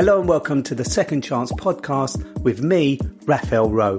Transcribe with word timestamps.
Hello 0.00 0.18
and 0.18 0.26
welcome 0.30 0.62
to 0.62 0.74
the 0.74 0.82
Second 0.82 1.20
Chance 1.20 1.52
podcast 1.52 2.40
with 2.40 2.62
me, 2.62 2.98
Raphael 3.26 3.68
Rowe. 3.68 3.98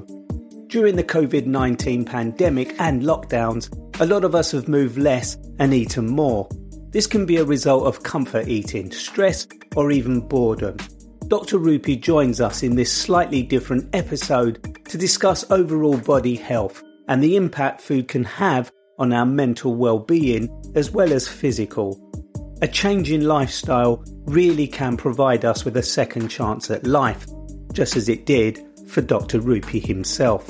During 0.65 0.95
the 0.95 1.03
COVID 1.03 1.45
19 1.45 2.05
pandemic 2.05 2.73
and 2.79 3.03
lockdowns, 3.03 3.69
a 4.01 4.07
lot 4.07 4.23
of 4.23 4.33
us 4.33 4.51
have 4.51 4.67
moved 4.67 4.97
less 4.97 5.37
and 5.59 5.75
eaten 5.75 6.07
more. 6.07 6.49
This 6.89 7.05
can 7.05 7.27
be 7.27 7.37
a 7.37 7.45
result 7.45 7.85
of 7.85 8.01
comfort 8.01 8.47
eating, 8.47 8.91
stress, 8.91 9.47
or 9.75 9.91
even 9.91 10.21
boredom. 10.21 10.77
Dr. 11.27 11.59
Rupy 11.59 12.01
joins 12.01 12.41
us 12.41 12.63
in 12.63 12.75
this 12.75 12.91
slightly 12.91 13.43
different 13.43 13.87
episode 13.95 14.83
to 14.85 14.97
discuss 14.97 15.51
overall 15.51 15.97
body 15.97 16.35
health 16.35 16.81
and 17.09 17.21
the 17.21 17.35
impact 17.35 17.79
food 17.79 18.07
can 18.07 18.23
have 18.23 18.71
on 18.97 19.13
our 19.13 19.27
mental 19.27 19.75
well-being 19.75 20.49
as 20.73 20.89
well 20.89 21.13
as 21.13 21.27
physical. 21.27 21.95
A 22.63 22.67
change 22.67 23.11
in 23.11 23.27
lifestyle 23.27 24.03
really 24.25 24.67
can 24.67 24.95
provide 24.95 25.45
us 25.45 25.65
with 25.65 25.77
a 25.77 25.81
second 25.81 26.27
chance 26.27 26.69
at 26.69 26.85
life, 26.85 27.25
just 27.73 27.95
as 27.95 28.07
it 28.07 28.27
did 28.27 28.59
for 28.87 29.01
Dr. 29.01 29.39
Rupy 29.39 29.83
himself. 29.83 30.45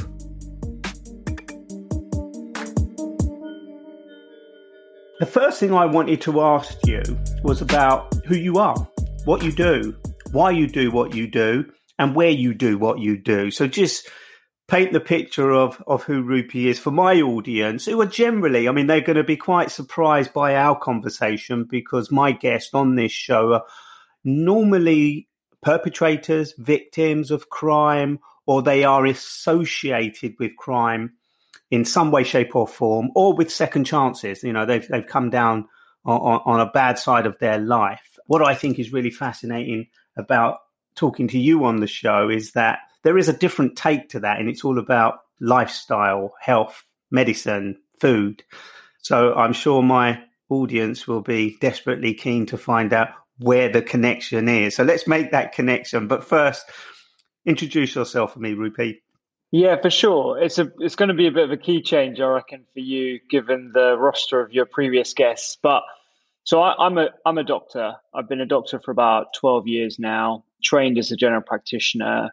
The 5.19 5.25
first 5.25 5.62
thing 5.62 5.74
I 5.74 5.86
wanted 5.86 6.19
to 6.22 6.41
ask 6.41 6.86
you 6.86 7.02
was 7.44 7.62
about 7.62 8.13
who 8.25 8.36
you 8.36 8.57
are, 8.57 8.75
what 9.24 9.41
you 9.41 9.53
do, 9.53 9.96
why 10.31 10.52
you 10.52 10.68
do 10.68 10.91
what 10.91 11.16
you 11.16 11.28
do, 11.28 11.63
and 11.97 12.13
where 12.13 12.30
you 12.30 12.53
do 12.53 12.78
what 12.78 13.00
you 13.00 13.18
do. 13.18 13.52
So 13.52 13.68
just 13.68 14.09
paint 14.72 14.94
the 14.94 15.02
picture 15.02 15.52
of, 15.52 15.84
of 15.86 16.02
who 16.04 16.24
Rupy 16.24 16.68
is 16.68 16.80
for 16.80 16.92
my 16.92 17.20
audience, 17.20 17.88
who 17.88 18.00
are 18.00 18.06
generally, 18.06 18.70
I 18.70 18.72
mean, 18.72 18.88
they're 18.88 19.02
going 19.02 19.18
to 19.18 19.24
be 19.24 19.36
quite 19.36 19.70
surprised 19.70 20.32
by 20.32 20.56
our 20.56 20.80
conversation 20.80 21.66
because 21.70 22.09
my 22.09 22.32
guests 22.32 22.74
on 22.74 22.96
this 22.96 23.12
show 23.12 23.52
are 23.52 23.64
normally 24.24 25.28
perpetrators, 25.62 26.54
victims 26.58 27.31
of 27.31 27.50
crime, 27.50 28.20
or 28.46 28.62
they 28.62 28.86
are 28.86 29.06
associated 29.06 30.36
with 30.40 30.56
crime 30.56 31.16
in 31.70 31.84
some 31.84 32.10
way, 32.10 32.24
shape, 32.24 32.56
or 32.56 32.66
form, 32.66 33.10
or 33.14 33.34
with 33.34 33.52
second 33.52 33.84
chances. 33.84 34.42
You 34.42 34.54
know, 34.54 34.66
they've 34.66 34.88
they've 34.88 35.06
come 35.06 35.30
down 35.30 35.68
on, 36.06 36.40
on 36.46 36.60
a 36.62 36.72
bad 36.72 36.98
side 36.98 37.26
of 37.26 37.38
their 37.40 37.58
life. 37.60 38.18
What 38.28 38.42
I 38.42 38.56
think 38.56 38.80
is 38.80 38.94
really 38.94 39.12
fascinating 39.12 39.88
about 40.16 40.60
talking 40.96 41.28
to 41.28 41.38
you 41.38 41.66
on 41.66 41.81
the 41.81 41.88
show 41.88 42.30
is 42.30 42.54
that 42.54 42.80
there 43.03 43.17
is 43.17 43.29
a 43.29 43.34
different 43.34 43.75
take 43.75 44.09
to 44.09 44.19
that, 44.22 44.39
and 44.39 44.50
it's 44.50 44.63
all 44.63 44.79
about 44.79 45.19
lifestyle, 45.39 46.34
health, 46.39 46.84
medicine, 47.09 47.78
food. 48.00 48.44
So 49.00 49.34
I'm 49.34 49.53
sure 49.53 49.81
my 49.81 50.22
audience 50.50 51.07
will 51.07 51.22
be 51.22 51.57
desperately 51.59 52.13
keen 52.13 52.45
to 52.47 52.57
find 52.57 52.94
out 52.94 53.09
where 53.39 53.69
the 53.69 53.81
connection 53.81 54.47
is. 54.47 54.75
So 54.75 54.84
let's 54.84 55.07
make 55.07 55.31
that 55.31 55.53
connection. 55.53 56.07
But 56.07 56.23
first, 56.23 56.63
introduce 57.45 57.95
yourself 57.95 58.34
for 58.34 58.39
me, 58.39 58.53
Rupy. 58.53 59.01
Yeah, 59.50 59.81
for 59.81 59.89
sure. 59.89 60.41
It's 60.41 60.59
a 60.59 60.72
it's 60.79 60.95
going 60.95 61.09
to 61.09 61.16
be 61.16 61.28
a 61.28 61.31
bit 61.31 61.44
of 61.44 61.51
a 61.51 61.57
key 61.57 61.81
change, 61.81 62.19
I 62.22 62.25
reckon, 62.25 62.66
for 62.73 62.79
you, 62.79 63.19
given 63.29 63.72
the 63.73 63.97
roster 63.97 64.39
of 64.39 64.53
your 64.53 64.66
previous 64.66 65.13
guests. 65.13 65.57
But 65.62 65.83
so 66.44 66.62
I, 66.62 66.73
I'm 66.79 66.97
a 66.97 67.09
I'm 67.25 67.38
a 67.38 67.44
doctor. 67.44 67.95
I've 68.13 68.29
been 68.29 68.41
a 68.41 68.45
doctor 68.45 68.79
for 68.79 68.91
about 68.91 69.33
twelve 69.33 69.68
years 69.68 69.97
now. 70.00 70.45
Trained 70.63 70.97
as 70.97 71.12
a 71.12 71.18
general 71.18 71.41
practitioner, 71.41 72.29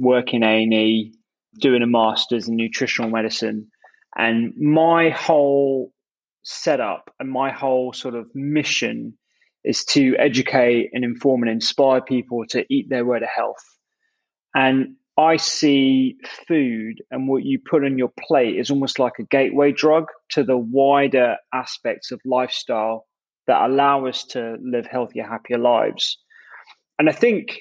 working 0.00 0.42
A 0.42 0.62
and 0.64 0.74
E, 0.74 1.12
doing 1.60 1.82
a 1.82 1.86
master's 1.86 2.48
in 2.48 2.56
nutritional 2.56 3.10
medicine, 3.10 3.68
and 4.16 4.52
my 4.56 5.10
whole 5.10 5.92
setup 6.42 7.14
and 7.20 7.30
my 7.30 7.50
whole 7.52 7.92
sort 7.92 8.14
of 8.14 8.26
mission 8.34 9.16
is 9.62 9.84
to 9.84 10.16
educate 10.18 10.90
and 10.92 11.04
inform 11.04 11.42
and 11.42 11.52
inspire 11.52 12.00
people 12.00 12.44
to 12.48 12.64
eat 12.70 12.88
their 12.88 13.04
way 13.04 13.20
to 13.20 13.26
health. 13.26 13.62
And 14.54 14.96
I 15.18 15.36
see 15.36 16.16
food 16.48 17.02
and 17.10 17.28
what 17.28 17.44
you 17.44 17.58
put 17.58 17.84
on 17.84 17.98
your 17.98 18.10
plate 18.26 18.58
is 18.58 18.70
almost 18.70 18.98
like 18.98 19.18
a 19.18 19.24
gateway 19.24 19.70
drug 19.70 20.06
to 20.30 20.42
the 20.42 20.56
wider 20.56 21.36
aspects 21.52 22.10
of 22.10 22.20
lifestyle 22.24 23.06
that 23.46 23.60
allow 23.60 24.06
us 24.06 24.24
to 24.24 24.56
live 24.62 24.86
healthier, 24.86 25.24
happier 25.24 25.58
lives. 25.58 26.18
And 26.98 27.08
I 27.08 27.12
think, 27.12 27.58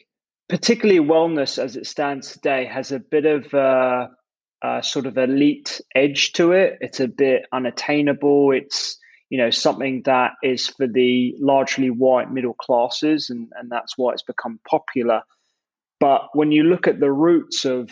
particularly 0.50 1.00
wellness 1.00 1.58
as 1.64 1.76
it 1.76 1.86
stands 1.86 2.34
today, 2.34 2.66
has 2.66 2.92
a 2.92 3.00
bit 3.00 3.26
of 3.26 3.54
a, 3.54 4.10
a 4.64 4.84
sort 4.84 5.06
of 5.06 5.18
elite 5.18 5.80
edge 5.96 6.34
to 6.34 6.52
it. 6.52 6.78
It's 6.82 7.00
a 7.00 7.08
bit 7.08 7.44
unattainable. 7.54 8.52
It's 8.52 8.98
you 9.30 9.38
know 9.38 9.52
something 9.52 10.02
that 10.06 10.32
is 10.44 10.68
for 10.68 10.88
the 10.88 11.36
largely 11.40 11.92
white 11.92 12.32
middle 12.32 12.56
classes, 12.56 13.30
and, 13.30 13.48
and 13.58 13.72
that's 13.72 13.98
why 13.98 14.12
it's 14.12 14.24
become 14.24 14.60
popular. 14.68 15.22
But 16.00 16.30
when 16.34 16.52
you 16.52 16.64
look 16.64 16.88
at 16.88 17.00
the 17.00 17.12
roots 17.12 17.64
of 17.64 17.90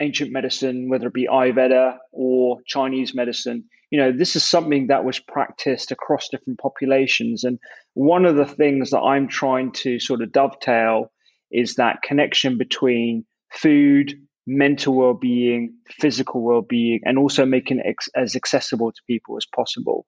ancient 0.00 0.32
medicine, 0.32 0.88
whether 0.88 1.08
it 1.08 1.14
be 1.14 1.28
Ayurveda 1.30 1.96
or 2.10 2.58
Chinese 2.66 3.14
medicine, 3.14 3.64
you 3.90 4.00
know, 4.00 4.10
this 4.10 4.34
is 4.34 4.42
something 4.42 4.86
that 4.86 5.04
was 5.04 5.18
practiced 5.18 5.92
across 5.92 6.28
different 6.30 6.58
populations. 6.58 7.44
And 7.44 7.58
one 7.94 8.24
of 8.24 8.36
the 8.36 8.46
things 8.46 8.90
that 8.90 9.00
I'm 9.00 9.28
trying 9.28 9.72
to 9.72 10.00
sort 10.00 10.22
of 10.22 10.32
dovetail 10.32 11.12
is 11.50 11.74
that 11.74 12.02
connection 12.02 12.58
between 12.58 13.24
food, 13.52 14.14
mental 14.46 14.94
well-being, 14.94 15.74
physical 15.90 16.42
well-being, 16.42 17.00
and 17.04 17.18
also 17.18 17.44
making 17.44 17.80
it 17.80 17.96
as 18.14 18.36
accessible 18.36 18.92
to 18.92 19.00
people 19.06 19.36
as 19.36 19.46
possible. 19.54 20.06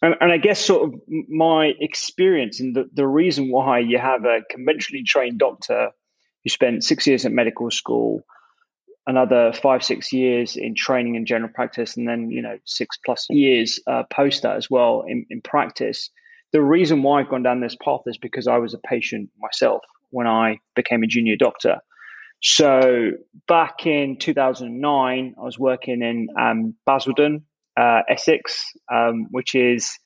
And, 0.00 0.14
and, 0.20 0.30
I 0.30 0.38
guess 0.38 0.64
sort 0.64 0.88
of 0.88 1.00
my 1.28 1.72
experience 1.80 2.60
and 2.60 2.76
the, 2.76 2.88
the 2.92 3.06
reason 3.06 3.50
why 3.50 3.80
you 3.80 3.98
have 3.98 4.24
a 4.24 4.42
conventionally 4.48 5.02
trained 5.02 5.38
doctor 5.38 5.90
who 6.44 6.50
spent 6.50 6.84
six 6.84 7.04
years 7.06 7.24
at 7.24 7.32
medical 7.32 7.68
school, 7.70 8.22
another 9.08 9.52
five, 9.52 9.82
six 9.82 10.12
years 10.12 10.56
in 10.56 10.76
training 10.76 11.16
in 11.16 11.26
general 11.26 11.50
practice, 11.52 11.96
and 11.96 12.06
then, 12.06 12.30
you 12.30 12.40
know, 12.40 12.58
six 12.64 12.96
plus 13.04 13.26
years 13.28 13.80
uh, 13.88 14.04
post 14.12 14.42
that 14.42 14.56
as 14.56 14.70
well 14.70 15.02
in, 15.08 15.26
in 15.30 15.40
practice. 15.40 16.10
The 16.52 16.62
reason 16.62 17.02
why 17.02 17.20
I've 17.20 17.28
gone 17.28 17.42
down 17.42 17.60
this 17.60 17.76
path 17.84 18.02
is 18.06 18.18
because 18.18 18.46
I 18.46 18.58
was 18.58 18.74
a 18.74 18.78
patient 18.78 19.30
myself 19.40 19.82
when 20.10 20.26
I 20.26 20.58
became 20.74 21.02
a 21.02 21.06
junior 21.06 21.36
doctor. 21.36 21.78
So 22.42 23.10
back 23.48 23.84
in 23.86 24.16
2009, 24.18 25.34
I 25.36 25.44
was 25.44 25.58
working 25.58 26.02
in 26.02 26.28
um, 26.40 26.74
Basildon, 26.86 27.42
uh, 27.76 28.02
Essex, 28.08 28.64
um, 28.92 29.26
which 29.30 29.54
is 29.54 29.98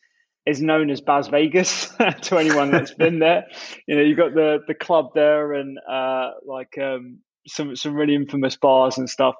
is 0.44 0.60
known 0.60 0.90
as 0.90 1.00
Bas 1.00 1.28
Vegas 1.28 1.88
to 2.22 2.36
anyone 2.36 2.72
that's 2.72 2.94
been 2.94 3.20
there. 3.20 3.46
You 3.86 3.96
know, 3.96 4.02
you've 4.02 4.18
got 4.18 4.34
the 4.34 4.58
the 4.66 4.74
club 4.74 5.10
there 5.14 5.52
and 5.52 5.78
uh, 5.90 6.30
like 6.46 6.78
um, 6.78 7.18
some 7.46 7.76
some 7.76 7.94
really 7.94 8.14
infamous 8.14 8.56
bars 8.56 8.96
and 8.96 9.08
stuff. 9.08 9.34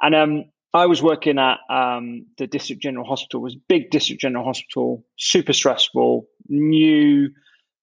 And 0.00 0.14
um, 0.14 0.44
I 0.72 0.86
was 0.86 1.02
working 1.02 1.38
at 1.38 1.58
um, 1.70 2.26
the 2.38 2.46
District 2.46 2.80
General 2.80 3.06
Hospital. 3.06 3.40
It 3.40 3.44
was 3.44 3.56
big 3.68 3.90
District 3.90 4.20
General 4.20 4.44
Hospital, 4.44 5.04
super 5.18 5.52
stressful, 5.52 6.26
new 6.48 7.30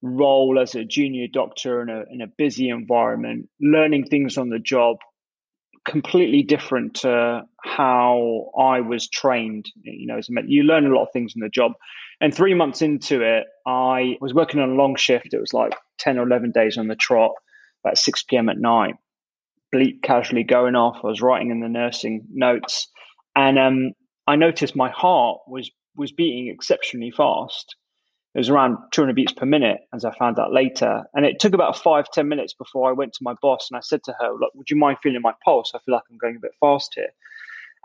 role 0.05 0.59
as 0.61 0.75
a 0.75 0.85
junior 0.85 1.27
doctor 1.31 1.81
in 1.81 1.89
a 1.89 2.03
in 2.11 2.21
a 2.21 2.27
busy 2.37 2.69
environment, 2.69 3.49
learning 3.59 4.05
things 4.05 4.37
on 4.37 4.49
the 4.49 4.59
job, 4.59 4.97
completely 5.87 6.43
different 6.43 6.95
to 6.95 7.41
how 7.63 8.51
I 8.57 8.81
was 8.81 9.09
trained. 9.09 9.65
You 9.81 10.07
know, 10.07 10.17
as 10.17 10.29
a 10.29 10.41
you 10.47 10.63
learn 10.63 10.85
a 10.85 10.93
lot 10.93 11.03
of 11.03 11.11
things 11.11 11.33
in 11.35 11.41
the 11.41 11.49
job. 11.49 11.73
And 12.21 12.33
three 12.33 12.53
months 12.53 12.81
into 12.81 13.21
it, 13.21 13.45
I 13.67 14.15
was 14.21 14.33
working 14.33 14.61
on 14.61 14.69
a 14.69 14.75
long 14.75 14.95
shift. 14.95 15.33
It 15.33 15.39
was 15.39 15.53
like 15.53 15.73
ten 15.97 16.17
or 16.17 16.23
eleven 16.23 16.51
days 16.51 16.77
on 16.77 16.87
the 16.87 16.95
trot, 16.95 17.31
about 17.83 17.97
six 17.97 18.23
p.m. 18.23 18.47
at 18.47 18.57
night. 18.57 18.95
Bleep 19.73 20.03
casually 20.03 20.43
going 20.43 20.75
off. 20.75 20.99
I 21.03 21.07
was 21.07 21.21
writing 21.21 21.49
in 21.49 21.59
the 21.59 21.67
nursing 21.67 22.25
notes, 22.31 22.87
and 23.35 23.57
um, 23.57 23.91
I 24.27 24.35
noticed 24.35 24.75
my 24.75 24.89
heart 24.89 25.39
was 25.47 25.71
was 25.97 26.11
beating 26.11 26.53
exceptionally 26.53 27.11
fast 27.11 27.75
it 28.35 28.39
was 28.39 28.49
around 28.49 28.77
200 28.91 29.15
beats 29.15 29.31
per 29.31 29.45
minute, 29.45 29.77
as 29.93 30.03
I 30.03 30.13
found 30.13 30.37
out 30.37 30.51
later. 30.51 31.03
And 31.13 31.25
it 31.25 31.39
took 31.39 31.53
about 31.53 31.77
five, 31.77 32.11
10 32.11 32.27
minutes 32.27 32.53
before 32.53 32.89
I 32.89 32.91
went 32.91 33.13
to 33.13 33.23
my 33.23 33.33
boss 33.41 33.69
and 33.71 33.77
I 33.77 33.79
said 33.79 34.03
to 34.03 34.15
her, 34.19 34.33
Look, 34.33 34.53
would 34.55 34.69
you 34.69 34.75
mind 34.75 34.97
feeling 35.01 35.21
my 35.21 35.31
pulse? 35.45 35.71
I 35.73 35.79
feel 35.85 35.95
like 35.95 36.03
I'm 36.11 36.17
going 36.17 36.35
a 36.35 36.41
bit 36.41 36.51
fast 36.59 36.91
here. 36.95 37.11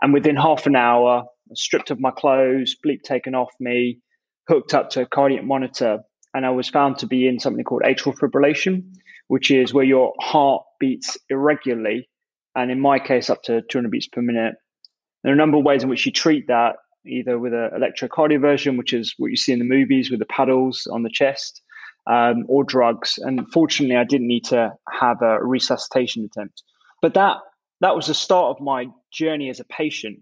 And 0.01 0.11
within 0.11 0.35
half 0.35 0.65
an 0.65 0.75
hour, 0.75 1.23
stripped 1.53 1.89
of 1.89 2.01
my 2.01 2.11
clothes, 2.11 2.75
bleep 2.85 3.01
taken 3.03 3.33
off 3.33 3.53
me, 3.61 4.01
hooked 4.49 4.73
up 4.73 4.89
to 4.89 5.03
a 5.03 5.05
cardiac 5.05 5.45
monitor, 5.45 5.99
and 6.33 6.45
I 6.45 6.49
was 6.49 6.67
found 6.67 6.97
to 6.97 7.07
be 7.07 7.29
in 7.29 7.39
something 7.39 7.63
called 7.63 7.83
atrial 7.85 8.17
fibrillation, 8.17 8.83
which 9.29 9.51
is 9.51 9.73
where 9.73 9.85
your 9.85 10.13
heart 10.19 10.63
beats 10.81 11.17
irregularly, 11.29 12.09
and 12.55 12.71
in 12.71 12.81
my 12.81 12.99
case, 12.99 13.29
up 13.29 13.41
to 13.43 13.61
200 13.69 13.89
beats 13.89 14.07
per 14.09 14.21
minute. 14.21 14.55
There 15.23 15.31
are 15.31 15.35
a 15.35 15.37
number 15.37 15.57
of 15.57 15.63
ways 15.63 15.83
in 15.83 15.89
which 15.89 16.05
you 16.05 16.11
treat 16.11 16.47
that 16.47 16.75
either 17.05 17.39
with 17.39 17.53
an 17.53 17.69
electrocardioversion, 17.77 18.77
which 18.77 18.93
is 18.93 19.13
what 19.17 19.31
you 19.31 19.37
see 19.37 19.53
in 19.53 19.59
the 19.59 19.65
movies 19.65 20.11
with 20.11 20.19
the 20.19 20.25
paddles 20.25 20.87
on 20.91 21.03
the 21.03 21.09
chest, 21.09 21.61
um, 22.07 22.45
or 22.47 22.63
drugs. 22.63 23.17
And 23.19 23.47
fortunately, 23.51 23.95
I 23.95 24.03
didn't 24.03 24.27
need 24.27 24.45
to 24.45 24.73
have 24.91 25.21
a 25.21 25.43
resuscitation 25.43 26.25
attempt. 26.25 26.63
But 27.01 27.13
that 27.15 27.37
that 27.81 27.95
was 27.95 28.07
the 28.07 28.13
start 28.13 28.55
of 28.55 28.63
my 28.63 28.87
journey 29.11 29.49
as 29.49 29.59
a 29.59 29.65
patient. 29.65 30.19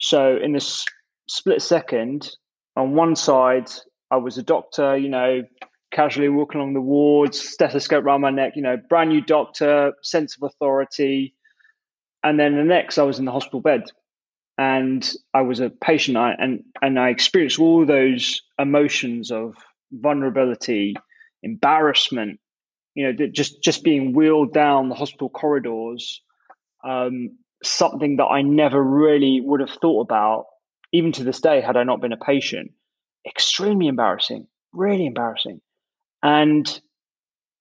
So 0.00 0.36
in 0.36 0.52
this 0.52 0.84
split 1.28 1.62
second, 1.62 2.30
on 2.76 2.94
one 2.94 3.14
side, 3.14 3.70
I 4.10 4.16
was 4.16 4.36
a 4.36 4.42
doctor, 4.42 4.96
you 4.96 5.08
know, 5.08 5.42
casually 5.92 6.28
walking 6.28 6.60
along 6.60 6.74
the 6.74 6.80
wards, 6.80 7.40
stethoscope 7.40 8.04
around 8.04 8.20
my 8.20 8.30
neck, 8.30 8.54
you 8.56 8.62
know, 8.62 8.76
brand 8.88 9.10
new 9.10 9.20
doctor, 9.20 9.92
sense 10.02 10.36
of 10.36 10.42
authority. 10.42 11.34
And 12.24 12.38
then 12.38 12.56
the 12.56 12.64
next, 12.64 12.98
I 12.98 13.04
was 13.04 13.18
in 13.18 13.24
the 13.24 13.32
hospital 13.32 13.60
bed 13.60 13.84
and 14.58 15.08
I 15.32 15.42
was 15.42 15.60
a 15.60 15.70
patient, 15.70 16.16
and 16.16 16.62
and 16.82 16.98
I 16.98 17.10
experienced 17.10 17.60
all 17.60 17.86
those 17.86 18.42
emotions 18.58 19.30
of 19.30 19.54
vulnerability, 19.92 20.96
embarrassment, 21.42 22.40
you 22.94 23.06
know, 23.06 23.26
just 23.32 23.62
just 23.62 23.84
being 23.84 24.12
wheeled 24.12 24.52
down 24.52 24.88
the 24.88 24.96
hospital 24.96 25.30
corridors, 25.30 26.20
um, 26.84 27.30
something 27.62 28.16
that 28.16 28.26
I 28.26 28.42
never 28.42 28.82
really 28.82 29.40
would 29.40 29.60
have 29.60 29.70
thought 29.70 30.00
about, 30.02 30.46
even 30.92 31.12
to 31.12 31.24
this 31.24 31.40
day, 31.40 31.60
had 31.60 31.76
I 31.76 31.84
not 31.84 32.00
been 32.00 32.12
a 32.12 32.18
patient. 32.18 32.72
Extremely 33.26 33.86
embarrassing, 33.86 34.46
really 34.72 35.06
embarrassing, 35.06 35.60
and 36.22 36.80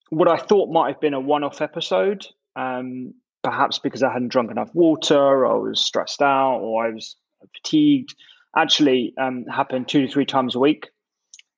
what 0.10 0.30
I 0.30 0.38
thought 0.38 0.72
might 0.72 0.94
have 0.94 1.02
been 1.02 1.14
a 1.14 1.20
one-off 1.20 1.62
episode 1.62 2.26
um, 2.56 3.14
perhaps 3.48 3.80
because 3.80 4.04
I 4.04 4.12
hadn't 4.12 4.28
drunk 4.28 4.52
enough 4.52 4.72
water, 4.74 5.18
or 5.18 5.46
I 5.46 5.54
was 5.56 5.80
stressed 5.80 6.22
out, 6.22 6.58
or 6.58 6.86
I 6.86 6.90
was 6.90 7.16
fatigued, 7.56 8.14
actually 8.58 9.14
um, 9.18 9.46
happened 9.46 9.88
two 9.88 10.06
to 10.06 10.12
three 10.12 10.26
times 10.26 10.54
a 10.54 10.60
week. 10.60 10.90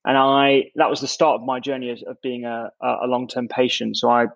And 0.06 0.16
I 0.16 0.66
that 0.76 0.90
was 0.90 1.02
the 1.02 1.08
start 1.08 1.42
of 1.42 1.48
my 1.48 1.60
journey 1.60 1.90
of, 1.90 1.98
of 2.08 2.18
being 2.22 2.46
a, 2.46 2.70
a 2.80 3.08
long 3.08 3.28
term 3.28 3.48
patient. 3.48 3.98
So 3.98 4.08
I 4.08 4.28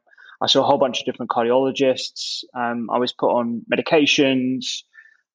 I 0.41 0.47
saw 0.47 0.61
a 0.61 0.65
whole 0.65 0.79
bunch 0.79 0.99
of 0.99 1.05
different 1.05 1.29
cardiologists. 1.29 2.43
Um, 2.55 2.89
I 2.91 2.97
was 2.97 3.13
put 3.13 3.29
on 3.29 3.61
medications, 3.71 4.81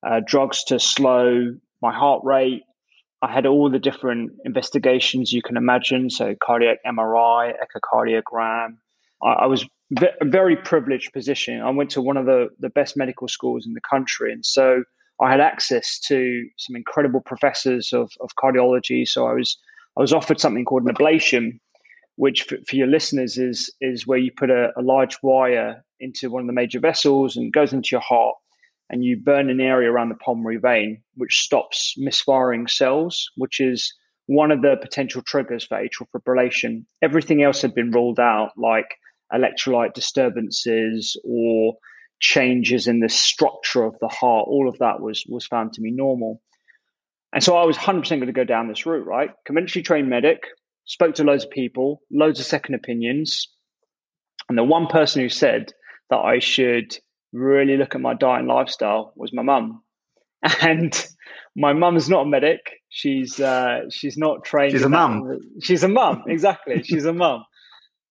uh, 0.05 0.21
drugs 0.27 0.65
to 0.65 0.81
slow 0.81 1.55
my 1.81 1.95
heart 1.95 2.23
rate. 2.25 2.63
I 3.23 3.33
had 3.33 3.47
all 3.47 3.71
the 3.71 3.79
different 3.79 4.33
investigations 4.45 5.33
you 5.33 5.43
can 5.43 5.57
imagine. 5.57 6.11
So 6.11 6.35
cardiac 6.43 6.79
MRI, 6.85 7.53
echocardiogram. 7.65 8.79
I, 9.23 9.45
I 9.45 9.47
was 9.47 9.65
a 9.97 10.25
very 10.25 10.57
privileged 10.57 11.13
position. 11.13 11.61
I 11.61 11.71
went 11.71 11.91
to 11.91 12.03
one 12.03 12.17
of 12.17 12.27
the, 12.27 12.49
the 12.59 12.69
best 12.69 12.97
medical 12.97 13.29
schools 13.29 13.67
in 13.67 13.73
the 13.73 13.81
country. 13.81 14.33
And 14.33 14.45
so 14.45 14.83
I 15.21 15.31
had 15.31 15.41
access 15.41 15.99
to 16.01 16.45
some 16.57 16.77
incredible 16.77 17.21
professors 17.21 17.93
of, 17.93 18.13
of 18.21 18.31
cardiology. 18.43 19.07
So 19.07 19.27
I 19.27 19.33
was 19.33 19.57
I 19.97 20.01
was 20.01 20.13
offered 20.13 20.39
something 20.39 20.65
called 20.65 20.85
an 20.85 20.95
ablation, 20.95 21.59
which 22.17 22.45
for, 22.45 22.57
for 22.69 22.77
your 22.77 22.87
listeners 22.87 23.37
is 23.37 23.73
is 23.81 24.07
where 24.07 24.19
you 24.19 24.31
put 24.37 24.51
a, 24.51 24.71
a, 24.77 24.83
large 24.83 25.19
wire 25.23 25.85
into 25.99 26.31
one 26.31 26.43
of 26.43 26.47
the 26.47 26.53
major 26.53 26.79
vessels 26.79 27.37
and 27.37 27.53
goes 27.53 27.73
into 27.73 27.89
your 27.91 28.01
heart, 28.01 28.37
and 28.91 29.05
you 29.05 29.17
burn 29.17 29.51
an 29.51 29.61
area 29.61 29.91
around 29.91 30.11
the 30.11 30.15
pulmonary 30.15 30.59
vein, 30.59 31.03
which 31.17 31.41
stops 31.41 31.95
misfiring 31.97 32.69
cells, 32.69 33.29
which 33.37 33.59
is 33.59 33.93
one 34.27 34.53
of 34.53 34.63
the 34.63 34.77
potential 34.81 35.23
triggers 35.23 35.65
for 35.65 35.79
atrial 35.79 36.07
fibrillation. 36.15 36.85
Everything 37.03 37.43
else 37.43 37.61
had 37.61 37.75
been 37.75 37.91
ruled 37.91 38.21
out, 38.21 38.53
like 38.57 38.95
electrolyte 39.33 39.95
disturbances 39.95 41.21
or 41.25 41.75
changes 42.21 42.87
in 42.87 43.01
the 43.01 43.09
structure 43.09 43.85
of 43.85 43.97
the 44.01 44.09
heart. 44.09 44.47
All 44.49 44.69
of 44.69 44.79
that 44.79 45.01
was 45.01 45.25
was 45.29 45.47
found 45.47 45.73
to 45.75 45.81
be 45.81 45.91
normal. 45.91 46.41
And 47.33 47.45
so 47.45 47.57
I 47.57 47.67
was 47.67 47.77
100% 47.77 48.09
going 48.09 48.27
to 48.27 48.33
go 48.33 48.45
down 48.45 48.69
this 48.69 48.87
route, 48.87 49.07
right? 49.07 49.31
Conventionally 49.45 49.83
trained 49.83 50.09
medic, 50.09 50.41
spoke 50.87 51.15
to 51.17 51.25
loads 51.25 51.45
of 51.45 51.51
people, 51.51 52.01
loads 52.11 52.41
of 52.41 52.47
second 52.47 52.75
opinions. 52.75 53.49
And 54.49 54.57
the 54.57 54.65
one 54.65 54.87
person 54.87 55.21
who 55.21 55.29
said 55.29 55.73
that 56.09 56.17
I 56.17 56.39
should 56.39 56.97
really 57.35 57.77
look 57.77 57.95
at 57.95 58.01
my 58.01 58.15
diet 58.15 58.41
and 58.41 58.49
lifestyle 58.49 59.13
was 59.15 59.33
my 59.33 59.43
mum. 59.43 59.83
And 60.63 60.95
my 61.57 61.73
mum 61.73 61.97
is 61.97 62.09
not 62.09 62.23
a 62.23 62.29
medic. 62.29 62.61
She's 62.89 63.41
uh, 63.41 63.81
she's 63.91 64.17
not 64.17 64.45
trained. 64.45 64.73
She's 64.73 64.85
a 64.85 64.89
mum. 64.89 65.39
She's 65.61 65.83
a 65.83 65.89
mum, 65.89 66.23
exactly. 66.29 66.83
she's 66.85 67.05
a 67.05 67.13
mum 67.13 67.45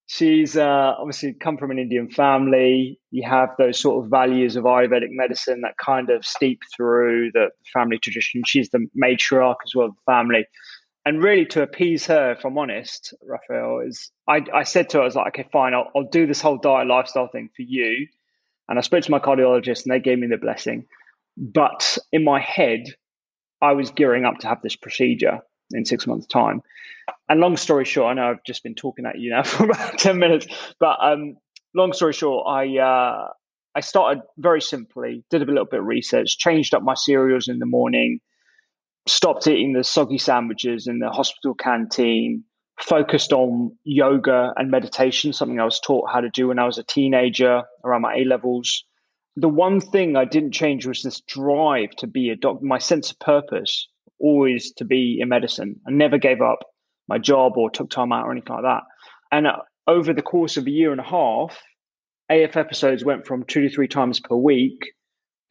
she's 0.08 0.58
uh, 0.58 0.96
obviously 0.98 1.34
come 1.34 1.58
from 1.58 1.70
an 1.70 1.78
Indian 1.78 2.10
family. 2.10 3.00
You 3.12 3.28
have 3.30 3.50
those 3.58 3.80
sort 3.80 4.04
of 4.04 4.10
values 4.10 4.56
of 4.56 4.64
Ayurvedic 4.64 5.10
medicine 5.12 5.62
that 5.62 5.78
kind 5.78 6.10
of 6.10 6.26
steep 6.26 6.62
through 6.76 7.32
the 7.34 7.50
family 7.72 8.00
tradition. 8.00 8.42
She's 8.46 8.70
the 8.70 8.88
matriarch 8.98 9.58
as 9.66 9.76
well 9.76 9.88
of 9.88 9.96
the 9.96 10.12
family. 10.12 10.46
And 11.06 11.24
really, 11.24 11.46
to 11.48 11.62
appease 11.62 12.06
her, 12.08 12.34
if 12.34 12.44
I'm 12.44 12.58
honest, 12.58 13.14
Raphael, 13.22 13.82
is 13.88 14.12
I, 14.28 14.42
I 14.54 14.64
said 14.64 14.90
to 14.90 14.98
her, 14.98 15.04
I 15.04 15.06
was 15.06 15.16
like, 15.16 15.28
okay, 15.28 15.48
fine, 15.54 15.74
I'll, 15.74 15.90
I'll 15.96 16.10
do 16.10 16.26
this 16.26 16.42
whole 16.42 16.58
diet 16.58 16.88
lifestyle 16.88 17.30
thing 17.32 17.50
for 17.56 17.62
you. 17.62 18.08
And 18.68 18.78
I 18.78 18.82
spoke 18.82 19.04
to 19.04 19.12
my 19.12 19.20
cardiologist 19.20 19.86
and 19.86 19.94
they 19.94 20.02
gave 20.02 20.20
me 20.20 20.28
the 20.28 20.38
blessing. 20.38 20.86
But 21.38 21.98
in 22.12 22.26
my 22.26 22.42
head, 22.42 22.84
I 23.62 23.72
was 23.72 23.92
gearing 23.92 24.26
up 24.26 24.40
to 24.40 24.48
have 24.48 24.62
this 24.62 24.76
procedure 24.76 25.40
in 25.72 25.86
six 25.86 26.08
months' 26.08 26.28
time. 26.28 26.62
And 27.30 27.40
long 27.40 27.58
story 27.58 27.86
short, 27.86 28.12
I 28.12 28.14
know 28.14 28.30
I've 28.30 28.44
just 28.46 28.64
been 28.64 28.76
talking 28.76 29.06
at 29.06 29.20
you 29.20 29.32
now 29.32 29.44
for 29.44 29.66
about 29.66 29.98
ten 29.98 30.20
minutes, 30.20 30.48
but 30.80 30.98
um, 31.02 31.38
long 31.74 31.94
story 31.94 32.14
short, 32.14 32.48
I 32.48 32.78
uh, 32.78 33.28
I 33.76 33.80
started 33.82 34.24
very 34.38 34.62
simply, 34.62 35.24
did 35.30 35.42
a 35.42 35.46
little 35.46 35.66
bit 35.66 35.82
of 35.82 35.86
research, 35.86 36.38
changed 36.38 36.74
up 36.74 36.82
my 36.82 36.96
cereals 36.96 37.48
in 37.48 37.60
the 37.60 37.66
morning, 37.66 38.20
stopped 39.08 39.48
eating 39.48 39.74
the 39.74 39.84
soggy 39.84 40.18
sandwiches 40.18 40.88
in 40.88 41.00
the 41.00 41.10
hospital 41.10 41.54
canteen, 41.54 42.44
focused 42.80 43.34
on 43.34 43.78
yoga 43.84 44.54
and 44.56 44.72
meditation, 44.72 45.34
something 45.34 45.60
I 45.60 45.66
was 45.66 45.80
taught 45.80 46.10
how 46.12 46.22
to 46.22 46.30
do 46.30 46.48
when 46.48 46.60
I 46.60 46.66
was 46.66 46.78
a 46.78 46.84
teenager 46.84 47.64
around 47.84 48.02
my 48.02 48.16
A 48.16 48.24
levels. 48.24 48.84
The 49.36 49.50
one 49.50 49.80
thing 49.80 50.16
I 50.16 50.26
didn't 50.26 50.54
change 50.54 50.88
was 50.88 51.04
this 51.04 51.22
drive 51.22 51.92
to 51.98 52.08
be 52.08 52.30
a 52.30 52.36
doctor, 52.36 52.66
my 52.66 52.80
sense 52.80 53.12
of 53.12 53.20
purpose 53.20 53.88
always 54.20 54.72
to 54.74 54.86
be 54.86 55.20
in 55.22 55.30
medicine. 55.30 55.80
I 55.88 55.92
never 55.92 56.18
gave 56.18 56.42
up 56.42 56.60
my 57.08 57.18
job 57.18 57.54
or 57.56 57.70
took 57.70 57.90
time 57.90 58.12
out 58.12 58.26
or 58.26 58.32
anything 58.32 58.56
like 58.56 58.64
that. 58.64 58.84
And 59.32 59.48
uh, 59.48 59.58
over 59.88 60.14
the 60.14 60.22
course 60.22 60.58
of 60.58 60.68
a 60.68 60.72
year 60.72 60.92
and 60.92 61.00
a 61.00 61.04
half, 61.04 61.58
AF 62.30 62.58
episodes 62.58 63.06
went 63.06 63.26
from 63.26 63.44
two 63.44 63.62
to 63.62 63.70
three 63.70 63.88
times 63.88 64.20
per 64.20 64.36
week 64.36 64.92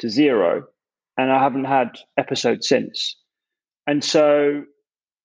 to 0.01 0.09
zero. 0.09 0.65
And 1.17 1.33
I 1.33 1.43
haven't 1.43 1.65
had 1.65 1.97
episodes 2.19 2.69
since. 2.69 3.17
And 3.87 4.05
so, 4.05 4.65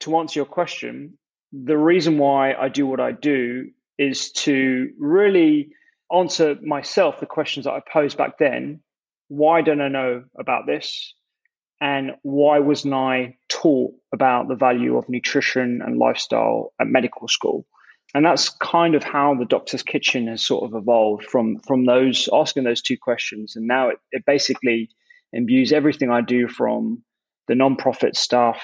to 0.02 0.18
answer 0.18 0.40
your 0.40 0.46
question, 0.46 1.18
the 1.52 1.78
reason 1.78 2.18
why 2.18 2.54
I 2.54 2.70
do 2.70 2.88
what 2.88 3.02
I 3.02 3.12
do 3.12 3.70
is 3.98 4.32
to 4.32 4.90
really 4.98 5.70
answer 6.14 6.56
myself 6.64 7.20
the 7.20 7.26
questions 7.26 7.66
that 7.66 7.74
I 7.74 7.82
posed 7.92 8.18
back 8.18 8.38
then. 8.38 8.82
Why 9.28 9.62
don't 9.62 9.82
I 9.82 9.90
know 9.90 10.24
about 10.40 10.66
this? 10.66 11.14
And 11.82 12.12
why 12.22 12.60
wasn't 12.60 12.94
I 12.94 13.36
taught 13.50 13.92
about 14.14 14.48
the 14.48 14.56
value 14.56 14.98
of 14.98 15.10
nutrition 15.10 15.82
and 15.84 15.98
lifestyle 15.98 16.74
at 16.80 16.88
medical 16.88 17.28
school? 17.28 17.66
And 18.14 18.26
that's 18.26 18.50
kind 18.50 18.94
of 18.94 19.04
how 19.04 19.34
the 19.34 19.46
doctor's 19.46 19.82
kitchen 19.82 20.28
has 20.28 20.46
sort 20.46 20.64
of 20.66 20.80
evolved 20.80 21.26
from 21.26 21.60
from 21.60 21.86
those 21.86 22.30
asking 22.32 22.66
those 22.66 22.82
two 22.82 22.98
questions. 22.98 23.56
And 23.56 23.68
now 23.68 23.90
it, 23.90 23.98
it 24.12 24.26
basically 24.26 24.90
imbues 25.34 25.72
everything 25.72 26.12
I 26.12 26.22
do 26.22 26.48
from 26.48 27.04
the 27.48 27.56
non-profit 27.56 28.16
stuff, 28.16 28.62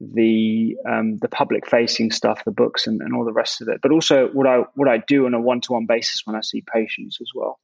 the 0.00 0.76
um, 0.88 1.18
the 1.18 1.28
public 1.28 1.68
facing 1.68 2.12
stuff, 2.12 2.44
the 2.44 2.52
books 2.52 2.86
and, 2.86 3.00
and 3.02 3.14
all 3.14 3.24
the 3.24 3.32
rest 3.32 3.60
of 3.60 3.68
it, 3.68 3.80
but 3.82 3.92
also 3.92 4.28
what 4.28 4.46
I 4.46 4.62
what 4.74 4.88
I 4.88 4.98
do 5.06 5.26
on 5.26 5.34
a 5.34 5.40
one 5.40 5.60
to 5.62 5.72
one 5.72 5.86
basis 5.86 6.22
when 6.24 6.36
I 6.36 6.40
see 6.40 6.62
patients 6.72 7.18
as 7.20 7.30
well. 7.34 7.58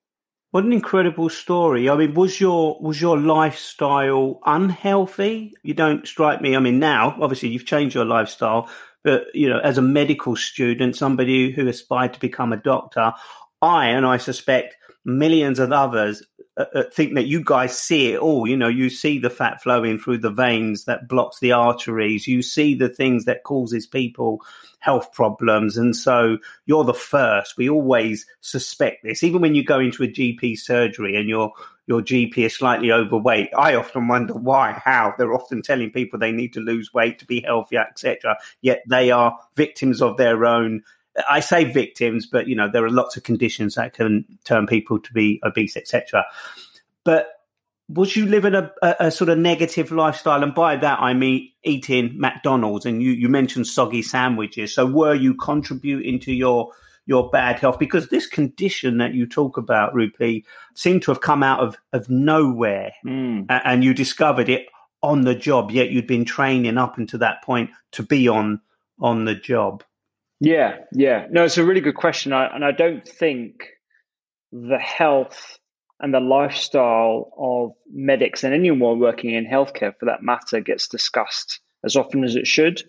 What 0.50 0.64
an 0.64 0.72
incredible 0.72 1.28
story! 1.28 1.90
I 1.90 1.96
mean, 1.96 2.14
was 2.14 2.40
your 2.40 2.78
was 2.80 2.98
your 2.98 3.18
lifestyle 3.18 4.40
unhealthy? 4.46 5.52
You 5.62 5.74
don't 5.74 6.08
strike 6.08 6.40
me. 6.40 6.56
I 6.56 6.58
mean, 6.58 6.78
now 6.78 7.18
obviously 7.20 7.50
you've 7.50 7.66
changed 7.66 7.94
your 7.94 8.06
lifestyle, 8.06 8.70
but 9.04 9.24
you 9.34 9.50
know, 9.50 9.58
as 9.58 9.76
a 9.76 9.82
medical 9.82 10.36
student, 10.36 10.96
somebody 10.96 11.50
who 11.50 11.68
aspired 11.68 12.14
to 12.14 12.20
become 12.20 12.54
a 12.54 12.56
doctor, 12.56 13.12
I 13.60 13.88
and 13.88 14.06
I 14.06 14.16
suspect 14.16 14.76
millions 15.08 15.58
of 15.58 15.72
others 15.72 16.22
uh, 16.58 16.64
uh, 16.74 16.82
think 16.92 17.14
that 17.14 17.26
you 17.26 17.42
guys 17.42 17.78
see 17.78 18.12
it 18.12 18.18
all. 18.18 18.46
You 18.46 18.56
know, 18.56 18.68
you 18.68 18.90
see 18.90 19.18
the 19.18 19.30
fat 19.30 19.62
flowing 19.62 19.98
through 19.98 20.18
the 20.18 20.30
veins 20.30 20.84
that 20.84 21.08
blocks 21.08 21.38
the 21.38 21.52
arteries. 21.52 22.26
You 22.26 22.42
see 22.42 22.74
the 22.74 22.88
things 22.88 23.24
that 23.24 23.44
causes 23.44 23.86
people 23.86 24.42
health 24.80 25.12
problems, 25.12 25.76
and 25.76 25.94
so 25.94 26.38
you're 26.66 26.84
the 26.84 26.94
first. 26.94 27.56
We 27.56 27.68
always 27.68 28.26
suspect 28.40 29.04
this, 29.04 29.22
even 29.22 29.40
when 29.40 29.54
you 29.54 29.64
go 29.64 29.78
into 29.78 30.02
a 30.02 30.08
GP 30.08 30.58
surgery 30.58 31.16
and 31.16 31.28
your 31.28 31.52
your 31.86 32.02
GP 32.02 32.36
is 32.38 32.56
slightly 32.56 32.92
overweight. 32.92 33.48
I 33.56 33.74
often 33.74 34.08
wonder 34.08 34.34
why, 34.34 34.72
how. 34.84 35.14
They're 35.16 35.32
often 35.32 35.62
telling 35.62 35.90
people 35.90 36.18
they 36.18 36.32
need 36.32 36.52
to 36.52 36.60
lose 36.60 36.92
weight 36.92 37.18
to 37.20 37.24
be 37.24 37.40
healthier, 37.40 37.86
etc. 37.88 38.36
Yet 38.60 38.82
they 38.86 39.10
are 39.10 39.38
victims 39.56 40.02
of 40.02 40.18
their 40.18 40.44
own 40.44 40.82
I 41.28 41.40
say 41.40 41.64
victims, 41.64 42.26
but 42.26 42.48
you 42.48 42.54
know 42.54 42.68
there 42.70 42.84
are 42.84 42.90
lots 42.90 43.16
of 43.16 43.22
conditions 43.22 43.74
that 43.74 43.94
can 43.94 44.24
turn 44.44 44.66
people 44.66 44.98
to 44.98 45.12
be 45.12 45.40
obese, 45.44 45.76
etc. 45.76 46.24
But 47.04 47.28
was 47.88 48.14
you 48.16 48.26
living 48.26 48.54
a, 48.54 48.70
a, 48.82 48.96
a, 49.00 49.10
sort 49.10 49.30
of 49.30 49.38
negative 49.38 49.90
lifestyle? 49.90 50.42
And 50.42 50.54
by 50.54 50.76
that 50.76 51.00
I 51.00 51.14
mean 51.14 51.50
eating 51.64 52.12
McDonald's. 52.18 52.84
And 52.84 53.02
you, 53.02 53.12
you 53.12 53.28
mentioned 53.28 53.66
soggy 53.66 54.02
sandwiches. 54.02 54.74
So 54.74 54.84
were 54.84 55.14
you 55.14 55.34
contributing 55.34 56.20
to 56.20 56.32
your 56.32 56.72
your 57.06 57.30
bad 57.30 57.58
health? 57.58 57.78
Because 57.78 58.08
this 58.08 58.26
condition 58.26 58.98
that 58.98 59.14
you 59.14 59.26
talk 59.26 59.56
about, 59.56 59.94
Rupy, 59.94 60.44
seemed 60.74 61.02
to 61.02 61.10
have 61.10 61.22
come 61.22 61.42
out 61.42 61.60
of, 61.60 61.78
of 61.94 62.10
nowhere, 62.10 62.92
mm. 63.04 63.46
and 63.48 63.82
you 63.82 63.94
discovered 63.94 64.50
it 64.50 64.66
on 65.02 65.22
the 65.22 65.34
job. 65.34 65.70
Yet 65.70 65.90
you'd 65.90 66.06
been 66.06 66.26
training 66.26 66.76
up 66.76 66.98
until 66.98 67.20
that 67.20 67.42
point 67.42 67.70
to 67.92 68.02
be 68.02 68.28
on 68.28 68.60
on 69.00 69.24
the 69.24 69.34
job. 69.34 69.82
Yeah, 70.40 70.76
yeah. 70.92 71.26
No, 71.30 71.44
it's 71.44 71.58
a 71.58 71.64
really 71.64 71.80
good 71.80 71.96
question. 71.96 72.32
I, 72.32 72.46
and 72.54 72.64
I 72.64 72.72
don't 72.72 73.06
think 73.06 73.54
the 74.52 74.78
health 74.78 75.58
and 76.00 76.14
the 76.14 76.20
lifestyle 76.20 77.32
of 77.38 77.72
medics 77.92 78.44
and 78.44 78.54
anyone 78.54 79.00
working 79.00 79.30
in 79.34 79.46
healthcare 79.46 79.92
for 79.98 80.06
that 80.06 80.22
matter 80.22 80.60
gets 80.60 80.86
discussed 80.86 81.60
as 81.84 81.96
often 81.96 82.22
as 82.22 82.36
it 82.36 82.46
should. 82.46 82.82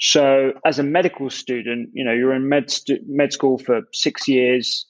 So, 0.00 0.52
as 0.66 0.78
a 0.78 0.82
medical 0.82 1.30
student, 1.30 1.90
you 1.92 2.04
know, 2.04 2.12
you're 2.12 2.34
in 2.34 2.48
med, 2.48 2.70
stu- 2.70 3.00
med 3.06 3.32
school 3.32 3.58
for 3.58 3.82
six 3.92 4.28
years 4.28 4.84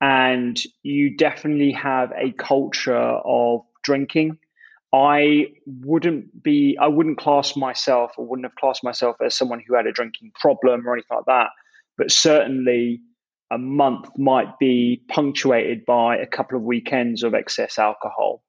and 0.00 0.60
you 0.82 1.16
definitely 1.16 1.72
have 1.72 2.10
a 2.12 2.32
culture 2.32 2.94
of 2.96 3.60
drinking 3.84 4.38
I 4.92 5.46
wouldn't 5.84 6.42
be, 6.42 6.76
I 6.80 6.88
wouldn't 6.88 7.18
class 7.18 7.56
myself 7.56 8.12
or 8.16 8.26
wouldn't 8.26 8.46
have 8.46 8.56
classed 8.56 8.82
myself 8.82 9.16
as 9.24 9.36
someone 9.36 9.62
who 9.66 9.74
had 9.74 9.86
a 9.86 9.92
drinking 9.92 10.32
problem 10.40 10.86
or 10.86 10.94
anything 10.94 11.16
like 11.16 11.26
that. 11.26 11.50
But 11.96 12.10
certainly 12.10 13.00
a 13.50 13.58
month 13.58 14.08
might 14.16 14.58
be 14.58 15.02
punctuated 15.08 15.84
by 15.84 16.16
a 16.16 16.26
couple 16.26 16.56
of 16.56 16.64
weekends 16.64 17.22
of 17.22 17.34
excess 17.34 17.78
alcohol. 17.78 18.42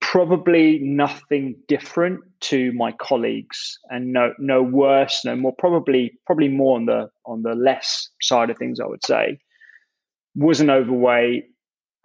Probably 0.00 0.78
nothing 0.80 1.56
different 1.66 2.20
to 2.42 2.72
my 2.72 2.92
colleagues, 2.92 3.78
and 3.90 4.12
no, 4.12 4.32
no 4.38 4.62
worse, 4.62 5.24
no 5.24 5.34
more. 5.34 5.54
Probably, 5.58 6.12
probably 6.26 6.48
more 6.48 6.76
on 6.76 6.86
the 6.86 7.10
on 7.26 7.42
the 7.42 7.54
less 7.54 8.10
side 8.20 8.50
of 8.50 8.58
things. 8.58 8.78
I 8.78 8.86
would 8.86 9.04
say 9.04 9.40
wasn't 10.36 10.70
overweight, 10.70 11.46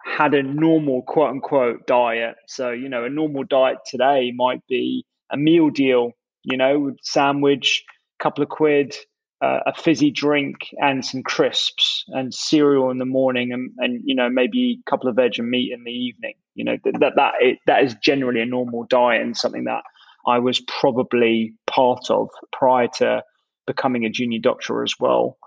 had 0.04 0.34
a 0.34 0.42
normal 0.42 1.02
quote 1.02 1.30
unquote 1.30 1.86
diet. 1.86 2.36
So, 2.46 2.70
you 2.70 2.88
know, 2.88 3.04
a 3.04 3.10
normal 3.10 3.44
diet 3.44 3.78
today 3.86 4.32
might 4.34 4.66
be 4.66 5.04
a 5.32 5.36
meal 5.36 5.70
deal, 5.70 6.12
you 6.42 6.56
know, 6.56 6.92
sandwich, 7.02 7.84
couple 8.18 8.42
of 8.42 8.48
quid, 8.48 8.94
uh, 9.42 9.60
a 9.66 9.74
fizzy 9.74 10.10
drink 10.10 10.56
and 10.78 11.04
some 11.04 11.22
crisps 11.22 12.04
and 12.08 12.34
cereal 12.34 12.90
in 12.90 12.98
the 12.98 13.06
morning 13.06 13.52
and, 13.52 13.70
and 13.78 14.02
you 14.04 14.14
know 14.14 14.28
maybe 14.28 14.78
a 14.86 14.90
couple 14.90 15.08
of 15.08 15.16
veg 15.16 15.38
and 15.38 15.48
meat 15.48 15.72
in 15.72 15.82
the 15.84 15.90
evening 15.90 16.34
you 16.54 16.64
know 16.64 16.76
that 16.84 17.12
that, 17.16 17.32
it, 17.40 17.58
that 17.66 17.82
is 17.82 17.94
generally 18.02 18.40
a 18.40 18.46
normal 18.46 18.84
diet 18.90 19.22
and 19.22 19.36
something 19.36 19.64
that 19.64 19.82
I 20.26 20.38
was 20.38 20.60
probably 20.80 21.54
part 21.66 22.10
of 22.10 22.28
prior 22.52 22.88
to 22.96 23.22
becoming 23.66 24.04
a 24.04 24.10
junior 24.10 24.40
doctor 24.40 24.82
as 24.82 24.94
well 25.00 25.38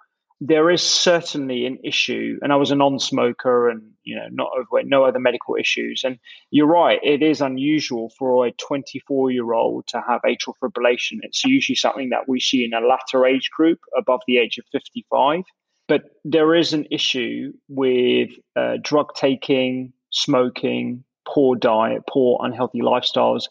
there 0.45 0.69
is 0.69 0.81
certainly 0.81 1.65
an 1.65 1.77
issue, 1.85 2.37
and 2.41 2.51
I 2.51 2.57
was 2.57 2.69
a 2.69 2.75
non-smoker 2.75 3.69
and 3.69 3.81
you 4.03 4.13
know 4.13 4.27
not 4.29 4.49
overweight, 4.59 4.87
no 4.87 5.05
other 5.05 5.19
medical 5.19 5.55
issues. 5.55 6.01
And 6.03 6.19
you're 6.51 6.67
right, 6.67 6.99
it 7.01 7.23
is 7.23 7.39
unusual 7.39 8.11
for 8.19 8.45
a 8.45 8.51
24-year-old 8.51 9.87
to 9.87 10.01
have 10.05 10.21
atrial 10.23 10.55
fibrillation. 10.61 11.19
It's 11.21 11.45
usually 11.45 11.77
something 11.77 12.09
that 12.09 12.27
we 12.27 12.41
see 12.41 12.65
in 12.65 12.73
a 12.73 12.85
latter 12.85 13.25
age 13.25 13.49
group 13.55 13.79
above 13.97 14.19
the 14.27 14.37
age 14.37 14.57
of 14.57 14.65
55. 14.73 15.43
But 15.87 16.03
there 16.25 16.53
is 16.53 16.73
an 16.73 16.87
issue 16.91 17.53
with 17.69 18.31
uh, 18.57 18.77
drug 18.81 19.13
taking, 19.15 19.93
smoking, 20.11 21.05
poor 21.25 21.55
diet, 21.55 22.01
poor 22.09 22.39
unhealthy 22.43 22.81
lifestyles. 22.81 23.43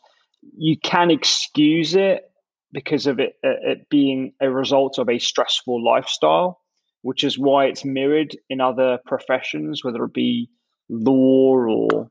You 0.58 0.76
can 0.78 1.10
excuse 1.10 1.94
it 1.94 2.30
because 2.70 3.06
of 3.06 3.18
it, 3.18 3.36
uh, 3.42 3.60
it 3.62 3.88
being 3.88 4.34
a 4.42 4.50
result 4.50 4.98
of 4.98 5.08
a 5.08 5.18
stressful 5.18 5.82
lifestyle 5.82 6.58
which 7.02 7.24
is 7.24 7.38
why 7.38 7.66
it's 7.66 7.84
mirrored 7.84 8.36
in 8.48 8.60
other 8.60 8.98
professions, 9.06 9.84
whether 9.84 10.04
it 10.04 10.14
be 10.14 10.48
law 10.88 11.56
or 11.56 12.08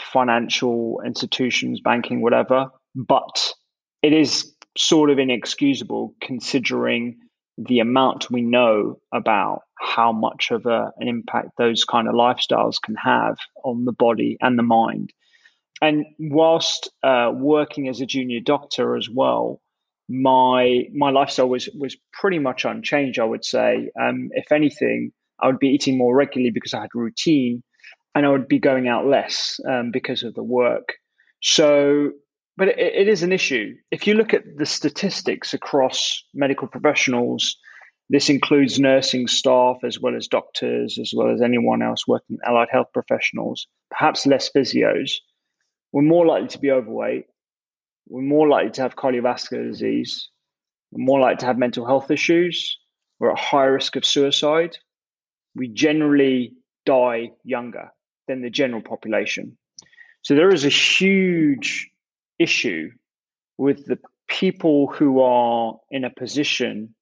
financial 0.00 1.00
institutions, 1.04 1.80
banking, 1.80 2.22
whatever. 2.22 2.68
But 2.94 3.52
it 4.02 4.12
is 4.12 4.54
sort 4.76 5.10
of 5.10 5.18
inexcusable 5.18 6.14
considering 6.20 7.18
the 7.58 7.80
amount 7.80 8.30
we 8.30 8.40
know 8.40 9.00
about 9.12 9.62
how 9.80 10.12
much 10.12 10.50
of 10.52 10.64
a, 10.66 10.92
an 10.98 11.08
impact 11.08 11.50
those 11.58 11.84
kind 11.84 12.08
of 12.08 12.14
lifestyles 12.14 12.80
can 12.80 12.94
have 12.94 13.36
on 13.64 13.84
the 13.84 13.92
body 13.92 14.36
and 14.40 14.58
the 14.58 14.62
mind. 14.62 15.12
And 15.82 16.06
whilst 16.18 16.90
uh, 17.02 17.32
working 17.34 17.88
as 17.88 18.00
a 18.00 18.06
junior 18.06 18.40
doctor 18.40 18.96
as 18.96 19.08
well, 19.08 19.60
my 20.08 20.84
my 20.94 21.10
lifestyle 21.10 21.48
was 21.48 21.68
was 21.78 21.96
pretty 22.12 22.38
much 22.38 22.64
unchanged. 22.64 23.18
I 23.18 23.24
would 23.24 23.44
say, 23.44 23.90
um, 24.00 24.30
if 24.32 24.50
anything, 24.50 25.12
I 25.40 25.46
would 25.46 25.58
be 25.58 25.68
eating 25.68 25.98
more 25.98 26.14
regularly 26.16 26.50
because 26.50 26.74
I 26.74 26.80
had 26.80 26.90
routine, 26.94 27.62
and 28.14 28.24
I 28.24 28.30
would 28.30 28.48
be 28.48 28.58
going 28.58 28.88
out 28.88 29.06
less 29.06 29.60
um, 29.68 29.90
because 29.90 30.22
of 30.22 30.34
the 30.34 30.42
work. 30.42 30.94
So, 31.42 32.10
but 32.56 32.68
it, 32.68 32.78
it 32.78 33.08
is 33.08 33.22
an 33.22 33.32
issue. 33.32 33.74
If 33.90 34.06
you 34.06 34.14
look 34.14 34.32
at 34.32 34.44
the 34.56 34.66
statistics 34.66 35.52
across 35.52 36.24
medical 36.34 36.68
professionals, 36.68 37.56
this 38.08 38.30
includes 38.30 38.80
nursing 38.80 39.26
staff 39.26 39.76
as 39.84 40.00
well 40.00 40.16
as 40.16 40.26
doctors, 40.26 40.98
as 40.98 41.12
well 41.14 41.30
as 41.30 41.42
anyone 41.42 41.82
else 41.82 42.08
working 42.08 42.38
allied 42.46 42.68
health 42.70 42.88
professionals. 42.94 43.66
Perhaps 43.90 44.26
less 44.26 44.50
physios. 44.50 45.12
We're 45.92 46.02
more 46.02 46.26
likely 46.26 46.48
to 46.48 46.58
be 46.58 46.70
overweight 46.70 47.26
we're 48.08 48.22
more 48.22 48.48
likely 48.48 48.70
to 48.72 48.82
have 48.82 48.96
cardiovascular 48.96 49.68
disease, 49.70 50.28
we're 50.90 51.04
more 51.04 51.20
likely 51.20 51.38
to 51.38 51.46
have 51.46 51.58
mental 51.58 51.86
health 51.86 52.10
issues, 52.10 52.78
we're 53.18 53.32
at 53.32 53.38
higher 53.38 53.74
risk 53.74 53.96
of 53.96 54.04
suicide. 54.04 54.76
We 55.54 55.68
generally 55.68 56.54
die 56.86 57.32
younger 57.44 57.90
than 58.28 58.42
the 58.42 58.50
general 58.50 58.82
population. 58.82 59.56
So 60.22 60.34
there 60.34 60.52
is 60.52 60.64
a 60.64 60.68
huge 60.68 61.90
issue 62.38 62.90
with 63.56 63.86
the 63.86 63.98
people 64.28 64.86
who 64.86 65.20
are 65.20 65.74
in 65.90 66.04
a 66.04 66.10
position 66.10 66.94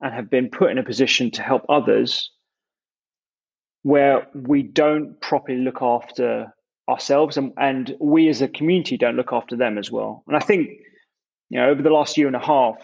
and 0.00 0.14
have 0.14 0.28
been 0.28 0.50
put 0.50 0.70
in 0.70 0.78
a 0.78 0.84
position 0.84 1.30
to 1.32 1.42
help 1.42 1.64
others 1.68 2.30
where 3.82 4.26
we 4.34 4.62
don't 4.62 5.20
properly 5.20 5.58
look 5.58 5.80
after 5.80 6.52
ourselves 6.88 7.36
and, 7.36 7.52
and 7.58 7.94
we 8.00 8.28
as 8.28 8.40
a 8.40 8.48
community 8.48 8.96
don't 8.96 9.16
look 9.16 9.32
after 9.32 9.56
them 9.56 9.76
as 9.78 9.90
well. 9.90 10.24
And 10.26 10.36
I 10.36 10.40
think, 10.40 10.70
you 11.50 11.58
know, 11.58 11.68
over 11.68 11.82
the 11.82 11.90
last 11.90 12.16
year 12.16 12.26
and 12.26 12.36
a 12.36 12.40
half, 12.40 12.76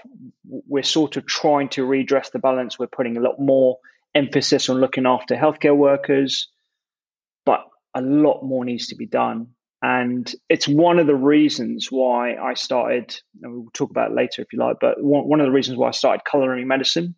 we're 0.47 0.83
sort 0.83 1.17
of 1.17 1.27
trying 1.27 1.69
to 1.71 1.85
redress 1.85 2.31
the 2.31 2.39
balance. 2.39 2.79
We're 2.79 2.87
putting 2.87 3.17
a 3.17 3.21
lot 3.21 3.39
more 3.39 3.79
emphasis 4.15 4.69
on 4.69 4.77
looking 4.79 5.07
after 5.07 5.35
healthcare 5.35 5.77
workers, 5.77 6.49
but 7.47 7.61
a 7.95 8.03
lot 8.03 8.43
more 8.43 8.65
needs 8.65 8.87
to 8.89 8.95
be 8.95 9.07
done. 9.07 9.49
And 9.83 10.35
it's 10.49 10.67
one 10.67 10.99
of 10.99 11.07
the 11.07 11.15
reasons 11.15 11.89
why 11.91 12.37
I 12.37 12.55
started, 12.55 13.15
and 13.43 13.53
we'll 13.53 13.71
talk 13.75 13.91
about 13.91 14.15
later 14.15 14.41
if 14.41 14.53
you 14.53 14.59
like, 14.59 14.77
but 14.81 15.03
one, 15.03 15.29
one 15.29 15.41
of 15.41 15.47
the 15.47 15.53
reasons 15.53 15.77
why 15.77 15.89
I 15.89 15.93
started 15.93 16.23
culinary 16.31 16.65
medicine. 16.65 17.15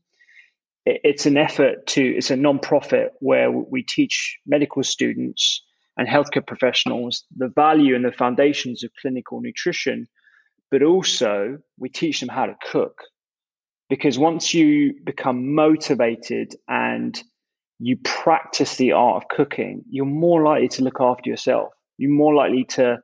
It, 0.85 1.01
it's 1.05 1.27
an 1.27 1.37
effort 1.37 1.87
to, 1.89 2.03
it's 2.03 2.31
a 2.31 2.37
non-profit 2.37 3.13
where 3.21 3.51
we 3.53 3.83
teach 3.83 4.37
medical 4.47 4.83
students 4.83 5.63
and 5.97 6.09
healthcare 6.09 6.47
professionals 6.47 7.25
the 7.37 7.49
value 7.49 7.95
and 7.95 8.05
the 8.05 8.13
foundations 8.13 8.85
of 8.85 8.91
clinical 9.01 9.41
nutrition, 9.41 10.07
but 10.71 10.83
also 10.83 11.59
we 11.79 11.89
teach 11.89 12.21
them 12.21 12.29
how 12.29 12.47
to 12.47 12.57
cook. 12.71 13.03
Because 13.89 14.19
once 14.19 14.53
you 14.53 14.95
become 15.05 15.55
motivated 15.55 16.55
and 16.69 17.23
you 17.79 17.97
practice 18.05 18.77
the 18.77 18.93
art 18.93 19.23
of 19.23 19.29
cooking, 19.29 19.83
you're 19.89 20.05
more 20.05 20.43
likely 20.43 20.69
to 20.69 20.83
look 20.83 21.01
after 21.01 21.31
yourself 21.31 21.73
you're 21.99 22.11
more 22.11 22.35
likely 22.35 22.65
to 22.65 22.99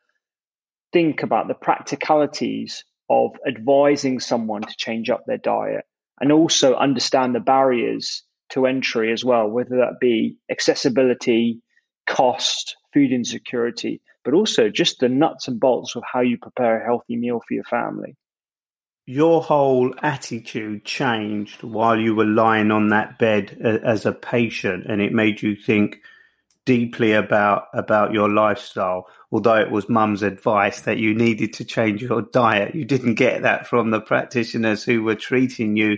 think 0.93 1.23
about 1.23 1.49
the 1.49 1.55
practicalities 1.55 2.85
of 3.11 3.31
advising 3.47 4.21
someone 4.21 4.63
to 4.63 4.75
change 4.77 5.11
up 5.11 5.25
their 5.27 5.39
diet 5.39 5.85
and 6.21 6.33
also 6.33 6.75
understand 6.75 7.35
the 7.35 7.41
barriers 7.41 8.23
to 8.51 8.67
entry 8.67 9.13
as 9.13 9.25
well, 9.25 9.49
whether 9.49 9.77
that 9.77 9.97
be 10.01 10.37
accessibility, 10.51 11.61
cost, 12.07 12.77
food 12.93 13.13
insecurity, 13.13 14.01
but 14.25 14.35
also 14.35 14.69
just 14.69 15.01
the 15.01 15.09
nuts 15.09 15.49
and 15.49 15.59
bolts 15.59 15.97
of 15.97 16.03
how 16.11 16.21
you 16.21 16.39
prepare 16.39 16.81
a 16.81 16.85
healthy 16.85 17.17
meal 17.17 17.41
for 17.47 17.55
your 17.55 17.65
family. 17.65 18.17
Your 19.05 19.43
whole 19.43 19.93
attitude 20.03 20.85
changed 20.85 21.65
while 21.65 21.99
you 21.99 22.15
were 22.15 22.25
lying 22.25 22.71
on 22.71 22.89
that 22.89 23.19
bed 23.19 23.59
as 23.85 24.07
a 24.07 24.13
patient, 24.13 24.87
and 24.87 25.03
it 25.03 25.13
made 25.13 25.43
you 25.43 25.57
think 25.57 26.01
deeply 26.65 27.13
about 27.13 27.67
about 27.75 28.13
your 28.13 28.29
lifestyle 28.29 29.09
although 29.33 29.57
it 29.57 29.73
was 29.73 29.89
mum's 29.89 30.23
advice 30.23 30.83
that 30.83 30.99
you 30.99 31.13
needed 31.13 31.53
to 31.53 31.65
change 31.65 32.01
your 32.01 32.23
diet 32.23 32.73
you 32.73 32.85
didn't 32.85 33.15
get 33.15 33.43
that 33.43 33.67
from 33.67 33.91
the 33.91 34.01
practitioners 34.01 34.85
who 34.85 35.03
were 35.03 35.17
treating 35.17 35.77
you 35.77 35.97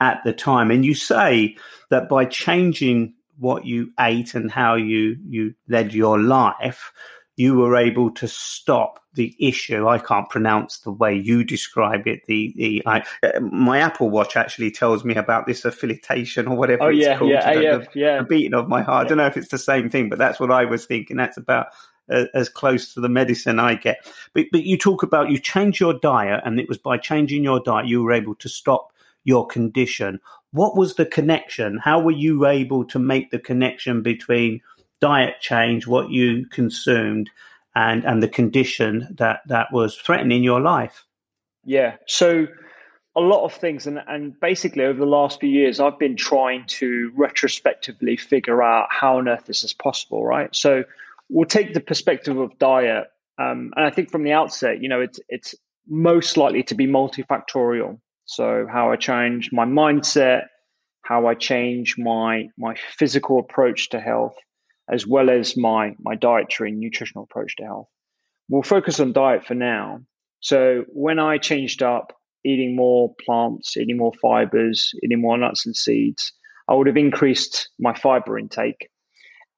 at 0.00 0.20
the 0.24 0.32
time 0.32 0.70
and 0.70 0.84
you 0.84 0.94
say 0.94 1.56
that 1.88 2.10
by 2.10 2.26
changing 2.26 3.14
what 3.42 3.66
you 3.66 3.92
ate 3.98 4.34
and 4.34 4.50
how 4.50 4.74
you 4.74 5.16
you 5.28 5.54
led 5.68 5.92
your 5.92 6.18
life 6.18 6.92
you 7.36 7.56
were 7.56 7.76
able 7.76 8.10
to 8.10 8.28
stop 8.28 9.00
the 9.14 9.34
issue. 9.38 9.88
I 9.88 9.98
can't 9.98 10.28
pronounce 10.28 10.78
the 10.78 10.92
way 10.92 11.14
you 11.14 11.44
describe 11.44 12.06
it. 12.06 12.20
The 12.26 12.52
the 12.56 12.82
I, 12.86 13.04
my 13.40 13.80
Apple 13.80 14.10
Watch 14.10 14.36
actually 14.36 14.70
tells 14.70 15.04
me 15.04 15.14
about 15.14 15.46
this 15.46 15.64
affiliation 15.64 16.46
or 16.46 16.56
whatever 16.56 16.84
oh, 16.84 16.88
it's 16.88 16.98
yeah, 16.98 17.18
called. 17.18 17.30
Yeah, 17.30 17.54
the, 17.54 17.76
AF, 17.76 17.96
yeah, 17.96 18.18
the 18.18 18.24
beating 18.24 18.54
of 18.54 18.68
my 18.68 18.82
heart. 18.82 19.06
I 19.06 19.08
don't 19.08 19.18
know 19.18 19.26
if 19.26 19.36
it's 19.36 19.48
the 19.48 19.58
same 19.58 19.88
thing, 19.88 20.08
but 20.08 20.18
that's 20.18 20.38
what 20.38 20.50
I 20.50 20.66
was 20.66 20.86
thinking. 20.86 21.16
That's 21.16 21.36
about 21.36 21.68
uh, 22.10 22.26
as 22.34 22.48
close 22.48 22.94
to 22.94 23.00
the 23.00 23.08
medicine 23.08 23.58
I 23.58 23.74
get. 23.76 24.06
But 24.34 24.46
but 24.52 24.64
you 24.64 24.76
talk 24.76 25.02
about 25.02 25.30
you 25.30 25.38
change 25.38 25.80
your 25.80 25.94
diet, 25.94 26.42
and 26.44 26.60
it 26.60 26.68
was 26.68 26.78
by 26.78 26.98
changing 26.98 27.44
your 27.44 27.60
diet 27.60 27.86
you 27.86 28.02
were 28.02 28.12
able 28.12 28.34
to 28.36 28.48
stop 28.48 28.92
your 29.24 29.46
condition. 29.46 30.20
What 30.52 30.76
was 30.76 30.94
the 30.94 31.06
connection? 31.06 31.78
How 31.82 32.00
were 32.00 32.10
you 32.10 32.46
able 32.46 32.84
to 32.86 32.98
make 32.98 33.30
the 33.30 33.38
connection 33.38 34.02
between 34.02 34.60
diet 35.00 35.40
change, 35.40 35.86
what 35.86 36.10
you 36.10 36.46
consumed, 36.46 37.28
and 37.74 38.04
and 38.04 38.22
the 38.22 38.28
condition 38.28 39.08
that 39.18 39.40
that 39.48 39.72
was 39.72 39.96
threatening 39.96 40.42
your 40.42 40.60
life. 40.60 41.04
Yeah. 41.64 41.96
So 42.06 42.46
a 43.14 43.20
lot 43.20 43.44
of 43.44 43.52
things 43.52 43.86
and 43.86 43.98
and 44.06 44.38
basically 44.40 44.84
over 44.84 44.98
the 44.98 45.06
last 45.06 45.40
few 45.40 45.48
years 45.50 45.80
I've 45.80 45.98
been 45.98 46.16
trying 46.16 46.64
to 46.78 47.12
retrospectively 47.14 48.16
figure 48.16 48.62
out 48.62 48.88
how 48.90 49.18
on 49.18 49.28
earth 49.28 49.44
this 49.46 49.62
is 49.62 49.72
possible, 49.72 50.24
right? 50.24 50.54
So 50.54 50.84
we'll 51.28 51.46
take 51.46 51.74
the 51.74 51.80
perspective 51.80 52.38
of 52.38 52.58
diet. 52.58 53.08
Um, 53.38 53.72
and 53.76 53.86
I 53.86 53.90
think 53.90 54.10
from 54.10 54.24
the 54.24 54.32
outset, 54.32 54.82
you 54.82 54.88
know, 54.88 55.00
it's 55.00 55.20
it's 55.28 55.54
most 55.88 56.36
likely 56.36 56.62
to 56.64 56.74
be 56.74 56.86
multifactorial. 56.86 57.98
So 58.24 58.66
how 58.70 58.90
I 58.90 58.96
change 58.96 59.50
my 59.52 59.64
mindset, 59.64 60.46
how 61.02 61.26
I 61.26 61.34
change 61.34 61.96
my 61.98 62.48
my 62.58 62.74
physical 62.98 63.38
approach 63.38 63.88
to 63.90 64.00
health, 64.00 64.36
as 64.90 65.06
well 65.06 65.30
as 65.30 65.56
my 65.56 65.94
my 66.00 66.14
dietary 66.14 66.70
and 66.70 66.80
nutritional 66.80 67.24
approach 67.24 67.56
to 67.56 67.64
health. 67.64 67.88
We'll 68.48 68.62
focus 68.62 69.00
on 69.00 69.12
diet 69.12 69.44
for 69.44 69.54
now. 69.54 70.00
So 70.40 70.84
when 70.88 71.18
I 71.18 71.38
changed 71.38 71.82
up 71.82 72.12
eating 72.44 72.74
more 72.74 73.14
plants, 73.24 73.76
eating 73.76 73.96
more 73.96 74.12
fibers, 74.20 74.90
eating 75.02 75.20
more 75.20 75.38
nuts 75.38 75.64
and 75.64 75.76
seeds, 75.76 76.32
I 76.68 76.74
would 76.74 76.86
have 76.86 76.96
increased 76.96 77.68
my 77.78 77.94
fiber 77.94 78.38
intake. 78.38 78.88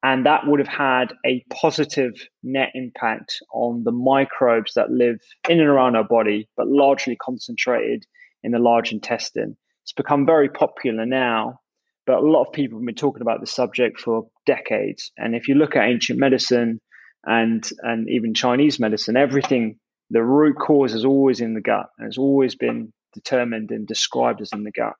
And 0.02 0.26
that 0.26 0.46
would 0.46 0.60
have 0.60 0.68
had 0.68 1.14
a 1.24 1.42
positive 1.50 2.12
net 2.42 2.70
impact 2.74 3.40
on 3.54 3.84
the 3.84 3.92
microbes 3.92 4.74
that 4.74 4.90
live 4.90 5.18
in 5.48 5.60
and 5.60 5.68
around 5.68 5.96
our 5.96 6.04
body, 6.04 6.46
but 6.58 6.68
largely 6.68 7.16
concentrated 7.16 8.04
in 8.44 8.52
the 8.52 8.60
large 8.60 8.92
intestine. 8.92 9.56
It's 9.82 9.92
become 9.92 10.24
very 10.24 10.48
popular 10.48 11.04
now 11.04 11.60
but 12.06 12.18
a 12.18 12.26
lot 12.26 12.44
of 12.44 12.52
people 12.52 12.78
have 12.78 12.86
been 12.86 12.94
talking 12.94 13.22
about 13.22 13.40
the 13.40 13.46
subject 13.46 14.00
for 14.00 14.26
decades. 14.46 15.10
And 15.16 15.34
if 15.34 15.48
you 15.48 15.54
look 15.54 15.76
at 15.76 15.84
ancient 15.84 16.18
medicine 16.18 16.80
and 17.24 17.68
and 17.82 18.08
even 18.10 18.34
Chinese 18.34 18.78
medicine, 18.78 19.16
everything 19.16 19.78
the 20.10 20.22
root 20.22 20.56
cause 20.56 20.92
is 20.94 21.04
always 21.04 21.40
in 21.40 21.54
the 21.54 21.62
gut 21.62 21.86
and 21.98 22.06
it's 22.06 22.18
always 22.18 22.54
been 22.54 22.92
determined 23.14 23.70
and 23.70 23.86
described 23.86 24.42
as 24.42 24.50
in 24.52 24.64
the 24.64 24.72
gut. 24.72 24.92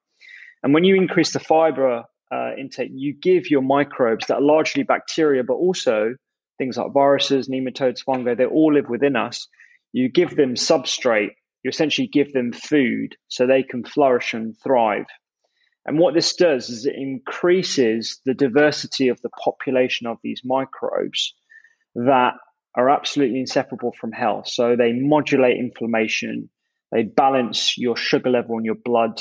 And 0.63 0.73
when 0.73 0.85
you 0.85 0.97
increase 0.97 1.33
the 1.33 1.41
fiber 1.41 2.05
uh, 2.33 2.51
intake, 2.59 2.91
you 2.95 3.15
give 3.21 3.51
your 3.51 3.61
microbes 3.61 4.27
that 4.27 4.37
are 4.37 4.41
largely 4.41 4.83
bacteria, 4.83 5.45
but 5.45 5.55
also 5.55 6.15
things 6.57 6.79
like 6.79 6.93
viruses, 6.95 7.49
nematodes, 7.49 8.03
fungi, 8.03 8.35
they 8.35 8.47
all 8.47 8.73
live 8.73 8.89
within 8.89 9.15
us. 9.15 9.47
You 9.93 10.09
give 10.09 10.37
them 10.37 10.55
substrate, 10.55 11.33
you 11.65 11.71
essentially 11.71 12.07
give 12.07 12.33
them 12.33 12.53
food 12.53 13.17
so 13.29 13.47
they 13.47 13.63
can 13.63 13.83
flourish 13.83 14.35
and 14.35 14.55
thrive. 14.63 15.07
And 15.87 15.99
what 15.99 16.15
this 16.15 16.35
does 16.35 16.69
is 16.69 16.87
it 16.87 16.95
increases 16.97 18.21
the 18.25 18.35
diversity 18.35 19.09
of 19.09 19.21
the 19.23 19.31
population 19.43 20.07
of 20.07 20.19
these 20.23 20.43
microbes 20.45 21.35
that 21.95 22.35
are 22.77 22.91
absolutely 22.91 23.41
inseparable 23.41 23.93
from 23.99 24.13
health. 24.13 24.49
So 24.49 24.77
they 24.77 24.93
modulate 24.93 25.59
inflammation, 25.59 26.49
they 26.93 27.03
balance 27.03 27.79
your 27.79 27.97
sugar 27.97 28.31
level 28.31 28.59
in 28.59 28.65
your 28.65 28.77
blood, 28.77 29.21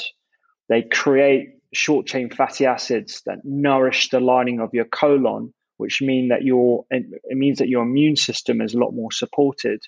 they 0.69 0.83
create 0.83 1.49
short 1.73 2.05
chain 2.05 2.29
fatty 2.29 2.65
acids 2.65 3.21
that 3.25 3.39
nourish 3.43 4.09
the 4.09 4.19
lining 4.19 4.59
of 4.59 4.69
your 4.73 4.85
colon, 4.85 5.53
which 5.77 6.01
mean 6.01 6.29
that 6.29 6.43
your 6.43 6.85
it 6.89 7.05
means 7.31 7.59
that 7.59 7.69
your 7.69 7.83
immune 7.83 8.15
system 8.15 8.61
is 8.61 8.73
a 8.73 8.79
lot 8.79 8.91
more 8.91 9.11
supported. 9.11 9.81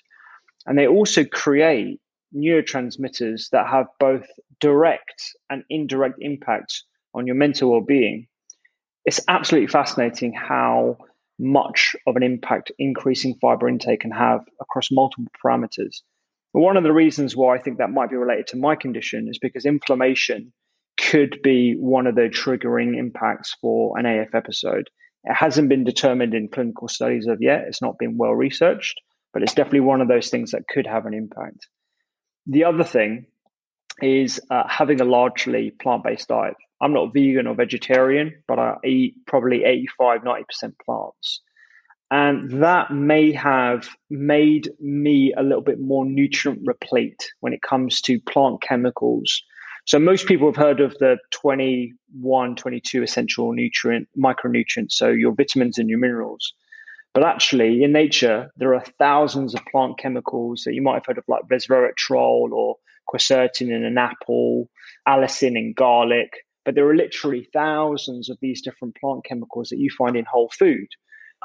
And 0.66 0.78
they 0.78 0.86
also 0.86 1.24
create 1.24 2.00
neurotransmitters 2.36 3.50
that 3.50 3.66
have 3.66 3.86
both 3.98 4.26
direct 4.60 5.22
and 5.50 5.64
indirect 5.70 6.16
impacts 6.20 6.84
on 7.14 7.26
your 7.26 7.36
mental 7.36 7.70
well-being 7.70 8.26
it's 9.06 9.20
absolutely 9.28 9.68
fascinating 9.68 10.32
how 10.32 10.98
much 11.38 11.94
of 12.06 12.16
an 12.16 12.22
impact 12.22 12.72
increasing 12.78 13.36
fiber 13.40 13.68
intake 13.68 14.00
can 14.00 14.10
have 14.10 14.40
across 14.60 14.90
multiple 14.90 15.30
parameters. 15.44 16.00
But 16.52 16.60
one 16.60 16.76
of 16.76 16.82
the 16.82 16.92
reasons 16.92 17.36
why 17.36 17.54
i 17.54 17.58
think 17.58 17.78
that 17.78 17.90
might 17.90 18.10
be 18.10 18.16
related 18.16 18.48
to 18.48 18.56
my 18.56 18.74
condition 18.74 19.28
is 19.28 19.38
because 19.38 19.64
inflammation 19.64 20.52
could 20.98 21.38
be 21.42 21.74
one 21.78 22.06
of 22.06 22.16
the 22.16 22.22
triggering 22.22 22.98
impacts 22.98 23.54
for 23.60 23.98
an 23.98 24.06
af 24.06 24.34
episode. 24.34 24.88
It 25.24 25.34
hasn't 25.34 25.68
been 25.68 25.84
determined 25.84 26.34
in 26.34 26.48
clinical 26.48 26.88
studies 26.88 27.26
of 27.26 27.38
yet. 27.40 27.64
It's 27.68 27.82
not 27.82 27.98
been 27.98 28.16
well 28.16 28.34
researched 28.34 29.00
but 29.36 29.42
it's 29.42 29.52
definitely 29.52 29.80
one 29.80 30.00
of 30.00 30.08
those 30.08 30.30
things 30.30 30.50
that 30.52 30.66
could 30.66 30.86
have 30.86 31.04
an 31.04 31.12
impact 31.12 31.66
the 32.46 32.64
other 32.64 32.84
thing 32.84 33.26
is 34.02 34.40
uh, 34.50 34.64
having 34.68 35.00
a 35.00 35.04
largely 35.04 35.70
plant 35.82 36.04
based 36.04 36.28
diet. 36.28 36.54
I'm 36.80 36.92
not 36.92 37.14
vegan 37.14 37.46
or 37.46 37.54
vegetarian, 37.54 38.34
but 38.46 38.58
I 38.58 38.76
eat 38.84 39.14
probably 39.26 39.64
85, 39.64 40.22
90% 40.22 40.44
plants. 40.84 41.40
And 42.10 42.62
that 42.62 42.92
may 42.92 43.32
have 43.32 43.88
made 44.10 44.68
me 44.78 45.32
a 45.36 45.42
little 45.42 45.62
bit 45.62 45.80
more 45.80 46.04
nutrient 46.04 46.60
replete 46.64 47.32
when 47.40 47.52
it 47.52 47.62
comes 47.62 48.00
to 48.02 48.20
plant 48.20 48.62
chemicals. 48.62 49.42
So, 49.86 49.98
most 49.98 50.26
people 50.26 50.48
have 50.48 50.56
heard 50.56 50.80
of 50.80 50.96
the 50.98 51.16
21, 51.30 52.56
22 52.56 53.02
essential 53.02 53.52
nutrient 53.52 54.08
micronutrients, 54.16 54.92
so 54.92 55.08
your 55.08 55.32
vitamins 55.32 55.78
and 55.78 55.88
your 55.88 55.98
minerals. 55.98 56.52
But 57.16 57.24
actually, 57.24 57.82
in 57.82 57.92
nature, 57.92 58.52
there 58.58 58.74
are 58.74 58.84
thousands 58.98 59.54
of 59.54 59.64
plant 59.72 59.98
chemicals 59.98 60.64
that 60.66 60.74
you 60.74 60.82
might 60.82 60.96
have 60.96 61.06
heard 61.06 61.16
of, 61.16 61.24
like 61.28 61.44
resveratrol 61.50 62.50
or 62.52 62.76
quercetin 63.08 63.74
in 63.74 63.86
an 63.86 63.96
apple, 63.96 64.68
allicin 65.08 65.56
in 65.56 65.72
garlic. 65.74 66.28
But 66.66 66.74
there 66.74 66.86
are 66.86 66.94
literally 66.94 67.48
thousands 67.54 68.28
of 68.28 68.36
these 68.42 68.60
different 68.60 68.96
plant 69.00 69.24
chemicals 69.24 69.70
that 69.70 69.78
you 69.78 69.88
find 69.96 70.14
in 70.14 70.26
whole 70.30 70.50
food. 70.58 70.88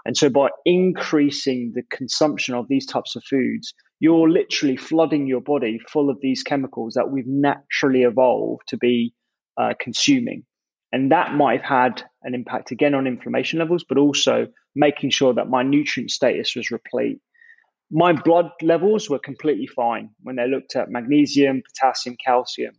And 0.03 0.17
so, 0.17 0.29
by 0.29 0.49
increasing 0.65 1.71
the 1.73 1.83
consumption 1.83 2.53
of 2.53 2.67
these 2.67 2.85
types 2.85 3.15
of 3.15 3.23
foods, 3.23 3.73
you're 4.01 4.29
literally 4.29 4.75
flooding 4.75 5.25
your 5.25 5.39
body 5.39 5.79
full 5.87 6.09
of 6.09 6.19
these 6.19 6.43
chemicals 6.43 6.95
that 6.95 7.11
we've 7.11 7.27
naturally 7.27 8.01
evolved 8.01 8.63
to 8.67 8.75
be 8.75 9.13
uh, 9.55 9.73
consuming. 9.79 10.43
And 10.91 11.13
that 11.13 11.35
might 11.35 11.61
have 11.61 11.93
had 11.93 12.03
an 12.23 12.35
impact 12.35 12.71
again 12.71 12.93
on 12.93 13.07
inflammation 13.07 13.59
levels, 13.59 13.85
but 13.87 13.97
also 13.97 14.47
making 14.75 15.09
sure 15.09 15.33
that 15.33 15.49
my 15.49 15.63
nutrient 15.63 16.11
status 16.11 16.55
was 16.55 16.71
replete. 16.71 17.19
My 17.91 18.13
blood 18.13 18.51
levels 18.61 19.09
were 19.09 19.19
completely 19.19 19.67
fine 19.67 20.09
when 20.23 20.37
they 20.37 20.47
looked 20.47 20.75
at 20.75 20.89
magnesium, 20.89 21.61
potassium, 21.61 22.15
calcium. 22.23 22.73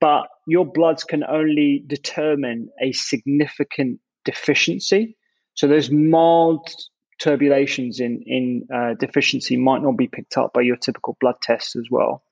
But 0.00 0.28
your 0.46 0.64
bloods 0.64 1.04
can 1.04 1.24
only 1.24 1.84
determine 1.86 2.68
a 2.82 2.92
significant 2.92 4.00
deficiency. 4.24 5.16
So 5.54 5.66
those 5.66 5.90
mild 5.90 6.68
turbulations 7.20 8.00
in 8.00 8.22
in 8.26 8.66
uh, 8.74 8.94
deficiency 8.94 9.56
might 9.56 9.82
not 9.82 9.96
be 9.96 10.06
picked 10.06 10.36
up 10.36 10.52
by 10.52 10.60
your 10.60 10.76
typical 10.76 11.16
blood 11.20 11.36
tests 11.42 11.76
as 11.76 11.86
well. 11.90 12.22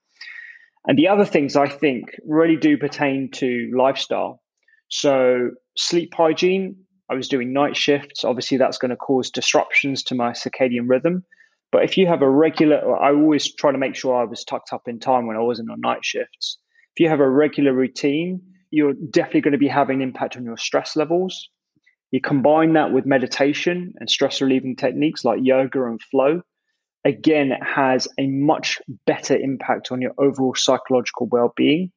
And 0.87 0.97
the 0.97 1.07
other 1.07 1.25
things 1.25 1.55
I 1.55 1.67
think 1.67 2.15
really 2.27 2.55
do 2.55 2.77
pertain 2.77 3.31
to 3.31 3.71
lifestyle. 3.75 4.41
So 4.89 5.49
sleep 5.75 6.13
hygiene. 6.13 6.84
I 7.09 7.15
was 7.15 7.27
doing 7.27 7.53
night 7.53 7.77
shifts. 7.77 8.23
Obviously, 8.23 8.57
that's 8.57 8.77
going 8.77 8.89
to 8.89 8.95
cause 8.95 9.29
disruptions 9.29 10.03
to 10.03 10.15
my 10.15 10.31
circadian 10.31 10.87
rhythm. 10.89 11.23
But 11.71 11.83
if 11.83 11.97
you 11.97 12.07
have 12.07 12.21
a 12.21 12.29
regular, 12.29 12.95
I 12.97 13.11
always 13.11 13.53
try 13.53 13.71
to 13.71 13.77
make 13.77 13.95
sure 13.95 14.15
I 14.15 14.23
was 14.23 14.43
tucked 14.43 14.73
up 14.73 14.87
in 14.87 14.99
time 14.99 15.27
when 15.27 15.37
I 15.37 15.41
wasn't 15.41 15.69
on 15.69 15.81
night 15.81 16.03
shifts. 16.03 16.57
If 16.95 17.01
you 17.01 17.09
have 17.09 17.19
a 17.19 17.29
regular 17.29 17.73
routine, 17.73 18.41
you're 18.71 18.93
definitely 18.93 19.41
going 19.41 19.51
to 19.51 19.57
be 19.57 19.67
having 19.67 19.97
an 19.97 20.01
impact 20.01 20.37
on 20.37 20.45
your 20.45 20.57
stress 20.57 20.95
levels. 20.95 21.49
You 22.11 22.21
combine 22.21 22.73
that 22.73 22.93
with 22.93 23.05
meditation 23.05 23.93
and 23.99 24.09
stress 24.09 24.41
relieving 24.41 24.75
techniques 24.75 25.25
like 25.25 25.39
yoga 25.41 25.83
and 25.83 26.01
flow. 26.01 26.41
Again, 27.03 27.51
it 27.51 27.63
has 27.63 28.07
a 28.17 28.27
much 28.27 28.81
better 29.05 29.35
impact 29.35 29.91
on 29.91 30.01
your 30.01 30.13
overall 30.17 30.55
psychological 30.55 31.27
well 31.29 31.53
being. 31.55 31.91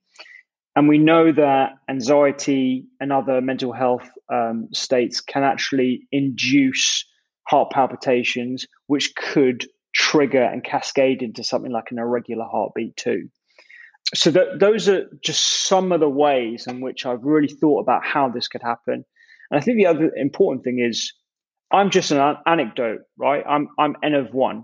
And 0.78 0.86
we 0.86 0.96
know 0.96 1.32
that 1.32 1.72
anxiety 1.90 2.86
and 3.00 3.12
other 3.12 3.40
mental 3.40 3.72
health 3.72 4.08
um, 4.32 4.68
states 4.72 5.20
can 5.20 5.42
actually 5.42 6.06
induce 6.12 7.04
heart 7.48 7.72
palpitations, 7.72 8.64
which 8.86 9.12
could 9.16 9.66
trigger 9.92 10.44
and 10.44 10.62
cascade 10.62 11.20
into 11.20 11.42
something 11.42 11.72
like 11.72 11.90
an 11.90 11.98
irregular 11.98 12.44
heartbeat, 12.44 12.96
too. 12.96 13.28
So, 14.14 14.30
th- 14.30 14.60
those 14.60 14.88
are 14.88 15.06
just 15.20 15.66
some 15.66 15.90
of 15.90 15.98
the 15.98 16.08
ways 16.08 16.64
in 16.68 16.80
which 16.80 17.04
I've 17.04 17.24
really 17.24 17.48
thought 17.48 17.80
about 17.80 18.06
how 18.06 18.28
this 18.28 18.46
could 18.46 18.62
happen. 18.62 19.04
And 19.50 19.60
I 19.60 19.60
think 19.60 19.78
the 19.78 19.86
other 19.86 20.12
important 20.14 20.62
thing 20.62 20.78
is 20.78 21.12
I'm 21.72 21.90
just 21.90 22.12
an 22.12 22.36
anecdote, 22.46 23.00
right? 23.18 23.42
I'm 23.48 23.66
I'm 23.80 23.96
n 24.04 24.14
of 24.14 24.32
one. 24.32 24.62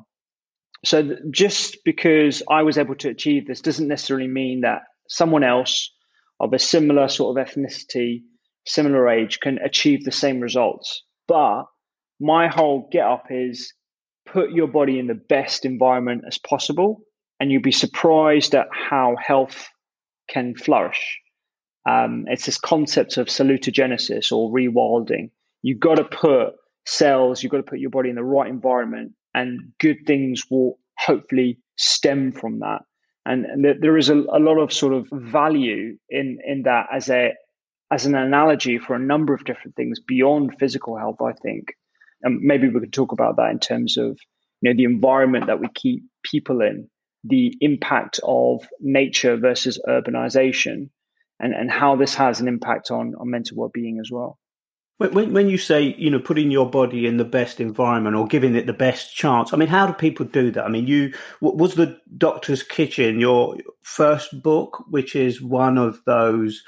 So 0.84 1.16
just 1.32 1.78
because 1.84 2.40
I 2.48 2.62
was 2.62 2.78
able 2.78 2.94
to 2.94 3.08
achieve 3.08 3.48
this 3.48 3.60
doesn't 3.60 3.88
necessarily 3.88 4.28
mean 4.28 4.60
that 4.60 4.82
someone 5.08 5.42
else 5.42 5.90
of 6.40 6.52
a 6.52 6.58
similar 6.58 7.08
sort 7.08 7.38
of 7.38 7.46
ethnicity, 7.46 8.22
similar 8.66 9.08
age 9.08 9.40
can 9.40 9.58
achieve 9.58 10.04
the 10.04 10.12
same 10.12 10.40
results. 10.40 11.02
But 11.28 11.64
my 12.20 12.48
whole 12.48 12.88
get 12.90 13.06
up 13.06 13.26
is 13.30 13.72
put 14.26 14.52
your 14.52 14.68
body 14.68 14.98
in 14.98 15.06
the 15.06 15.14
best 15.14 15.64
environment 15.64 16.24
as 16.26 16.38
possible 16.38 17.02
and 17.40 17.50
you'll 17.50 17.62
be 17.62 17.72
surprised 17.72 18.54
at 18.54 18.68
how 18.72 19.16
health 19.20 19.68
can 20.28 20.54
flourish. 20.54 21.18
Um, 21.88 22.24
it's 22.28 22.46
this 22.46 22.58
concept 22.58 23.18
of 23.18 23.26
salutogenesis 23.26 24.32
or 24.32 24.50
rewilding. 24.50 25.30
You've 25.62 25.80
got 25.80 25.96
to 25.96 26.04
put 26.04 26.54
cells, 26.86 27.42
you've 27.42 27.52
got 27.52 27.58
to 27.58 27.62
put 27.62 27.80
your 27.80 27.90
body 27.90 28.08
in 28.08 28.16
the 28.16 28.24
right 28.24 28.48
environment, 28.48 29.12
and 29.34 29.60
good 29.80 29.98
things 30.06 30.44
will 30.50 30.78
hopefully 30.98 31.58
stem 31.76 32.32
from 32.32 32.60
that. 32.60 32.82
And, 33.26 33.46
and 33.46 33.64
there 33.80 33.96
is 33.96 34.10
a, 34.10 34.14
a 34.14 34.38
lot 34.38 34.58
of 34.58 34.72
sort 34.72 34.92
of 34.92 35.08
value 35.10 35.96
in 36.10 36.38
in 36.46 36.62
that 36.64 36.88
as 36.92 37.08
a 37.08 37.32
as 37.90 38.06
an 38.06 38.14
analogy 38.14 38.78
for 38.78 38.94
a 38.94 38.98
number 38.98 39.32
of 39.32 39.44
different 39.44 39.76
things 39.76 40.00
beyond 40.00 40.56
physical 40.58 40.98
health. 40.98 41.22
I 41.22 41.32
think, 41.32 41.74
and 42.22 42.40
maybe 42.40 42.68
we 42.68 42.80
could 42.80 42.92
talk 42.92 43.12
about 43.12 43.36
that 43.36 43.50
in 43.50 43.58
terms 43.58 43.96
of 43.96 44.18
you 44.60 44.70
know 44.70 44.76
the 44.76 44.84
environment 44.84 45.46
that 45.46 45.60
we 45.60 45.68
keep 45.74 46.04
people 46.22 46.60
in, 46.60 46.88
the 47.24 47.56
impact 47.60 48.20
of 48.22 48.66
nature 48.80 49.36
versus 49.36 49.80
urbanization, 49.88 50.90
and, 51.40 51.54
and 51.54 51.70
how 51.70 51.96
this 51.96 52.14
has 52.14 52.40
an 52.40 52.48
impact 52.48 52.90
on, 52.90 53.14
on 53.18 53.30
mental 53.30 53.56
well-being 53.56 53.98
as 54.00 54.10
well. 54.10 54.38
When, 54.98 55.32
when 55.32 55.48
you 55.48 55.58
say, 55.58 55.94
you 55.98 56.08
know, 56.08 56.20
putting 56.20 56.52
your 56.52 56.70
body 56.70 57.06
in 57.06 57.16
the 57.16 57.24
best 57.24 57.60
environment 57.60 58.14
or 58.14 58.28
giving 58.28 58.54
it 58.54 58.66
the 58.66 58.72
best 58.72 59.14
chance, 59.14 59.52
I 59.52 59.56
mean, 59.56 59.68
how 59.68 59.86
do 59.86 59.92
people 59.92 60.24
do 60.24 60.52
that? 60.52 60.64
I 60.64 60.68
mean, 60.68 60.86
you, 60.86 61.12
was 61.40 61.74
the 61.74 61.98
Doctor's 62.16 62.62
Kitchen 62.62 63.18
your 63.18 63.56
first 63.82 64.40
book, 64.40 64.84
which 64.88 65.16
is 65.16 65.42
one 65.42 65.78
of 65.78 66.00
those 66.06 66.62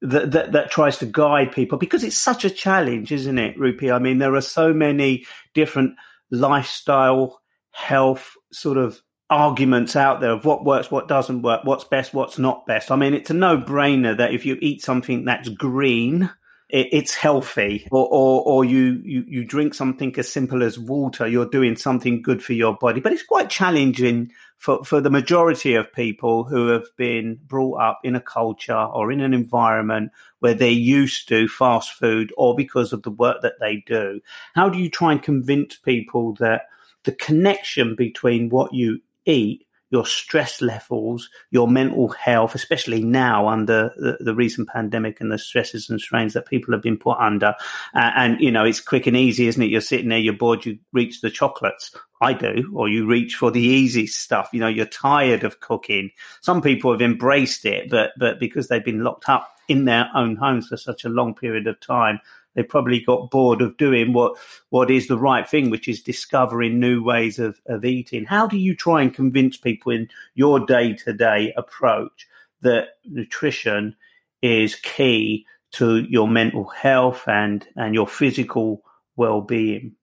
that, 0.00 0.30
that, 0.30 0.52
that 0.52 0.70
tries 0.70 0.98
to 0.98 1.06
guide 1.06 1.52
people 1.52 1.76
because 1.76 2.04
it's 2.04 2.16
such 2.16 2.44
a 2.44 2.50
challenge, 2.50 3.10
isn't 3.10 3.38
it, 3.38 3.58
Rupy? 3.58 3.90
I 3.90 3.98
mean, 3.98 4.18
there 4.18 4.34
are 4.34 4.40
so 4.40 4.72
many 4.72 5.24
different 5.54 5.96
lifestyle, 6.30 7.40
health 7.72 8.34
sort 8.52 8.78
of 8.78 9.00
arguments 9.30 9.96
out 9.96 10.20
there 10.20 10.32
of 10.32 10.44
what 10.44 10.64
works, 10.64 10.90
what 10.90 11.08
doesn't 11.08 11.42
work, 11.42 11.64
what's 11.64 11.84
best, 11.84 12.14
what's 12.14 12.38
not 12.38 12.66
best. 12.66 12.90
I 12.90 12.96
mean, 12.96 13.14
it's 13.14 13.30
a 13.30 13.34
no 13.34 13.56
brainer 13.56 14.16
that 14.16 14.34
if 14.34 14.44
you 14.44 14.58
eat 14.60 14.82
something 14.82 15.24
that's 15.24 15.48
green, 15.48 16.30
it's 16.72 17.14
healthy, 17.14 17.86
or, 17.90 18.08
or, 18.10 18.42
or 18.46 18.64
you, 18.64 19.02
you, 19.04 19.24
you 19.28 19.44
drink 19.44 19.74
something 19.74 20.18
as 20.18 20.32
simple 20.32 20.62
as 20.62 20.78
water, 20.78 21.26
you're 21.26 21.48
doing 21.48 21.76
something 21.76 22.22
good 22.22 22.42
for 22.42 22.54
your 22.54 22.74
body. 22.74 23.00
But 23.00 23.12
it's 23.12 23.22
quite 23.22 23.50
challenging 23.50 24.32
for, 24.56 24.82
for 24.82 25.02
the 25.02 25.10
majority 25.10 25.74
of 25.74 25.92
people 25.92 26.44
who 26.44 26.68
have 26.68 26.86
been 26.96 27.38
brought 27.46 27.80
up 27.80 28.00
in 28.04 28.16
a 28.16 28.20
culture 28.20 28.74
or 28.74 29.12
in 29.12 29.20
an 29.20 29.34
environment 29.34 30.12
where 30.38 30.54
they're 30.54 30.70
used 30.70 31.28
to 31.28 31.46
fast 31.46 31.92
food 31.92 32.32
or 32.38 32.54
because 32.54 32.94
of 32.94 33.02
the 33.02 33.10
work 33.10 33.42
that 33.42 33.60
they 33.60 33.82
do. 33.86 34.20
How 34.54 34.70
do 34.70 34.78
you 34.78 34.88
try 34.88 35.12
and 35.12 35.22
convince 35.22 35.76
people 35.76 36.34
that 36.36 36.62
the 37.04 37.12
connection 37.12 37.96
between 37.96 38.48
what 38.48 38.72
you 38.72 39.00
eat, 39.26 39.66
your 39.92 40.06
stress 40.06 40.62
levels, 40.62 41.28
your 41.50 41.68
mental 41.68 42.08
health, 42.08 42.54
especially 42.54 43.04
now 43.04 43.46
under 43.46 43.92
the, 43.96 44.16
the, 44.20 44.34
recent 44.34 44.66
pandemic 44.66 45.20
and 45.20 45.30
the 45.30 45.36
stresses 45.36 45.90
and 45.90 46.00
strains 46.00 46.32
that 46.32 46.46
people 46.46 46.72
have 46.72 46.82
been 46.82 46.96
put 46.96 47.18
under. 47.18 47.54
Uh, 47.94 48.10
and, 48.16 48.40
you 48.40 48.50
know, 48.50 48.64
it's 48.64 48.80
quick 48.80 49.06
and 49.06 49.18
easy, 49.18 49.46
isn't 49.46 49.62
it? 49.62 49.68
You're 49.68 49.82
sitting 49.82 50.08
there, 50.08 50.18
you're 50.18 50.32
bored, 50.32 50.64
you 50.64 50.78
reach 50.94 51.20
the 51.20 51.30
chocolates. 51.30 51.94
I 52.22 52.32
do, 52.32 52.72
or 52.74 52.88
you 52.88 53.06
reach 53.06 53.34
for 53.34 53.50
the 53.50 53.60
easy 53.60 54.06
stuff. 54.06 54.48
You 54.52 54.60
know, 54.60 54.68
you're 54.68 54.86
tired 54.86 55.44
of 55.44 55.60
cooking. 55.60 56.10
Some 56.40 56.62
people 56.62 56.92
have 56.92 57.02
embraced 57.02 57.66
it, 57.66 57.90
but, 57.90 58.12
but 58.16 58.40
because 58.40 58.68
they've 58.68 58.84
been 58.84 59.04
locked 59.04 59.28
up 59.28 59.56
in 59.68 59.84
their 59.84 60.08
own 60.14 60.36
homes 60.36 60.68
for 60.68 60.76
such 60.76 61.04
a 61.04 61.08
long 61.10 61.34
period 61.34 61.66
of 61.66 61.80
time, 61.80 62.20
they 62.54 62.62
probably 62.62 63.00
got 63.00 63.30
bored 63.30 63.62
of 63.62 63.76
doing 63.76 64.12
what 64.12 64.36
what 64.70 64.90
is 64.90 65.08
the 65.08 65.18
right 65.18 65.48
thing, 65.48 65.70
which 65.70 65.88
is 65.88 66.02
discovering 66.02 66.78
new 66.78 67.02
ways 67.02 67.38
of, 67.38 67.60
of 67.66 67.84
eating. 67.84 68.24
How 68.24 68.46
do 68.46 68.58
you 68.58 68.74
try 68.74 69.02
and 69.02 69.14
convince 69.14 69.56
people 69.56 69.92
in 69.92 70.08
your 70.34 70.60
day 70.60 70.94
to 70.94 71.12
day 71.12 71.52
approach 71.56 72.26
that 72.60 72.88
nutrition 73.04 73.96
is 74.42 74.74
key 74.76 75.46
to 75.72 76.02
your 76.02 76.28
mental 76.28 76.68
health 76.68 77.26
and 77.26 77.66
and 77.76 77.94
your 77.94 78.06
physical 78.06 78.82
well 79.16 79.40
being? 79.40 79.94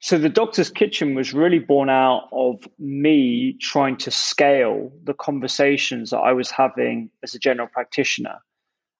So 0.00 0.18
the 0.18 0.28
doctor's 0.28 0.70
kitchen 0.70 1.14
was 1.14 1.32
really 1.32 1.58
born 1.58 1.88
out 1.88 2.28
of 2.30 2.68
me 2.78 3.56
trying 3.60 3.96
to 3.98 4.10
scale 4.10 4.92
the 5.04 5.14
conversations 5.14 6.10
that 6.10 6.18
I 6.18 6.32
was 6.32 6.50
having 6.50 7.10
as 7.22 7.34
a 7.34 7.38
general 7.38 7.66
practitioner. 7.66 8.36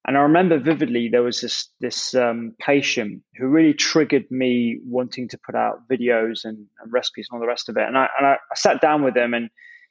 And 0.06 0.16
I 0.16 0.20
remember 0.20 0.58
vividly 0.58 1.08
there 1.08 1.24
was 1.24 1.40
this 1.40 1.68
this 1.80 2.14
um, 2.14 2.54
patient 2.60 3.22
who 3.36 3.48
really 3.48 3.74
triggered 3.74 4.30
me 4.30 4.78
wanting 4.84 5.28
to 5.28 5.38
put 5.38 5.56
out 5.56 5.88
videos 5.88 6.44
and, 6.44 6.64
and, 6.80 6.92
recipes 6.92 7.26
and 7.28 7.36
all 7.36 7.40
the 7.40 7.48
rest 7.48 7.68
of 7.68 7.76
it. 7.76 7.82
And 7.82 7.98
I 7.98 8.08
and 8.16 8.26
I, 8.26 8.34
I 8.34 8.54
sat 8.54 8.80
down 8.80 9.02
with 9.02 9.16
him, 9.16 9.34
and 9.34 9.50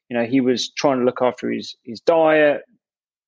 you 0.10 0.18
know 0.18 0.26
he 0.26 0.40
was 0.40 0.72
trying 0.72 1.00
to 1.00 1.06
look 1.06 1.22
after 1.22 1.52
his 1.52 1.76
his 1.84 2.00
diet, 2.00 2.62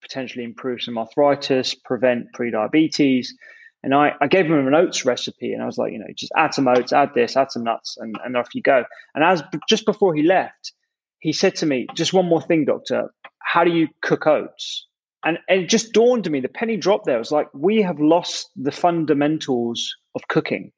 potentially 0.02 0.46
improve 0.46 0.82
some 0.82 0.98
arthritis, 0.98 1.76
prevent 1.76 2.32
pre-diabetes. 2.34 3.36
And 3.84 3.94
I, 3.94 4.14
I 4.22 4.28
gave 4.28 4.46
him 4.46 4.68
an 4.68 4.74
oats 4.74 5.06
recipe, 5.06 5.54
and 5.54 5.62
I 5.62 5.66
was 5.66 5.78
like, 5.78 5.92
you 5.92 6.00
know, 6.00 6.08
just 6.16 6.32
add 6.36 6.54
some 6.54 6.68
oats, 6.68 6.92
add 6.92 7.12
this, 7.14 7.38
add 7.38 7.52
some 7.52 7.64
nuts, 7.64 7.96
and, 7.98 8.16
and 8.26 8.36
off 8.36 8.56
you 8.56 8.62
go. 8.62 8.86
And 9.14 9.24
as 9.24 9.44
just 9.70 9.86
before 9.86 10.16
he 10.16 10.24
left, 10.24 10.74
he 11.20 11.34
said 11.34 11.56
to 11.58 11.66
me, 11.66 11.86
"Just 11.96 12.14
one 12.14 12.28
more 12.28 12.42
thing, 12.42 12.64
doctor. 12.64 13.14
How 13.40 13.66
do 13.66 13.72
you 13.72 13.90
cook 14.02 14.26
oats?" 14.26 14.88
And, 15.24 15.40
and 15.50 15.62
it 15.64 15.70
just 15.70 15.94
dawned 15.94 16.28
on 16.28 16.34
me 16.34 16.40
the 16.40 16.48
penny 16.48 16.78
dropped 16.78 17.06
there. 17.06 17.16
It 17.16 17.20
was 17.20 17.32
like 17.32 17.48
we 17.54 17.82
have 17.82 18.00
lost 18.00 18.50
the 18.56 18.72
fundamentals 18.72 19.96
of 20.16 20.28
cooking. 20.28 20.72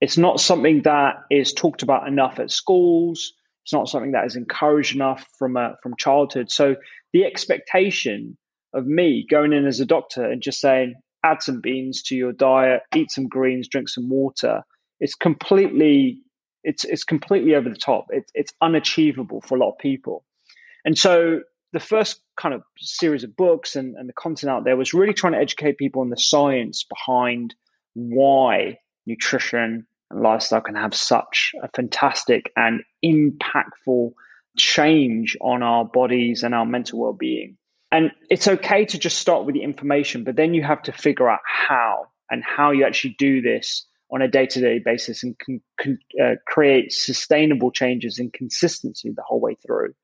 It's 0.00 0.16
not 0.16 0.40
something 0.40 0.82
that 0.82 1.16
is 1.30 1.52
talked 1.52 1.82
about 1.82 2.08
enough 2.08 2.38
at 2.38 2.50
schools. 2.50 3.32
It's 3.64 3.72
not 3.72 3.88
something 3.88 4.12
that 4.12 4.24
is 4.24 4.36
encouraged 4.36 4.94
enough 4.94 5.26
from 5.38 5.56
uh, 5.56 5.70
from 5.82 5.96
childhood. 5.96 6.50
So 6.50 6.76
the 7.12 7.24
expectation 7.24 8.36
of 8.72 8.86
me 8.86 9.26
going 9.28 9.52
in 9.52 9.66
as 9.66 9.80
a 9.80 9.86
doctor 9.86 10.24
and 10.24 10.40
just 10.42 10.60
saying 10.60 10.94
add 11.24 11.42
some 11.42 11.60
beans 11.60 12.02
to 12.04 12.16
your 12.16 12.32
diet, 12.32 12.82
eat 12.94 13.10
some 13.10 13.28
greens, 13.28 13.68
drink 13.68 13.88
some 13.88 14.08
water, 14.08 14.62
it's 15.00 15.14
completely 15.14 16.22
it's 16.62 16.84
it's 16.84 17.04
completely 17.04 17.54
over 17.54 17.68
the 17.68 17.76
top. 17.76 18.06
It's 18.10 18.30
it's 18.34 18.52
unachievable 18.60 19.40
for 19.42 19.56
a 19.56 19.58
lot 19.58 19.72
of 19.72 19.78
people. 19.78 20.24
And 20.84 20.96
so 20.96 21.40
the 21.72 21.80
first 21.80 22.20
kind 22.36 22.54
of 22.54 22.62
series 22.78 23.24
of 23.24 23.36
books 23.36 23.76
and, 23.76 23.94
and 23.96 24.08
the 24.08 24.12
content 24.12 24.50
out 24.50 24.64
there 24.64 24.76
was 24.76 24.94
really 24.94 25.12
trying 25.12 25.32
to 25.34 25.38
educate 25.38 25.78
people 25.78 26.02
on 26.02 26.10
the 26.10 26.16
science 26.16 26.84
behind 26.84 27.54
why 27.94 28.78
nutrition 29.06 29.86
and 30.10 30.22
lifestyle 30.22 30.60
can 30.60 30.74
have 30.74 30.94
such 30.94 31.52
a 31.62 31.68
fantastic 31.74 32.52
and 32.56 32.82
impactful 33.04 34.12
change 34.56 35.36
on 35.40 35.62
our 35.62 35.84
bodies 35.84 36.42
and 36.42 36.54
our 36.54 36.66
mental 36.66 36.98
well-being. 36.98 37.56
And 37.92 38.10
it's 38.28 38.48
okay 38.48 38.84
to 38.84 38.98
just 38.98 39.18
start 39.18 39.46
with 39.46 39.54
the 39.54 39.62
information 39.62 40.24
but 40.24 40.36
then 40.36 40.54
you 40.54 40.62
have 40.62 40.82
to 40.82 40.92
figure 40.92 41.28
out 41.28 41.40
how 41.44 42.06
and 42.30 42.42
how 42.44 42.70
you 42.70 42.84
actually 42.84 43.16
do 43.18 43.40
this 43.40 43.86
on 44.12 44.22
a 44.22 44.28
day-to-day 44.28 44.80
basis 44.84 45.22
and 45.22 45.38
can, 45.38 45.60
can 45.78 45.98
uh, 46.22 46.34
create 46.46 46.92
sustainable 46.92 47.70
changes 47.70 48.18
and 48.18 48.32
consistency 48.32 49.10
the 49.10 49.22
whole 49.22 49.40
way 49.40 49.56
through 49.64 49.94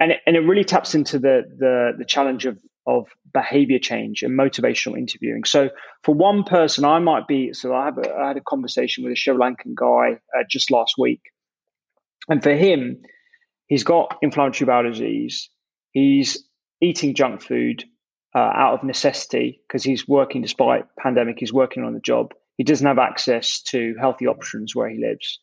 and 0.00 0.12
it, 0.12 0.20
and 0.26 0.36
it 0.36 0.40
really 0.40 0.64
taps 0.64 0.94
into 0.94 1.18
the 1.18 1.42
the, 1.58 1.92
the 1.98 2.04
challenge 2.04 2.46
of 2.46 2.58
of 2.86 3.06
behavior 3.32 3.78
change 3.78 4.22
and 4.22 4.38
motivational 4.38 4.98
interviewing. 4.98 5.44
So 5.44 5.70
for 6.02 6.14
one 6.14 6.44
person, 6.44 6.84
I 6.84 6.98
might 6.98 7.26
be, 7.26 7.52
so 7.52 7.74
I, 7.74 7.86
have 7.86 7.98
a, 7.98 8.14
I 8.14 8.28
had 8.28 8.36
a 8.36 8.42
conversation 8.42 9.02
with 9.02 9.12
a 9.12 9.16
Sri 9.16 9.34
Lankan 9.34 9.74
guy 9.74 10.18
uh, 10.38 10.44
just 10.48 10.70
last 10.70 10.96
week. 10.98 11.22
And 12.28 12.42
for 12.42 12.54
him, 12.54 13.02
he's 13.66 13.84
got 13.84 14.18
inflammatory 14.22 14.66
bowel 14.66 14.90
disease. 14.90 15.48
He's 15.92 16.44
eating 16.80 17.14
junk 17.14 17.42
food 17.42 17.84
uh, 18.34 18.38
out 18.38 18.74
of 18.74 18.84
necessity 18.84 19.60
because 19.66 19.82
he's 19.82 20.06
working 20.06 20.42
despite 20.42 20.84
pandemic. 20.98 21.36
He's 21.38 21.52
working 21.52 21.84
on 21.84 21.94
the 21.94 22.00
job. 22.00 22.34
He 22.56 22.64
doesn't 22.64 22.86
have 22.86 22.98
access 22.98 23.62
to 23.62 23.94
healthy 23.98 24.26
options 24.26 24.74
where 24.74 24.88
he 24.88 24.98
lives. 24.98 25.40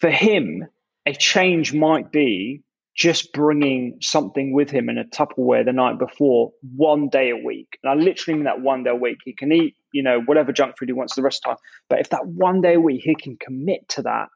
For 0.00 0.10
him, 0.10 0.64
a 1.06 1.12
change 1.12 1.74
might 1.74 2.10
be 2.10 2.62
just 2.96 3.32
bringing 3.32 3.98
something 4.00 4.52
with 4.52 4.70
him 4.70 4.88
in 4.88 4.98
a 4.98 5.04
Tupperware 5.04 5.64
the 5.64 5.72
night 5.72 5.98
before, 5.98 6.52
one 6.76 7.08
day 7.08 7.30
a 7.30 7.44
week. 7.44 7.78
And 7.82 7.90
I 7.90 8.02
literally 8.02 8.36
mean 8.36 8.44
that 8.44 8.60
one 8.60 8.84
day 8.84 8.90
a 8.90 8.94
week. 8.94 9.18
He 9.24 9.34
can 9.34 9.50
eat, 9.50 9.74
you 9.92 10.02
know, 10.02 10.20
whatever 10.20 10.52
junk 10.52 10.78
food 10.78 10.88
he 10.88 10.92
wants 10.92 11.16
the 11.16 11.22
rest 11.22 11.38
of 11.38 11.42
the 11.42 11.48
time. 11.48 11.62
But 11.90 12.00
if 12.00 12.10
that 12.10 12.26
one 12.26 12.60
day 12.60 12.74
a 12.74 12.80
week 12.80 13.02
he 13.04 13.16
can 13.16 13.36
commit 13.36 13.88
to 13.90 14.02
that, 14.02 14.28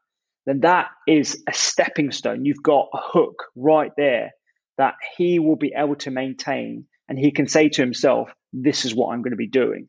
then 0.45 0.59
that 0.61 0.87
is 1.07 1.41
a 1.47 1.53
stepping 1.53 2.11
stone. 2.11 2.43
You've 2.43 2.63
got 2.63 2.89
a 2.93 2.99
hook 3.01 3.43
right 3.55 3.91
there 3.95 4.31
that 4.77 4.95
he 5.17 5.39
will 5.39 5.57
be 5.57 5.73
able 5.75 5.95
to 5.97 6.11
maintain. 6.11 6.85
And 7.07 7.17
he 7.17 7.31
can 7.31 7.47
say 7.47 7.69
to 7.69 7.81
himself, 7.81 8.29
this 8.51 8.83
is 8.83 8.93
what 8.93 9.13
I'm 9.13 9.21
going 9.21 9.31
to 9.31 9.37
be 9.37 9.47
doing. 9.47 9.87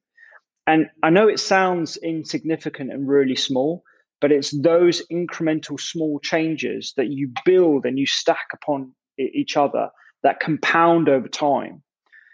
And 0.66 0.86
I 1.02 1.10
know 1.10 1.28
it 1.28 1.40
sounds 1.40 1.96
insignificant 1.96 2.92
and 2.92 3.08
really 3.08 3.34
small, 3.34 3.82
but 4.20 4.32
it's 4.32 4.50
those 4.62 5.02
incremental 5.10 5.80
small 5.80 6.20
changes 6.20 6.92
that 6.96 7.08
you 7.10 7.30
build 7.44 7.84
and 7.84 7.98
you 7.98 8.06
stack 8.06 8.48
upon 8.52 8.92
each 9.18 9.56
other 9.56 9.88
that 10.22 10.40
compound 10.40 11.08
over 11.08 11.28
time. 11.28 11.82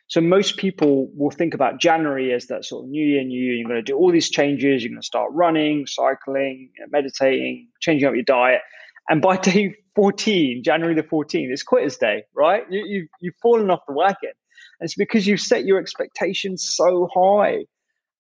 So 0.09 0.21
most 0.21 0.57
people 0.57 1.11
will 1.17 1.31
think 1.31 1.53
about 1.53 1.81
January 1.81 2.33
as 2.33 2.47
that 2.47 2.65
sort 2.65 2.85
of 2.85 2.91
new 2.91 3.05
year, 3.05 3.25
new 3.25 3.41
year. 3.41 3.55
You're 3.55 3.69
going 3.69 3.85
to 3.85 3.93
do 3.93 3.97
all 3.97 4.13
these 4.13 4.31
changes. 4.31 4.83
You're 4.83 4.91
going 4.91 5.01
to 5.01 5.07
start 5.07 5.31
running, 5.33 5.87
cycling, 5.87 6.71
meditating, 6.91 7.69
changing 7.81 8.09
up 8.09 8.15
your 8.15 8.23
diet. 8.23 8.61
And 9.09 9.21
by 9.21 9.37
day 9.43 9.75
14, 9.97 10.63
January 10.65 10.95
the 10.95 11.03
14th, 11.03 11.51
it's 11.51 11.63
quitter's 11.65 11.97
day, 11.97 12.23
right? 12.35 12.63
You, 12.71 12.85
you, 12.87 13.09
you've 13.21 13.35
fallen 13.43 13.71
off 13.71 13.81
the 13.89 13.95
wagon. 13.95 14.31
And 14.79 14.87
it's 14.87 14.95
because 14.95 15.27
you've 15.27 15.41
set 15.41 15.65
your 15.65 15.81
expectations 15.81 16.65
so 16.69 17.09
high 17.13 17.65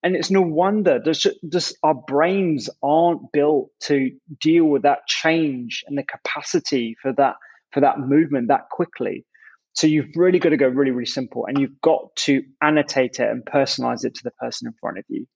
and 0.02 0.14
it's 0.14 0.30
no 0.30 0.42
wonder. 0.42 0.98
Just, 0.98 1.26
just 1.50 1.76
our 1.82 1.94
brains 1.94 2.70
aren't 2.82 3.32
built 3.32 3.70
to 3.84 4.10
deal 4.40 4.64
with 4.66 4.82
that 4.82 5.06
change 5.06 5.84
and 5.86 5.98
the 5.98 6.04
capacity 6.04 6.96
for 7.00 7.12
that 7.14 7.34
for 7.72 7.80
that 7.80 7.98
movement 7.98 8.48
that 8.48 8.68
quickly. 8.70 9.26
So 9.74 9.86
you've 9.86 10.14
really 10.14 10.38
got 10.38 10.50
to 10.50 10.56
go 10.56 10.68
really 10.68 10.92
really 10.92 11.06
simple 11.06 11.44
and 11.46 11.58
you've 11.58 11.80
got 11.82 12.14
to 12.16 12.42
annotate 12.62 13.20
it 13.20 13.28
and 13.28 13.44
personalize 13.44 14.04
it 14.04 14.14
to 14.14 14.24
the 14.24 14.30
person 14.32 14.68
in 14.68 14.74
front 14.80 14.98
of 14.98 15.04
you. 15.08 15.26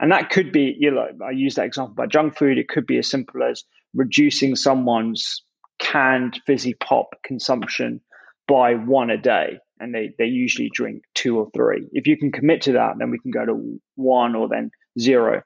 And 0.00 0.12
that 0.12 0.30
could 0.30 0.52
be 0.52 0.76
you 0.78 0.90
know 0.90 1.06
i 1.24 1.30
use 1.30 1.54
that 1.54 1.66
example 1.66 1.94
by 1.94 2.06
junk 2.06 2.36
food. 2.36 2.58
It 2.58 2.68
could 2.68 2.86
be 2.86 2.98
as 2.98 3.10
simple 3.10 3.42
as 3.42 3.64
reducing 3.94 4.56
someone's 4.56 5.42
canned 5.78 6.40
fizzy 6.44 6.74
pop 6.74 7.10
consumption 7.24 8.00
by 8.46 8.74
one 8.74 9.10
a 9.10 9.16
day 9.16 9.58
and 9.80 9.94
they, 9.94 10.10
they 10.18 10.26
usually 10.26 10.70
drink 10.72 11.02
two 11.14 11.38
or 11.38 11.48
three. 11.54 11.86
If 11.92 12.06
you 12.06 12.16
can 12.16 12.32
commit 12.32 12.62
to 12.62 12.72
that, 12.72 12.94
then 12.98 13.10
we 13.10 13.18
can 13.18 13.30
go 13.30 13.44
to 13.46 13.80
one 13.96 14.34
or 14.34 14.48
then 14.48 14.70
zero. 14.98 15.42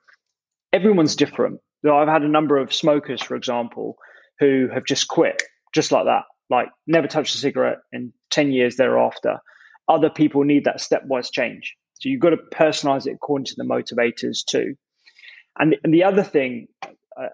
Everyone's 0.73 1.17
different. 1.17 1.61
So 1.85 1.97
I've 1.97 2.09
had 2.09 2.23
a 2.23 2.29
number 2.29 2.59
of 2.59 2.73
smokers, 2.73 3.23
for 3.23 3.35
example, 3.37 3.97
who 4.39 4.69
have 4.73 4.85
just 4.85 5.09
quit 5.09 5.43
just 5.75 5.93
like 5.93 6.05
that, 6.05 6.25
like 6.51 6.69
never 6.87 7.09
touched 7.09 7.35
a 7.35 7.39
cigarette 7.39 7.79
in 7.93 8.13
10 8.31 8.53
years 8.53 8.77
thereafter. 8.77 9.39
Other 9.89 10.11
people 10.11 10.45
need 10.45 10.65
that 10.65 10.79
stepwise 10.79 11.33
change. 11.33 11.75
So 11.95 12.09
you've 12.09 12.21
got 12.21 12.31
to 12.31 12.39
personalize 12.53 13.07
it 13.07 13.15
according 13.15 13.47
to 13.47 13.55
the 13.57 13.65
motivators 13.65 14.45
too. 14.45 14.75
And, 15.59 15.77
and 15.85 15.93
the 15.93 16.05
other 16.05 16.23
thing 16.23 16.67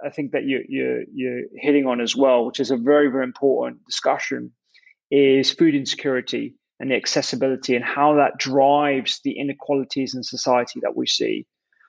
I 0.05 0.11
think 0.11 0.33
that 0.33 0.45
you, 0.45 0.65
you, 0.69 1.07
you're 1.13 1.43
hitting 1.55 1.87
on 1.87 2.01
as 2.01 2.17
well, 2.17 2.45
which 2.45 2.61
is 2.61 2.71
a 2.71 2.77
very, 2.77 3.11
very 3.11 3.25
important 3.25 3.85
discussion, 3.87 4.53
is 5.11 5.53
food 5.53 5.75
insecurity 5.75 6.55
and 6.81 6.91
the 6.91 6.97
accessibility 6.97 7.75
and 7.75 7.85
how 7.85 8.15
that 8.15 8.39
drives 8.39 9.21
the 9.25 9.39
inequalities 9.39 10.15
in 10.15 10.23
society 10.23 10.81
that 10.83 10.97
we 10.97 11.07
see. 11.07 11.47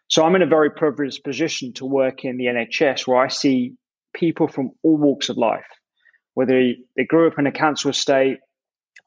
So 0.07 0.23
I'm 0.23 0.35
in 0.35 0.41
a 0.41 0.47
very 0.47 0.71
privileged 0.71 1.23
position 1.23 1.71
to 1.73 1.85
work 1.85 2.25
in 2.25 2.37
the 2.37 2.45
NHS 2.45 3.07
where 3.07 3.17
I 3.17 3.27
see 3.27 3.73
people 4.13 4.47
from 4.47 4.71
all 4.83 4.97
walks 4.97 5.29
of 5.29 5.37
life, 5.37 5.67
whether 6.33 6.73
they 6.97 7.05
grew 7.05 7.27
up 7.27 7.37
in 7.37 7.45
a 7.45 7.51
cancer 7.51 7.89
estate 7.89 8.39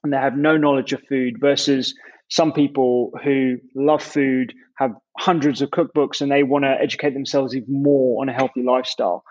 and 0.05 0.13
they 0.13 0.19
have 0.19 0.37
no 0.37 0.57
knowledge 0.57 0.93
of 0.93 1.03
food 1.09 1.39
versus 1.41 1.95
some 2.29 2.53
people 2.53 3.11
who 3.25 3.57
love 3.75 4.03
food, 4.03 4.55
have 4.79 4.93
hundreds 5.19 5.61
of 5.61 5.71
cookbooks, 5.71 6.21
and 6.21 6.31
they 6.31 6.45
want 6.45 6.65
to 6.65 6.77
educate 6.81 7.15
themselves 7.15 7.55
even 7.55 7.83
more 7.83 8.23
on 8.23 8.29
a 8.29 8.33
healthy 8.33 8.63
lifestyle 8.63 9.25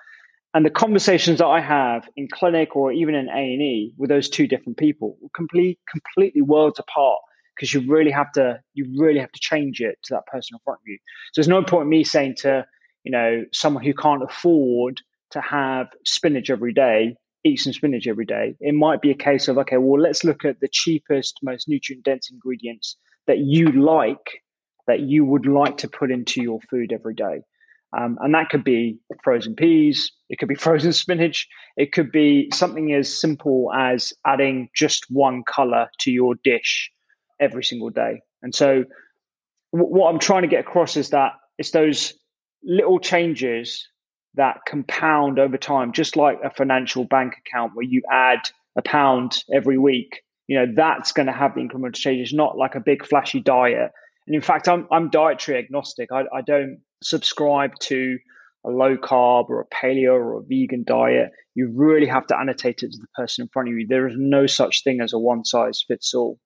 and 0.53 0.65
the 0.65 0.69
conversations 0.69 1.39
that 1.39 1.47
I 1.47 1.61
have 1.61 2.07
in 2.17 2.27
clinic 2.27 2.75
or 2.75 2.91
even 2.91 3.15
in 3.15 3.29
A 3.29 3.31
and 3.31 3.61
E 3.61 3.93
with 3.97 4.09
those 4.09 4.29
two 4.29 4.47
different 4.47 4.77
people, 4.77 5.17
complete 5.33 5.79
completely 5.89 6.41
worlds 6.41 6.79
apart 6.79 7.19
because 7.55 7.73
you 7.73 7.81
really 7.89 8.11
have 8.11 8.31
to 8.33 8.59
you 8.73 8.87
really 8.97 9.19
have 9.19 9.31
to 9.31 9.39
change 9.39 9.79
it 9.81 9.97
to 10.03 10.13
that 10.13 10.25
person 10.27 10.55
in 10.55 10.59
front 10.63 10.79
of 10.79 10.87
you. 10.87 10.97
So 11.33 11.41
there's 11.41 11.47
no 11.47 11.63
point 11.63 11.83
in 11.83 11.89
me 11.89 12.03
saying 12.03 12.35
to 12.39 12.65
you 13.03 13.11
know 13.11 13.45
someone 13.53 13.83
who 13.83 13.93
can't 13.93 14.23
afford 14.23 15.01
to 15.31 15.41
have 15.41 15.87
spinach 16.05 16.49
every 16.49 16.73
day, 16.73 17.15
eat 17.45 17.57
some 17.57 17.71
spinach 17.73 18.07
every 18.07 18.25
day. 18.25 18.55
It 18.59 18.73
might 18.73 19.01
be 19.01 19.11
a 19.11 19.15
case 19.15 19.47
of 19.47 19.57
okay, 19.59 19.77
well 19.77 20.01
let's 20.01 20.23
look 20.25 20.43
at 20.43 20.59
the 20.59 20.69
cheapest, 20.69 21.39
most 21.41 21.69
nutrient 21.69 22.03
dense 22.03 22.29
ingredients 22.29 22.97
that 23.27 23.39
you 23.39 23.71
like 23.71 24.41
that 24.87 25.01
you 25.01 25.23
would 25.23 25.45
like 25.45 25.77
to 25.77 25.87
put 25.87 26.11
into 26.11 26.41
your 26.41 26.59
food 26.69 26.91
every 26.91 27.13
day. 27.13 27.41
Um, 27.97 28.17
and 28.21 28.33
that 28.33 28.49
could 28.49 28.63
be 28.63 28.97
frozen 29.23 29.55
peas, 29.55 30.11
it 30.29 30.39
could 30.39 30.47
be 30.47 30.55
frozen 30.67 30.93
spinach, 30.93 31.47
it 31.77 31.91
could 31.91 32.11
be 32.11 32.49
something 32.53 32.93
as 32.93 33.19
simple 33.19 33.71
as 33.73 34.13
adding 34.25 34.69
just 34.75 35.05
one 35.09 35.43
color 35.47 35.87
to 35.99 36.11
your 36.11 36.35
dish 36.43 36.89
every 37.39 37.63
single 37.63 37.89
day. 37.89 38.21
And 38.41 38.55
so, 38.55 38.85
w- 39.73 39.93
what 39.93 40.09
I'm 40.09 40.19
trying 40.19 40.43
to 40.43 40.47
get 40.47 40.61
across 40.61 40.95
is 40.95 41.09
that 41.09 41.33
it's 41.57 41.71
those 41.71 42.13
little 42.63 42.99
changes 42.99 43.87
that 44.35 44.59
compound 44.67 45.39
over 45.39 45.57
time, 45.57 45.91
just 45.91 46.15
like 46.15 46.39
a 46.43 46.49
financial 46.49 47.03
bank 47.03 47.33
account 47.45 47.73
where 47.75 47.85
you 47.85 48.01
add 48.09 48.39
a 48.77 48.81
pound 48.81 49.43
every 49.53 49.77
week. 49.77 50.21
You 50.47 50.59
know, 50.59 50.73
that's 50.75 51.11
going 51.11 51.27
to 51.27 51.33
have 51.33 51.55
the 51.55 51.61
incremental 51.61 51.95
changes, 51.95 52.33
not 52.33 52.57
like 52.57 52.75
a 52.75 52.79
big 52.79 53.05
flashy 53.05 53.41
diet. 53.41 53.91
And 54.27 54.35
in 54.35 54.41
fact, 54.41 54.67
I'm, 54.67 54.87
I'm 54.91 55.09
dietary 55.09 55.57
agnostic. 55.57 56.11
I, 56.11 56.23
I 56.33 56.41
don't 56.41 56.79
subscribe 57.01 57.77
to 57.79 58.17
a 58.65 58.69
low 58.69 58.95
carb 58.95 59.49
or 59.49 59.61
a 59.61 59.65
paleo 59.75 60.13
or 60.13 60.37
a 60.37 60.43
vegan 60.43 60.83
diet, 60.85 61.31
you 61.55 61.71
really 61.73 62.07
have 62.07 62.27
to 62.27 62.37
annotate 62.37 62.83
it 62.83 62.91
to 62.91 62.97
the 62.99 63.07
person 63.15 63.43
in 63.43 63.49
front 63.49 63.69
of 63.69 63.75
you. 63.75 63.87
There 63.87 64.07
is 64.07 64.15
no 64.17 64.45
such 64.45 64.83
thing 64.83 65.01
as 65.01 65.13
a 65.13 65.19
one 65.19 65.43
size 65.43 65.83
fits 65.87 66.13
all. 66.13 66.37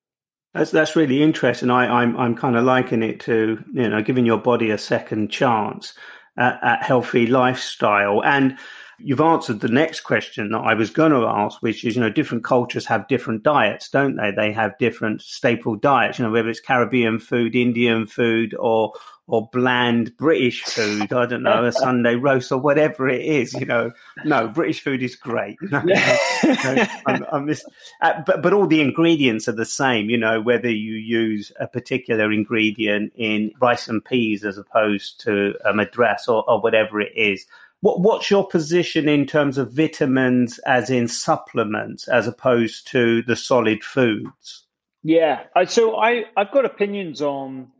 That's 0.53 0.71
that's 0.71 0.95
really 0.95 1.21
interesting. 1.21 1.69
I, 1.69 2.01
I'm 2.01 2.15
I'm 2.17 2.35
kind 2.35 2.55
of 2.55 2.63
liking 2.63 3.03
it 3.03 3.19
to 3.21 3.61
you 3.73 3.89
know 3.89 4.01
giving 4.01 4.25
your 4.25 4.37
body 4.37 4.71
a 4.71 4.77
second 4.77 5.29
chance 5.29 5.93
at, 6.37 6.59
at 6.63 6.83
healthy 6.83 7.27
lifestyle 7.27 8.23
and 8.23 8.57
You've 8.97 9.21
answered 9.21 9.59
the 9.59 9.67
next 9.67 10.01
question 10.01 10.51
that 10.51 10.59
I 10.59 10.73
was 10.73 10.89
going 10.89 11.11
to 11.11 11.27
ask, 11.27 11.61
which 11.61 11.83
is, 11.83 11.95
you 11.95 12.01
know, 12.01 12.09
different 12.09 12.45
cultures 12.45 12.85
have 12.85 13.07
different 13.09 13.43
diets, 13.43 13.89
don't 13.89 14.15
they? 14.15 14.31
They 14.31 14.53
have 14.53 14.77
different 14.77 15.21
staple 15.21 15.75
diets, 15.75 16.17
you 16.17 16.25
know, 16.25 16.31
whether 16.31 16.49
it's 16.49 16.61
Caribbean 16.61 17.19
food, 17.19 17.55
Indian 17.55 18.05
food, 18.05 18.55
or 18.57 18.93
or 19.27 19.49
bland 19.51 20.15
British 20.17 20.63
food. 20.63 21.11
I 21.11 21.25
don't 21.25 21.43
know, 21.43 21.65
a 21.65 21.71
Sunday 21.71 22.15
roast 22.15 22.51
or 22.51 22.59
whatever 22.59 23.09
it 23.09 23.21
is. 23.21 23.53
You 23.53 23.65
know, 23.65 23.91
no, 24.23 24.47
British 24.47 24.81
food 24.81 25.01
is 25.01 25.15
great. 25.15 25.57
No, 25.61 25.81
no, 25.83 26.85
I'm, 27.07 27.25
I'm 27.31 27.47
just, 27.47 27.65
uh, 28.01 28.21
but 28.25 28.41
but 28.41 28.53
all 28.53 28.67
the 28.67 28.81
ingredients 28.81 29.47
are 29.47 29.53
the 29.53 29.65
same. 29.65 30.09
You 30.09 30.17
know, 30.17 30.41
whether 30.41 30.69
you 30.69 30.95
use 30.95 31.51
a 31.59 31.67
particular 31.67 32.31
ingredient 32.31 33.13
in 33.15 33.51
rice 33.61 33.87
and 33.87 34.03
peas 34.03 34.45
as 34.45 34.57
opposed 34.57 35.19
to 35.21 35.53
a 35.65 35.73
madras 35.73 36.27
or, 36.27 36.47
or 36.49 36.61
whatever 36.61 37.01
it 37.01 37.13
is. 37.15 37.45
What, 37.81 37.99
what's 37.99 38.31
your 38.31 38.47
position 38.47 39.07
in 39.07 39.27
terms 39.27 39.59
of 39.59 39.71
vitamins, 39.71 40.57
as 40.59 40.89
in 40.89 41.07
supplements, 41.07 42.07
as 42.07 42.25
opposed 42.25 42.87
to 42.87 43.21
the 43.23 43.35
solid 43.35 43.83
foods? 43.83 44.65
Yeah, 45.03 45.43
so 45.67 45.97
I 45.97 46.23
I've 46.35 46.51
got 46.51 46.65
opinions 46.65 47.21
on 47.21 47.71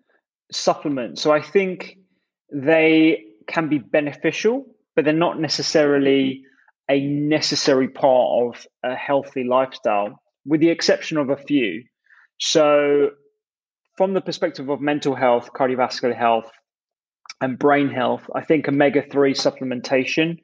supplements. 0.52 1.22
So 1.22 1.32
I 1.32 1.42
think 1.42 1.98
they 2.54 3.24
can 3.48 3.70
be 3.70 3.80
beneficial, 3.80 4.66
but 4.96 5.06
they're 5.06 5.14
not 5.14 5.40
necessarily 5.40 6.44
a 6.90 7.02
necessary 7.02 7.88
part 7.88 8.56
of 8.56 8.68
a 8.84 8.96
healthy 8.96 9.44
lifestyle, 9.44 10.22
with 10.46 10.62
the 10.62 10.70
exception 10.70 11.18
of 11.18 11.30
a 11.30 11.38
few. 11.38 11.84
So, 12.40 13.12
from 13.98 14.14
the 14.14 14.22
perspective 14.22 14.70
of 14.70 14.82
mental 14.82 15.16
health, 15.16 15.50
cardiovascular 15.54 16.16
health, 16.16 16.52
and 17.42 17.58
brain 17.58 17.90
health, 17.90 18.24
I 18.34 18.44
think 18.44 18.68
omega 18.68 19.02
3 19.02 19.34
supplementation 19.34 20.38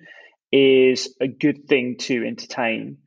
is 0.52 1.16
a 1.22 1.28
good 1.28 1.68
thing 1.68 1.96
to 2.00 2.26
entertain. 2.26 2.98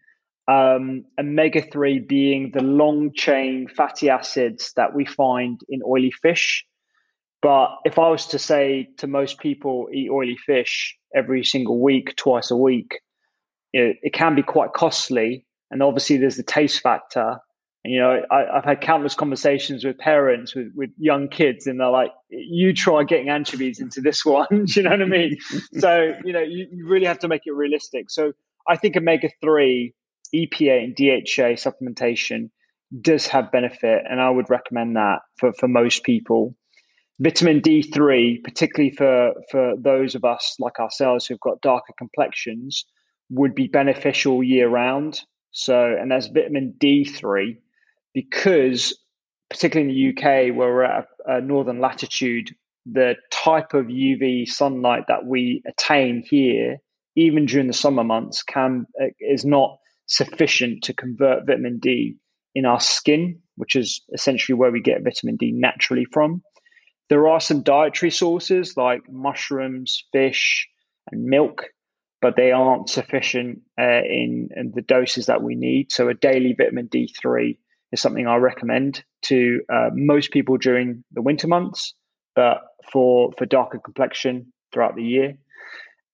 Um, 0.47 1.05
omega 1.19 1.63
3 1.63 2.01
being 2.01 2.53
the 2.55 2.63
long 2.63 3.13
chain 3.15 3.67
fatty 3.69 4.11
acids 4.11 4.73
that 4.77 4.95
we 4.95 5.05
find 5.05 5.61
in 5.69 5.81
oily 5.87 6.11
fish. 6.11 6.65
But 7.45 7.77
if 7.85 7.99
I 7.99 8.09
was 8.09 8.25
to 8.29 8.39
say 8.39 8.89
to 8.97 9.07
most 9.07 9.39
people, 9.39 9.89
eat 9.93 10.09
oily 10.11 10.39
fish 10.47 10.97
every 11.15 11.45
single 11.45 11.79
week, 11.79 12.17
twice 12.17 12.51
a 12.51 12.57
week, 12.57 13.01
it, 13.75 13.99
it 14.03 14.15
can 14.15 14.35
be 14.35 14.43
quite 14.43 14.73
costly. 14.73 15.45
And 15.71 15.83
obviously, 15.83 16.17
there's 16.17 16.39
the 16.39 16.43
taste 16.43 16.81
factor. 16.81 17.37
And, 17.85 17.93
you 17.93 18.01
know, 18.01 18.23
I, 18.31 18.47
have 18.55 18.65
had 18.65 18.81
countless 18.81 19.15
conversations 19.15 19.85
with 19.85 19.99
parents 19.99 20.55
with, 20.55 20.69
with 20.75 20.89
young 20.97 21.29
kids, 21.29 21.67
and 21.67 21.79
they're 21.79 21.91
like, 21.91 22.13
you 22.31 22.73
try 22.73 23.05
getting 23.05 23.29
anchovies 23.29 23.79
into 23.79 24.01
this 24.01 24.25
one. 24.25 24.65
You 24.69 24.83
know 24.83 24.91
what 24.93 25.03
I 25.03 25.05
mean? 25.05 25.37
so, 25.79 26.15
you 26.25 26.33
know, 26.33 26.41
you, 26.41 26.67
you 26.73 26.89
really 26.89 27.07
have 27.07 27.19
to 27.19 27.29
make 27.29 27.43
it 27.45 27.53
realistic. 27.53 28.07
So, 28.09 28.33
I 28.67 28.79
think 28.79 28.97
omega 28.97 29.29
3, 29.43 29.93
EPA, 30.35 30.83
and 30.83 30.97
DHA 30.97 31.61
supplementation 31.61 32.49
does 33.03 33.27
have 33.27 33.53
benefit. 33.53 34.03
And 34.09 34.23
I 34.23 34.31
would 34.31 34.49
recommend 34.49 34.97
that 34.97 35.19
for, 35.37 35.53
for 35.53 35.69
most 35.69 36.05
people. 36.05 36.57
Vitamin 37.21 37.61
D3, 37.61 38.43
particularly 38.43 38.91
for, 38.91 39.33
for 39.51 39.75
those 39.79 40.15
of 40.15 40.25
us 40.25 40.57
like 40.59 40.81
ourselves 40.81 41.27
who've 41.27 41.41
got 41.41 41.61
darker 41.61 41.93
complexions, 41.97 42.85
would 43.31 43.55
be 43.55 43.69
beneficial 43.69 44.43
year 44.43 44.69
round. 44.69 45.21
So, 45.53 45.97
and 45.99 46.11
that's 46.11 46.27
vitamin 46.27 46.75
D3 46.79 47.57
because, 48.13 48.99
particularly 49.49 49.91
in 49.91 49.95
the 49.95 50.23
UK, 50.23 50.57
where 50.57 50.69
we're 50.69 50.85
at 50.85 51.07
a, 51.27 51.37
a 51.37 51.41
northern 51.41 51.81
latitude, 51.81 52.55
the 52.85 53.15
type 53.31 53.75
of 53.75 53.87
UV 53.87 54.49
sunlight 54.49 55.05
that 55.09 55.27
we 55.27 55.63
attain 55.67 56.25
here, 56.29 56.79
even 57.17 57.47
during 57.47 57.69
the 57.69 57.73
summer 57.73 58.05
months, 58.05 58.43
can 58.43 58.87
uh, 59.01 59.07
is 59.21 59.45
not 59.45 59.79
sufficient 60.07 60.83
to 60.83 60.93
convert 60.93 61.47
vitamin 61.47 61.79
D 61.79 62.17
in 62.57 62.67
our 62.67 62.81
skin, 62.81 63.39
which 63.57 63.77
is 63.77 64.03
essentially 64.13 64.55
where 64.55 64.73
we 64.73 64.83
get 64.83 65.05
vitamin 65.05 65.37
D 65.37 65.53
naturally 65.53 66.05
from. 66.13 66.43
There 67.11 67.29
are 67.29 67.41
some 67.41 67.63
dietary 67.63 68.11
sources 68.11 68.77
like 68.77 69.03
mushrooms, 69.11 70.05
fish, 70.13 70.69
and 71.11 71.25
milk 71.25 71.67
but 72.25 72.37
they 72.37 72.53
aren't 72.53 72.89
sufficient 72.89 73.61
uh, 73.79 74.01
in, 74.03 74.49
in, 74.57 74.73
the 74.75 74.81
doses 74.81 75.27
that 75.27 75.43
we 75.43 75.55
need. 75.55 75.93
So 75.93 76.09
a 76.09 76.15
daily 76.15 76.55
vitamin 76.57 76.89
D3 76.89 77.59
is 77.93 78.01
something 78.01 78.27
I 78.27 78.37
recommend 78.37 79.05
to 79.25 79.61
uh, 79.71 79.91
most 79.93 80.31
people 80.31 80.57
during 80.57 81.05
the 81.13 81.21
winter 81.21 81.47
months, 81.47 81.93
but 82.35 82.63
for 82.91 83.31
for 83.37 83.45
darker 83.45 83.79
complexion 83.79 84.51
throughout 84.73 84.97
the 84.97 85.05
year. 85.05 85.37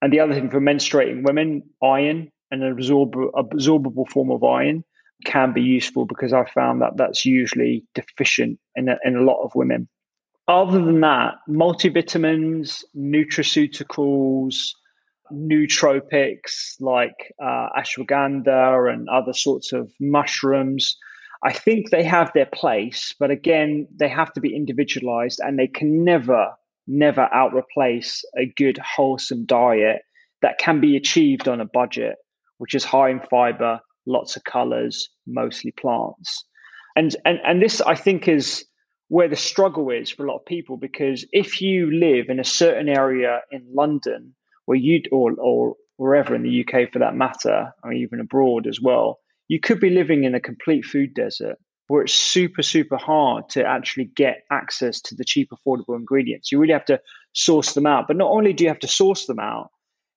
And 0.02 0.12
the 0.12 0.18
other 0.18 0.34
thing 0.34 0.50
for 0.50 0.60
menstruating 0.60 1.22
women, 1.24 1.62
iron 1.80 2.32
an 2.50 2.64
absorb- 2.64 3.32
absorbable 3.36 4.08
form 4.10 4.32
of 4.32 4.42
iron 4.42 4.82
can 5.24 5.52
be 5.52 5.62
useful 5.62 6.06
because 6.06 6.32
I 6.32 6.44
found 6.46 6.82
that 6.82 6.96
that's 6.96 7.24
usually 7.24 7.84
deficient 7.94 8.58
in 8.74 8.88
a, 8.88 8.96
in 9.04 9.14
a 9.14 9.22
lot 9.22 9.40
of 9.44 9.52
women. 9.54 9.88
Other 10.50 10.84
than 10.84 11.00
that, 11.02 11.34
multivitamins, 11.48 12.82
nutraceuticals, 12.96 14.72
nootropics 15.32 16.74
like 16.80 17.32
uh, 17.40 17.68
ashwagandha 17.78 18.92
and 18.92 19.08
other 19.08 19.32
sorts 19.32 19.72
of 19.72 19.92
mushrooms. 20.00 20.96
I 21.44 21.52
think 21.52 21.90
they 21.90 22.02
have 22.02 22.32
their 22.34 22.48
place, 22.52 23.14
but 23.20 23.30
again, 23.30 23.86
they 23.94 24.08
have 24.08 24.32
to 24.32 24.40
be 24.40 24.56
individualized 24.56 25.38
and 25.38 25.56
they 25.56 25.68
can 25.68 26.02
never, 26.02 26.48
never 26.88 27.28
out 27.32 27.54
replace 27.54 28.24
a 28.36 28.52
good, 28.56 28.76
wholesome 28.78 29.46
diet 29.46 30.02
that 30.42 30.58
can 30.58 30.80
be 30.80 30.96
achieved 30.96 31.46
on 31.46 31.60
a 31.60 31.64
budget, 31.64 32.16
which 32.58 32.74
is 32.74 32.82
high 32.82 33.10
in 33.10 33.20
fiber, 33.30 33.78
lots 34.04 34.34
of 34.34 34.42
colors, 34.42 35.10
mostly 35.28 35.70
plants. 35.70 36.44
And, 36.96 37.14
and, 37.24 37.38
and 37.46 37.62
this, 37.62 37.80
I 37.82 37.94
think, 37.94 38.26
is 38.26 38.64
where 39.10 39.28
the 39.28 39.36
struggle 39.36 39.90
is 39.90 40.08
for 40.08 40.24
a 40.24 40.28
lot 40.28 40.36
of 40.36 40.46
people 40.46 40.76
because 40.76 41.26
if 41.32 41.60
you 41.60 41.90
live 41.90 42.26
in 42.28 42.38
a 42.38 42.44
certain 42.44 42.88
area 42.88 43.40
in 43.50 43.60
London 43.74 44.32
where 44.66 44.78
you 44.78 45.02
or 45.10 45.32
or 45.32 45.74
wherever 45.96 46.32
in 46.32 46.44
the 46.44 46.64
UK 46.64 46.90
for 46.90 47.00
that 47.00 47.16
matter, 47.16 47.72
or 47.82 47.92
even 47.92 48.20
abroad 48.20 48.68
as 48.68 48.80
well, 48.80 49.18
you 49.48 49.58
could 49.58 49.80
be 49.80 49.90
living 49.90 50.22
in 50.22 50.34
a 50.34 50.40
complete 50.40 50.84
food 50.84 51.12
desert 51.12 51.58
where 51.88 52.02
it's 52.02 52.14
super 52.14 52.62
super 52.62 52.96
hard 52.96 53.48
to 53.48 53.64
actually 53.64 54.04
get 54.14 54.44
access 54.52 55.00
to 55.00 55.16
the 55.16 55.24
cheap 55.24 55.50
affordable 55.50 55.96
ingredients. 55.96 56.52
You 56.52 56.60
really 56.60 56.72
have 56.72 56.84
to 56.84 57.00
source 57.32 57.74
them 57.74 57.86
out. 57.86 58.06
But 58.06 58.16
not 58.16 58.30
only 58.30 58.52
do 58.52 58.62
you 58.62 58.70
have 58.70 58.78
to 58.78 58.88
source 58.88 59.26
them 59.26 59.40
out, 59.40 59.70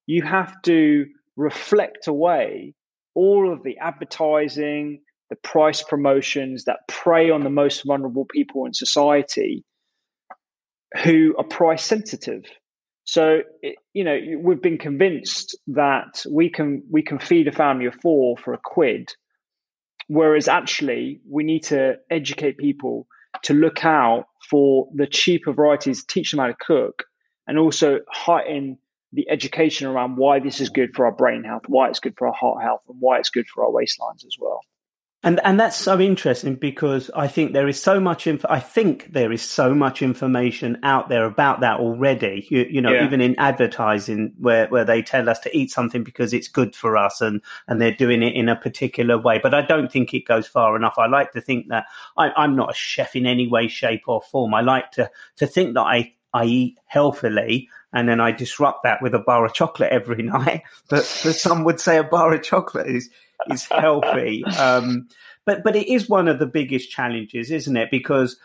you 0.05 0.21
have 0.21 0.53
to 0.65 1.07
reflect 1.35 2.05
away 2.05 2.75
all 3.15 3.51
of 3.51 3.63
the 3.63 3.75
advertising, 3.79 5.01
the 5.33 5.47
price 5.47 5.81
promotions 5.81 6.65
that 6.65 6.87
prey 6.87 7.31
on 7.31 7.43
the 7.43 7.49
most 7.49 7.83
vulnerable 7.87 8.25
people 8.25 8.67
in 8.67 8.73
society 8.73 9.63
who 11.03 11.33
are 11.39 11.43
price 11.43 11.83
sensitive 11.83 12.43
so 13.05 13.41
you 13.93 14.03
know 14.03 14.17
we've 14.39 14.61
been 14.61 14.77
convinced 14.77 15.57
that 15.67 16.23
we 16.29 16.49
can 16.49 16.83
we 16.89 17.01
can 17.01 17.19
feed 17.19 17.47
a 17.47 17.51
family 17.51 17.85
of 17.85 17.95
four 17.95 18.37
for 18.37 18.53
a 18.53 18.59
quid, 18.63 19.09
whereas 20.07 20.47
actually 20.47 21.19
we 21.29 21.43
need 21.43 21.63
to 21.63 21.97
educate 22.09 22.57
people 22.57 23.07
to 23.43 23.53
look 23.53 23.83
out 23.83 24.27
for 24.49 24.87
the 24.93 25.07
cheaper 25.07 25.51
varieties, 25.51 26.05
teach 26.05 26.31
them 26.31 26.39
how 26.39 26.47
to 26.47 26.55
cook, 26.65 27.03
and 27.47 27.57
also 27.57 27.99
heighten 28.09 28.77
the 29.11 29.29
education 29.29 29.87
around 29.87 30.15
why 30.15 30.39
this 30.39 30.61
is 30.61 30.69
good 30.69 30.95
for 30.95 31.05
our 31.05 31.11
brain 31.11 31.43
health, 31.43 31.63
why 31.67 31.89
it's 31.89 31.99
good 31.99 32.15
for 32.17 32.27
our 32.27 32.33
heart 32.33 32.63
health, 32.63 32.81
and 32.87 32.97
why 33.01 33.17
it's 33.19 33.29
good 33.29 33.47
for 33.53 33.65
our 33.65 33.71
waistlines 33.71 34.25
as 34.25 34.37
well. 34.39 34.61
And 35.25 35.39
and 35.45 35.57
that's 35.57 35.77
so 35.77 36.01
interesting 36.01 36.55
because 36.55 37.09
I 37.15 37.29
think 37.29 37.53
there 37.53 37.69
is 37.69 37.81
so 37.81 38.01
much. 38.01 38.27
Inf- 38.27 38.45
I 38.49 38.59
think 38.59 39.13
there 39.13 39.31
is 39.31 39.41
so 39.41 39.73
much 39.73 40.01
information 40.01 40.79
out 40.83 41.07
there 41.07 41.23
about 41.23 41.61
that 41.61 41.79
already. 41.79 42.45
You, 42.49 42.65
you 42.69 42.81
know, 42.81 42.91
yeah. 42.91 43.05
even 43.05 43.21
in 43.21 43.39
advertising, 43.39 44.33
where 44.37 44.67
where 44.67 44.83
they 44.83 45.01
tell 45.01 45.29
us 45.29 45.39
to 45.39 45.57
eat 45.57 45.71
something 45.71 46.03
because 46.03 46.33
it's 46.33 46.49
good 46.49 46.75
for 46.75 46.97
us, 46.97 47.21
and 47.21 47.41
and 47.69 47.79
they're 47.79 47.95
doing 47.95 48.21
it 48.21 48.35
in 48.35 48.49
a 48.49 48.55
particular 48.57 49.17
way. 49.17 49.39
But 49.41 49.53
I 49.53 49.61
don't 49.61 49.89
think 49.89 50.13
it 50.13 50.25
goes 50.25 50.45
far 50.45 50.75
enough. 50.75 50.95
I 50.97 51.07
like 51.07 51.31
to 51.31 51.41
think 51.41 51.69
that 51.69 51.85
I, 52.17 52.31
I'm 52.31 52.57
not 52.57 52.71
a 52.71 52.75
chef 52.75 53.15
in 53.15 53.25
any 53.25 53.47
way, 53.47 53.69
shape, 53.69 54.03
or 54.07 54.21
form. 54.21 54.53
I 54.53 54.59
like 54.59 54.91
to 54.91 55.09
to 55.37 55.47
think 55.47 55.75
that 55.75 55.83
I 55.83 56.15
I 56.33 56.43
eat 56.45 56.79
healthily 56.85 57.69
and 57.93 58.09
then 58.09 58.19
I 58.19 58.31
disrupt 58.31 58.83
that 58.83 59.01
with 59.01 59.13
a 59.13 59.19
bar 59.19 59.45
of 59.45 59.53
chocolate 59.53 59.91
every 59.91 60.23
night. 60.23 60.63
But, 60.89 61.21
but 61.23 61.35
some 61.35 61.63
would 61.63 61.79
say 61.79 61.97
a 61.97 62.03
bar 62.03 62.33
of 62.33 62.43
chocolate 62.43 62.87
is 62.87 63.09
is 63.49 63.65
healthy. 63.65 64.43
Um, 64.45 65.07
but 65.45 65.63
but 65.63 65.75
it 65.75 65.87
is 65.87 66.09
one 66.09 66.27
of 66.27 66.39
the 66.39 66.45
biggest 66.45 66.89
challenges, 66.89 67.51
isn't 67.51 67.77
it? 67.77 67.91
Because 67.91 68.37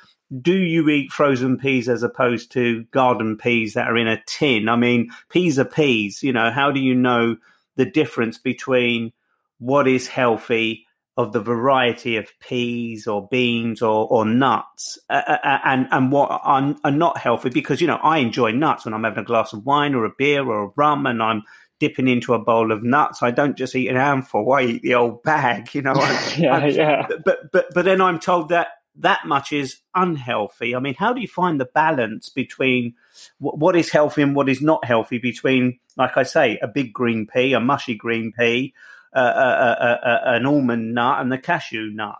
do 0.42 0.54
you 0.54 0.88
eat 0.88 1.10
frozen 1.10 1.56
peas 1.56 1.88
as 1.88 2.02
opposed 2.02 2.52
to 2.52 2.84
garden 2.84 3.36
peas 3.36 3.74
that 3.74 3.88
are 3.88 3.96
in 3.96 4.08
a 4.08 4.22
tin? 4.26 4.68
I 4.68 4.76
mean, 4.76 5.10
peas 5.30 5.58
are 5.58 5.64
peas. 5.64 6.22
You 6.22 6.32
know, 6.32 6.50
how 6.50 6.70
do 6.70 6.80
you 6.80 6.94
know 6.94 7.36
the 7.76 7.86
difference 7.86 8.38
between 8.38 9.12
what 9.58 9.88
is 9.88 10.06
healthy 10.06 10.86
of 11.16 11.32
the 11.32 11.40
variety 11.40 12.16
of 12.16 12.28
peas 12.38 13.08
or 13.08 13.26
beans 13.26 13.82
or, 13.82 14.06
or 14.08 14.24
nuts 14.24 14.96
uh, 15.10 15.20
uh, 15.26 15.38
uh 15.42 15.58
and 15.64 15.88
and 15.90 16.12
what 16.12 16.30
are, 16.30 16.76
are, 16.84 16.90
not 16.92 17.18
healthy 17.18 17.50
because 17.50 17.80
you 17.80 17.88
know 17.88 17.96
I 17.96 18.18
enjoy 18.18 18.52
nuts 18.52 18.84
when 18.84 18.94
I'm 18.94 19.02
having 19.02 19.18
a 19.18 19.24
glass 19.24 19.52
of 19.52 19.66
wine 19.66 19.96
or 19.96 20.04
a 20.04 20.12
beer 20.16 20.48
or 20.48 20.66
a 20.66 20.72
rum 20.76 21.06
and 21.06 21.20
I'm 21.20 21.42
dipping 21.78 22.08
into 22.08 22.34
a 22.34 22.38
bowl 22.38 22.72
of 22.72 22.82
nuts. 22.82 23.22
I 23.22 23.30
don't 23.30 23.56
just 23.56 23.74
eat 23.74 23.88
an 23.88 23.96
handful. 23.96 24.52
I 24.52 24.62
eat 24.62 24.82
the 24.82 24.94
old 24.94 25.22
bag, 25.22 25.74
you 25.74 25.82
know. 25.82 25.94
I, 25.94 26.34
yeah, 26.38 26.56
I, 26.56 26.66
yeah. 26.66 27.06
But 27.24 27.52
but 27.52 27.66
but 27.74 27.84
then 27.84 28.00
I'm 28.00 28.18
told 28.18 28.50
that 28.50 28.68
that 28.96 29.26
much 29.26 29.52
is 29.52 29.78
unhealthy. 29.94 30.74
I 30.74 30.80
mean, 30.80 30.94
how 30.94 31.12
do 31.12 31.20
you 31.20 31.28
find 31.28 31.60
the 31.60 31.68
balance 31.72 32.28
between 32.28 32.94
what 33.38 33.76
is 33.76 33.90
healthy 33.90 34.22
and 34.22 34.34
what 34.34 34.48
is 34.48 34.60
not 34.60 34.84
healthy? 34.84 35.18
Between, 35.18 35.78
like 35.96 36.16
I 36.16 36.24
say, 36.24 36.58
a 36.60 36.68
big 36.68 36.92
green 36.92 37.26
pea, 37.26 37.52
a 37.52 37.60
mushy 37.60 37.94
green 37.94 38.32
pea, 38.36 38.74
uh, 39.14 39.18
uh, 39.18 39.98
uh, 40.04 40.20
an 40.24 40.46
almond 40.46 40.94
nut, 40.94 41.20
and 41.20 41.30
the 41.30 41.38
cashew 41.38 41.90
nut. 41.92 42.18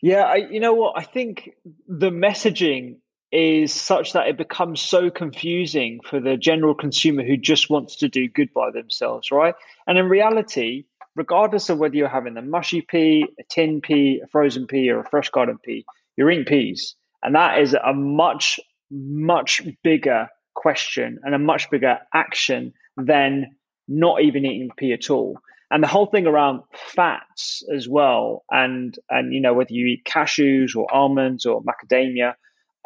Yeah, 0.00 0.22
I, 0.22 0.36
you 0.36 0.60
know 0.60 0.74
what? 0.74 0.98
I 0.98 1.02
think 1.02 1.50
the 1.88 2.10
messaging 2.10 2.96
is 3.34 3.72
such 3.72 4.12
that 4.12 4.28
it 4.28 4.36
becomes 4.36 4.80
so 4.80 5.10
confusing 5.10 5.98
for 6.08 6.20
the 6.20 6.36
general 6.36 6.74
consumer 6.74 7.24
who 7.24 7.36
just 7.36 7.68
wants 7.68 7.96
to 7.96 8.08
do 8.08 8.28
good 8.28 8.52
by 8.54 8.70
themselves, 8.70 9.32
right? 9.32 9.56
And 9.88 9.98
in 9.98 10.08
reality, 10.08 10.84
regardless 11.16 11.68
of 11.68 11.78
whether 11.78 11.96
you're 11.96 12.08
having 12.08 12.36
a 12.36 12.42
mushy 12.42 12.80
pea, 12.80 13.26
a 13.38 13.42
tin 13.50 13.80
pea, 13.80 14.20
a 14.22 14.28
frozen 14.28 14.68
pea, 14.68 14.88
or 14.88 15.00
a 15.00 15.10
fresh 15.10 15.30
garden 15.30 15.58
pea, 15.64 15.84
you're 16.16 16.30
eating 16.30 16.44
peas. 16.44 16.94
And 17.24 17.34
that 17.34 17.58
is 17.58 17.74
a 17.74 17.92
much, 17.92 18.60
much 18.90 19.62
bigger 19.82 20.28
question 20.54 21.18
and 21.24 21.34
a 21.34 21.38
much 21.38 21.68
bigger 21.70 21.98
action 22.14 22.72
than 22.96 23.56
not 23.88 24.22
even 24.22 24.44
eating 24.46 24.70
pea 24.76 24.92
at 24.92 25.10
all. 25.10 25.38
And 25.72 25.82
the 25.82 25.88
whole 25.88 26.06
thing 26.06 26.28
around 26.28 26.62
fats 26.72 27.64
as 27.74 27.88
well, 27.88 28.44
and 28.50 28.96
and 29.10 29.34
you 29.34 29.40
know 29.40 29.54
whether 29.54 29.72
you 29.72 29.86
eat 29.86 30.04
cashews 30.04 30.76
or 30.76 30.86
almonds 30.94 31.46
or 31.46 31.64
macadamia, 31.64 32.34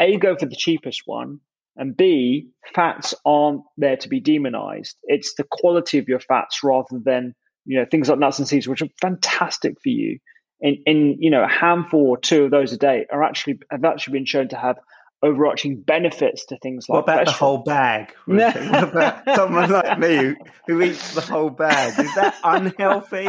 a 0.00 0.16
go 0.16 0.36
for 0.36 0.46
the 0.46 0.56
cheapest 0.56 1.02
one, 1.06 1.40
and 1.76 1.96
b 1.96 2.48
fats 2.74 3.14
aren't 3.24 3.62
there 3.76 3.96
to 3.96 4.08
be 4.08 4.20
demonized. 4.20 4.96
It's 5.04 5.34
the 5.34 5.46
quality 5.50 5.98
of 5.98 6.08
your 6.08 6.20
fats 6.20 6.62
rather 6.62 6.98
than 7.04 7.34
you 7.64 7.78
know 7.78 7.86
things 7.90 8.08
like 8.08 8.18
nuts 8.18 8.38
and 8.38 8.48
seeds, 8.48 8.68
which 8.68 8.82
are 8.82 8.88
fantastic 9.00 9.74
for 9.82 9.90
you. 9.90 10.18
In 10.60 10.82
in 10.86 11.16
you 11.20 11.30
know 11.30 11.44
a 11.44 11.48
handful 11.48 12.06
or 12.06 12.18
two 12.18 12.44
of 12.44 12.50
those 12.50 12.72
a 12.72 12.76
day 12.76 13.06
are 13.12 13.22
actually 13.22 13.58
have 13.70 13.84
actually 13.84 14.12
been 14.18 14.26
shown 14.26 14.48
to 14.48 14.56
have 14.56 14.76
overarching 15.22 15.80
benefits 15.80 16.46
to 16.46 16.56
things 16.58 16.88
like 16.88 16.94
what 17.06 17.14
about 17.14 17.26
the 17.26 17.32
whole 17.32 17.58
bag 17.58 18.14
what 18.26 18.84
about 18.84 19.24
someone 19.34 19.68
like 19.70 19.98
me 19.98 20.16
who, 20.16 20.36
who 20.68 20.82
eats 20.82 21.14
the 21.14 21.20
whole 21.20 21.50
bag? 21.50 21.98
Is 21.98 22.14
that 22.14 22.36
unhealthy? 22.44 23.26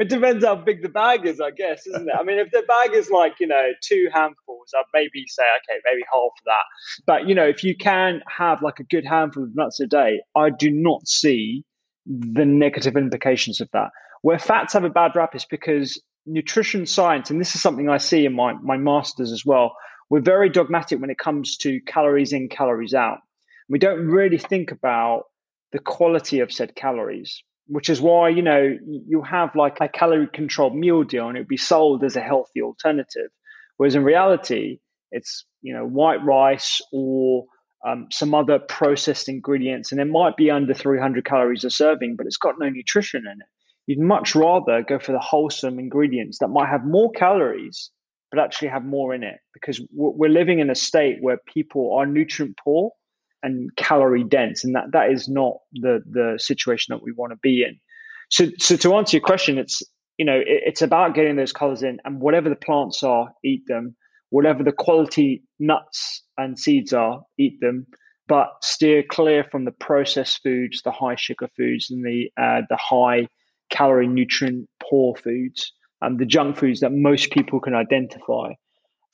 It 0.00 0.08
depends 0.08 0.44
how 0.44 0.54
big 0.54 0.82
the 0.82 0.88
bag 0.88 1.26
is 1.26 1.40
i 1.40 1.50
guess 1.50 1.86
isn't 1.86 2.08
it? 2.08 2.14
I 2.18 2.22
mean 2.22 2.38
if 2.38 2.50
the 2.50 2.62
bag 2.66 2.94
is 2.94 3.10
like 3.10 3.34
you 3.40 3.46
know 3.46 3.68
two 3.82 4.08
handfuls 4.12 4.72
i'd 4.74 4.84
maybe 4.94 5.24
say 5.26 5.42
okay 5.42 5.80
maybe 5.84 6.02
half 6.10 6.22
of 6.22 6.44
that. 6.46 6.64
But 7.06 7.28
you 7.28 7.34
know 7.34 7.46
if 7.46 7.62
you 7.62 7.76
can 7.76 8.22
have 8.26 8.62
like 8.62 8.78
a 8.80 8.84
good 8.84 9.04
handful 9.04 9.44
of 9.44 9.54
nuts 9.54 9.80
a 9.80 9.86
day 9.86 10.20
i 10.34 10.48
do 10.48 10.70
not 10.70 11.06
see 11.06 11.64
the 12.06 12.46
negative 12.46 12.96
implications 12.96 13.60
of 13.60 13.68
that. 13.72 13.90
Where 14.22 14.38
fats 14.38 14.72
have 14.72 14.84
a 14.84 14.90
bad 14.90 15.12
rap 15.14 15.34
is 15.34 15.44
because 15.44 16.00
nutrition 16.24 16.86
science 16.86 17.30
and 17.30 17.40
this 17.40 17.54
is 17.54 17.62
something 17.62 17.88
i 17.88 17.96
see 17.96 18.26
in 18.26 18.34
my, 18.34 18.52
my 18.62 18.76
masters 18.76 19.32
as 19.32 19.46
well 19.46 19.72
we're 20.10 20.20
very 20.20 20.48
dogmatic 20.48 21.00
when 21.00 21.10
it 21.10 21.18
comes 21.18 21.56
to 21.58 21.80
calories 21.80 22.32
in, 22.32 22.48
calories 22.48 22.94
out. 22.94 23.18
We 23.68 23.78
don't 23.78 24.06
really 24.06 24.38
think 24.38 24.70
about 24.70 25.24
the 25.72 25.78
quality 25.78 26.40
of 26.40 26.52
said 26.52 26.74
calories, 26.74 27.42
which 27.66 27.90
is 27.90 28.00
why, 28.00 28.30
you 28.30 28.42
know, 28.42 28.76
you 28.86 29.22
have 29.22 29.54
like 29.54 29.76
a 29.80 29.88
calorie 29.88 30.28
controlled 30.32 30.74
meal 30.74 31.02
deal 31.02 31.28
and 31.28 31.36
it 31.36 31.40
would 31.40 31.48
be 31.48 31.58
sold 31.58 32.02
as 32.04 32.16
a 32.16 32.20
healthy 32.20 32.62
alternative. 32.62 33.30
Whereas 33.76 33.94
in 33.94 34.04
reality, 34.04 34.78
it's, 35.12 35.44
you 35.60 35.74
know, 35.74 35.84
white 35.84 36.24
rice 36.24 36.80
or 36.92 37.44
um, 37.86 38.08
some 38.10 38.34
other 38.34 38.58
processed 38.58 39.28
ingredients, 39.28 39.92
and 39.92 40.00
it 40.00 40.06
might 40.06 40.36
be 40.36 40.50
under 40.50 40.74
300 40.74 41.24
calories 41.24 41.64
a 41.64 41.70
serving, 41.70 42.16
but 42.16 42.26
it's 42.26 42.36
got 42.36 42.56
no 42.58 42.68
nutrition 42.68 43.22
in 43.24 43.40
it. 43.40 43.46
You'd 43.86 44.00
much 44.00 44.34
rather 44.34 44.82
go 44.82 44.98
for 44.98 45.12
the 45.12 45.20
wholesome 45.20 45.78
ingredients 45.78 46.38
that 46.40 46.48
might 46.48 46.68
have 46.68 46.84
more 46.84 47.10
calories 47.12 47.90
but 48.30 48.40
actually 48.40 48.68
have 48.68 48.84
more 48.84 49.14
in 49.14 49.22
it 49.22 49.38
because 49.54 49.80
we're 49.92 50.28
living 50.28 50.58
in 50.58 50.70
a 50.70 50.74
state 50.74 51.18
where 51.20 51.38
people 51.46 51.94
are 51.94 52.06
nutrient 52.06 52.56
poor 52.62 52.90
and 53.42 53.74
calorie 53.76 54.24
dense 54.24 54.64
and 54.64 54.74
that 54.74 54.92
that 54.92 55.10
is 55.10 55.28
not 55.28 55.54
the 55.74 56.02
the 56.10 56.38
situation 56.38 56.92
that 56.92 57.02
we 57.02 57.12
want 57.12 57.32
to 57.32 57.38
be 57.42 57.62
in. 57.62 57.78
So 58.30 58.46
so 58.58 58.76
to 58.76 58.94
answer 58.96 59.16
your 59.16 59.24
question 59.24 59.58
it's 59.58 59.82
you 60.18 60.24
know 60.24 60.38
it, 60.38 60.62
it's 60.66 60.82
about 60.82 61.14
getting 61.14 61.36
those 61.36 61.52
colors 61.52 61.82
in 61.82 61.98
and 62.04 62.20
whatever 62.20 62.48
the 62.48 62.56
plants 62.56 63.02
are 63.02 63.30
eat 63.44 63.62
them. 63.66 63.96
Whatever 64.30 64.62
the 64.62 64.72
quality 64.72 65.42
nuts 65.58 66.22
and 66.36 66.58
seeds 66.58 66.92
are 66.92 67.22
eat 67.38 67.58
them. 67.60 67.86
But 68.26 68.50
steer 68.60 69.02
clear 69.02 69.42
from 69.42 69.64
the 69.64 69.72
processed 69.72 70.42
foods 70.42 70.82
the 70.82 70.90
high 70.90 71.16
sugar 71.16 71.48
foods 71.56 71.90
and 71.90 72.04
the 72.04 72.30
uh, 72.36 72.62
the 72.68 72.76
high 72.76 73.28
calorie 73.70 74.06
nutrient 74.06 74.68
poor 74.82 75.14
foods 75.16 75.72
um, 76.02 76.16
the 76.16 76.26
junk 76.26 76.56
foods 76.56 76.80
that 76.80 76.92
most 76.92 77.30
people 77.30 77.60
can 77.60 77.74
identify. 77.74 78.52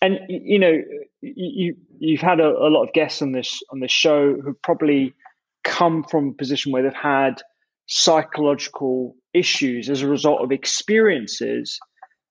And 0.01 0.19
you 0.29 0.59
know, 0.59 0.83
you 1.23 1.75
you've 1.99 2.21
had 2.21 2.41
a, 2.41 2.49
a 2.49 2.69
lot 2.69 2.85
of 2.85 2.93
guests 2.93 3.23
on 3.23 3.33
this 3.33 3.63
on 3.71 3.81
this 3.81 3.93
show 3.93 4.35
who 4.35 4.55
probably 4.63 5.15
come 5.63 6.05
from 6.05 6.29
a 6.29 6.33
position 6.33 6.73
where 6.73 6.83
they've 6.83 6.93
had 6.93 7.43
psychological 7.87 9.17
issues 9.33 9.89
as 9.89 10.03
a 10.03 10.09
result 10.09 10.43
of 10.43 10.53
experiences. 10.53 11.79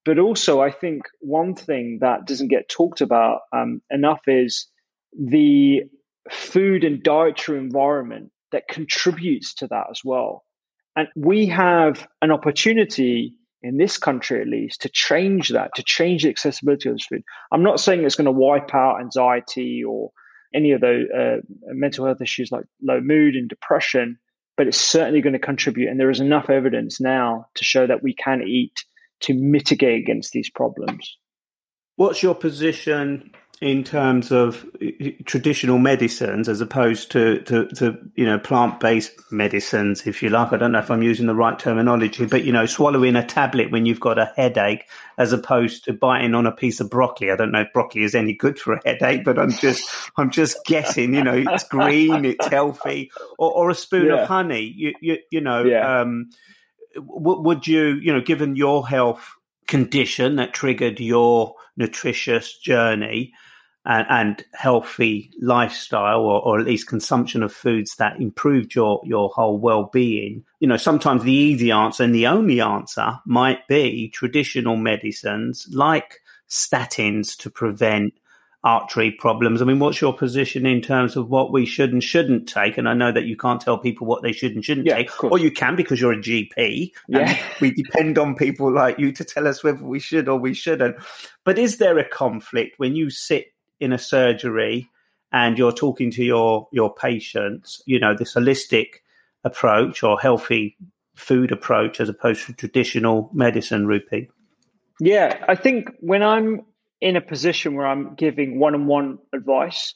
But 0.06 0.20
also, 0.20 0.62
I 0.62 0.70
think 0.70 1.04
one 1.22 1.56
thing 1.56 2.00
that 2.02 2.28
doesn't 2.28 2.50
get 2.50 2.70
talked 2.70 3.02
about 3.02 3.40
um, 3.54 3.82
enough 3.90 4.22
is 4.28 4.68
the 5.18 5.84
food 6.30 6.84
and 6.84 7.02
dietary 7.02 7.58
environment 7.58 8.32
that 8.52 8.68
contributes 8.68 9.54
to 9.56 9.68
that 9.68 9.88
as 9.90 10.02
well. 10.04 10.44
And 10.96 11.08
we 11.16 11.48
have 11.48 12.08
an 12.22 12.32
opportunity 12.32 13.36
in 13.64 13.78
this 13.78 13.98
country 13.98 14.42
at 14.42 14.48
least 14.48 14.82
to 14.82 14.90
change 14.90 15.50
that 15.50 15.72
to 15.76 15.84
change 15.84 16.24
the 16.24 16.30
accessibility 16.30 16.90
of 16.90 16.96
this 16.96 17.06
food. 17.06 17.24
I'm 17.52 17.64
not 17.64 17.80
saying 17.80 18.04
it's 18.04 18.16
going 18.16 18.26
to 18.26 18.32
wipe 18.32 18.74
out 18.76 19.00
anxiety 19.00 19.84
or 19.84 20.12
any 20.54 20.72
of 20.72 20.82
the 20.82 21.06
uh, 21.16 21.42
mental 21.68 22.06
health 22.06 22.22
issues 22.22 22.52
like 22.52 22.66
low 22.82 23.02
mood 23.02 23.36
and 23.36 23.50
depression 23.50 24.20
but 24.56 24.68
it's 24.68 24.80
certainly 24.80 25.22
going 25.22 25.34
to 25.34 25.40
contribute 25.40 25.90
and 25.90 26.00
there 26.00 26.12
is 26.12 26.20
enough 26.20 26.50
evidence 26.50 27.02
now 27.02 27.46
to 27.56 27.64
show 27.64 27.88
that 27.88 28.04
we 28.04 28.14
can 28.14 28.42
eat 28.44 28.84
to 29.22 29.34
mitigate 29.34 30.02
against 30.02 30.32
these 30.34 30.50
problems. 30.50 31.18
What's 31.96 32.22
your 32.22 32.36
position 32.36 33.32
in 33.62 33.84
terms 33.84 34.32
of 34.32 34.66
traditional 35.24 35.80
medicines 35.80 36.50
as 36.50 36.60
opposed 36.60 37.12
to, 37.12 37.40
to, 37.44 37.66
to 37.68 37.98
you 38.16 38.26
know 38.26 38.38
plant 38.38 38.80
based 38.80 39.14
medicines, 39.32 40.06
if 40.06 40.22
you 40.22 40.30
like. 40.30 40.52
I 40.52 40.58
don't 40.58 40.74
know 40.74 40.80
if 40.80 40.92
I'm 40.92 41.04
using 41.04 41.28
the 41.28 41.36
right 41.36 41.58
terminology, 41.58 42.26
but 42.26 42.44
you 42.44 42.52
know, 42.52 42.66
swallowing 42.66 43.16
a 43.16 43.26
tablet 43.26 43.72
when 43.72 43.86
you've 43.86 44.00
got 44.00 44.18
a 44.18 44.34
headache 44.36 44.86
as 45.18 45.32
opposed 45.32 45.86
to 45.86 45.94
biting 45.94 46.36
on 46.36 46.46
a 46.46 46.52
piece 46.52 46.80
of 46.80 46.90
broccoli. 46.90 47.32
I 47.32 47.36
don't 47.36 47.52
know 47.52 47.62
if 47.62 47.72
broccoli 47.74 48.04
is 48.04 48.16
any 48.16 48.34
good 48.34 48.60
for 48.60 48.74
a 48.74 48.82
headache, 48.84 49.24
but 49.24 49.40
I'm 49.40 49.52
just 49.52 49.90
I'm 50.18 50.30
just 50.30 50.58
guessing. 50.66 51.14
You 51.14 51.24
know, 51.24 51.44
it's 51.48 51.64
green, 51.64 52.26
it's 52.26 52.48
healthy, 52.48 53.12
or, 53.38 53.52
or 53.52 53.70
a 53.70 53.76
spoon 53.76 54.08
yeah. 54.08 54.24
of 54.24 54.28
honey. 54.28 54.74
You 54.76 54.94
you, 55.00 55.18
you 55.32 55.42
know, 55.42 55.64
yeah. 55.64 56.02
um, 56.02 56.30
would 56.98 57.66
you 57.66 57.94
you 57.96 58.12
know, 58.12 58.22
given 58.22 58.56
your 58.56 58.88
health 58.88 59.36
condition 59.68 60.36
that 60.36 60.54
triggered 60.54 61.00
your 61.00 61.56
nutritious 61.78 62.58
journey 62.58 63.34
and, 63.86 64.06
and 64.10 64.46
healthy 64.54 65.32
lifestyle 65.42 66.22
or, 66.22 66.42
or, 66.42 66.60
at 66.60 66.66
least 66.66 66.88
consumption 66.88 67.44
of 67.44 67.52
foods 67.54 67.96
that 67.96 68.20
improved 68.20 68.74
your, 68.74 69.02
your 69.04 69.30
whole 69.30 69.58
well-being. 69.58 70.44
You 70.60 70.68
know 70.68 70.78
sometimes 70.78 71.24
the 71.24 71.34
easy 71.34 71.72
answer 71.72 72.04
and 72.04 72.16
the 72.16 72.28
only 72.28 72.62
answer 72.62 73.20
might 73.26 73.68
be 73.68 74.10
traditional 74.10 74.78
medicines 74.78 75.68
like 75.72 76.20
statins 76.50 77.38
to 77.40 77.50
prevent 77.50 78.14
artery 78.64 79.12
problems. 79.12 79.62
I 79.62 79.66
mean, 79.66 79.80
what's 79.80 80.00
your 80.00 80.14
position 80.14 80.66
in 80.66 80.82
terms 80.82 81.18
of 81.18 81.30
what 81.30 81.52
we 81.52 81.66
should 81.66 81.92
and 81.92 82.04
shouldn't 82.04 82.48
take? 82.48 82.78
And 82.78 82.88
I 82.88 82.94
know 82.94 83.12
that 83.12 83.26
you 83.26 83.36
can't 83.36 83.60
tell 83.60 83.78
people 83.78 84.08
what 84.08 84.24
they 84.24 84.32
should 84.32 84.56
and 84.56 84.64
shouldn't 84.64 84.88
yeah, 84.88 84.96
take, 84.96 85.24
or 85.24 85.38
you 85.38 85.52
can 85.52 85.76
because 85.76 86.00
you're 86.00 86.14
a 86.14 86.18
GP. 86.18 86.92
Yeah. 87.08 87.38
we 87.62 87.72
depend 87.72 88.18
on 88.18 88.36
people 88.36 88.72
like 88.72 88.98
you 88.98 89.12
to 89.12 89.24
tell 89.24 89.48
us 89.48 89.64
whether 89.64 89.84
we 89.84 90.00
should 90.00 90.30
or 90.30 90.38
we 90.38 90.54
shouldn't. 90.54 90.96
But 91.44 91.60
is 91.60 91.78
there 91.78 91.98
a 91.98 92.08
conflict 92.08 92.80
when 92.80 92.96
you 92.96 93.10
sit 93.10 93.48
in 93.80 93.92
a 93.92 93.98
surgery 93.98 94.90
and 95.34 95.58
you're 95.58 95.74
talking 95.74 96.10
to 96.12 96.24
your 96.24 96.70
your 96.72 96.94
patients? 96.94 97.82
You 97.86 98.00
know, 98.00 98.16
this 98.16 98.34
holistic 98.34 99.02
approach 99.44 100.04
or 100.04 100.18
healthy 100.18 100.78
food 101.16 101.52
approach 101.52 102.00
as 102.00 102.08
opposed 102.08 102.46
to 102.46 102.54
traditional 102.54 103.30
medicine, 103.34 103.88
Rupy. 103.88 104.30
Yeah, 105.00 105.44
I 105.50 105.56
think 105.56 105.90
when 106.00 106.24
I'm 106.24 106.62
in 107.04 107.18
a 107.18 107.22
position 107.22 107.76
where 107.76 107.86
I'm 107.86 108.16
giving 108.16 108.60
one 108.60 108.74
on 108.74 108.88
one 108.88 109.18
advice, 109.36 109.94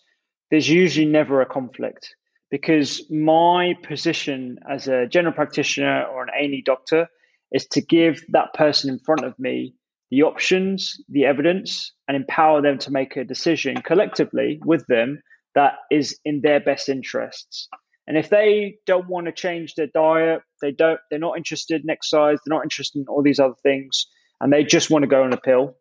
there's 0.51 0.69
usually 0.69 1.05
never 1.05 1.41
a 1.41 1.45
conflict 1.45 2.13
because 2.51 3.01
my 3.09 3.75
position 3.81 4.59
as 4.69 4.89
a 4.89 5.07
general 5.07 5.33
practitioner 5.33 6.03
or 6.03 6.23
an 6.23 6.29
A&E 6.37 6.63
doctor 6.65 7.07
is 7.53 7.65
to 7.67 7.81
give 7.81 8.21
that 8.29 8.53
person 8.53 8.89
in 8.89 8.99
front 8.99 9.23
of 9.23 9.39
me 9.39 9.73
the 10.11 10.23
options, 10.23 11.01
the 11.07 11.23
evidence, 11.23 11.93
and 12.09 12.17
empower 12.17 12.61
them 12.61 12.77
to 12.79 12.91
make 12.91 13.15
a 13.15 13.23
decision 13.23 13.81
collectively 13.81 14.59
with 14.65 14.85
them 14.87 15.21
that 15.55 15.75
is 15.89 16.19
in 16.25 16.41
their 16.41 16.59
best 16.59 16.89
interests. 16.89 17.69
And 18.05 18.17
if 18.17 18.29
they 18.29 18.75
don't 18.85 19.07
want 19.07 19.27
to 19.27 19.33
change 19.33 19.75
their 19.75 19.87
diet, 19.87 20.41
they 20.61 20.71
don't, 20.71 20.99
they're 21.09 21.19
not 21.19 21.37
interested 21.37 21.83
in 21.83 21.89
exercise, 21.89 22.37
they're 22.45 22.55
not 22.55 22.63
interested 22.63 22.99
in 22.99 23.05
all 23.07 23.23
these 23.23 23.39
other 23.39 23.55
things, 23.63 24.07
and 24.41 24.51
they 24.51 24.63
just 24.63 24.89
want 24.89 25.03
to 25.03 25.07
go 25.07 25.23
on 25.23 25.33
a 25.33 25.37
pill, 25.37 25.75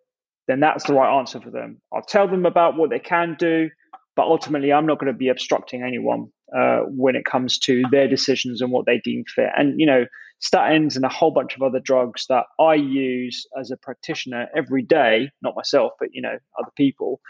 then 0.46 0.60
that's 0.60 0.84
the 0.84 0.94
right 0.94 1.18
answer 1.18 1.40
for 1.40 1.50
them. 1.50 1.80
I'll 1.92 2.02
tell 2.02 2.28
them 2.28 2.46
about 2.46 2.76
what 2.76 2.90
they 2.90 2.98
can 2.98 3.36
do, 3.38 3.68
but 4.14 4.26
ultimately, 4.26 4.72
I'm 4.72 4.86
not 4.86 4.98
going 4.98 5.12
to 5.12 5.18
be 5.18 5.28
obstructing 5.28 5.82
anyone 5.82 6.28
uh, 6.56 6.80
when 6.86 7.16
it 7.16 7.24
comes 7.24 7.58
to 7.60 7.82
their 7.90 8.08
decisions 8.08 8.60
and 8.60 8.70
what 8.70 8.86
they 8.86 9.00
deem 9.04 9.24
fit. 9.34 9.50
And 9.56 9.78
you 9.78 9.86
know, 9.86 10.06
statins 10.40 10.96
and 10.96 11.04
a 11.04 11.08
whole 11.08 11.30
bunch 11.30 11.54
of 11.56 11.62
other 11.62 11.80
drugs 11.80 12.26
that 12.28 12.44
I 12.60 12.74
use 12.74 13.46
as 13.58 13.70
a 13.70 13.76
practitioner 13.76 14.46
every 14.56 14.82
day, 14.82 15.30
not 15.42 15.56
myself, 15.56 15.92
but 15.98 16.08
you 16.12 16.22
know, 16.22 16.38
other 16.58 16.72
people. 16.76 17.20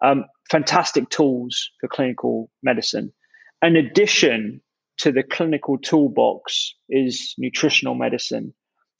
Um, 0.00 0.24
fantastic 0.50 1.08
tools 1.08 1.70
for 1.80 1.88
clinical 1.88 2.50
medicine. 2.62 3.12
In 3.62 3.76
addition 3.76 4.60
to 4.98 5.12
the 5.12 5.22
clinical 5.22 5.78
toolbox 5.78 6.74
is 6.88 7.34
nutritional 7.38 7.94
medicine 7.94 8.52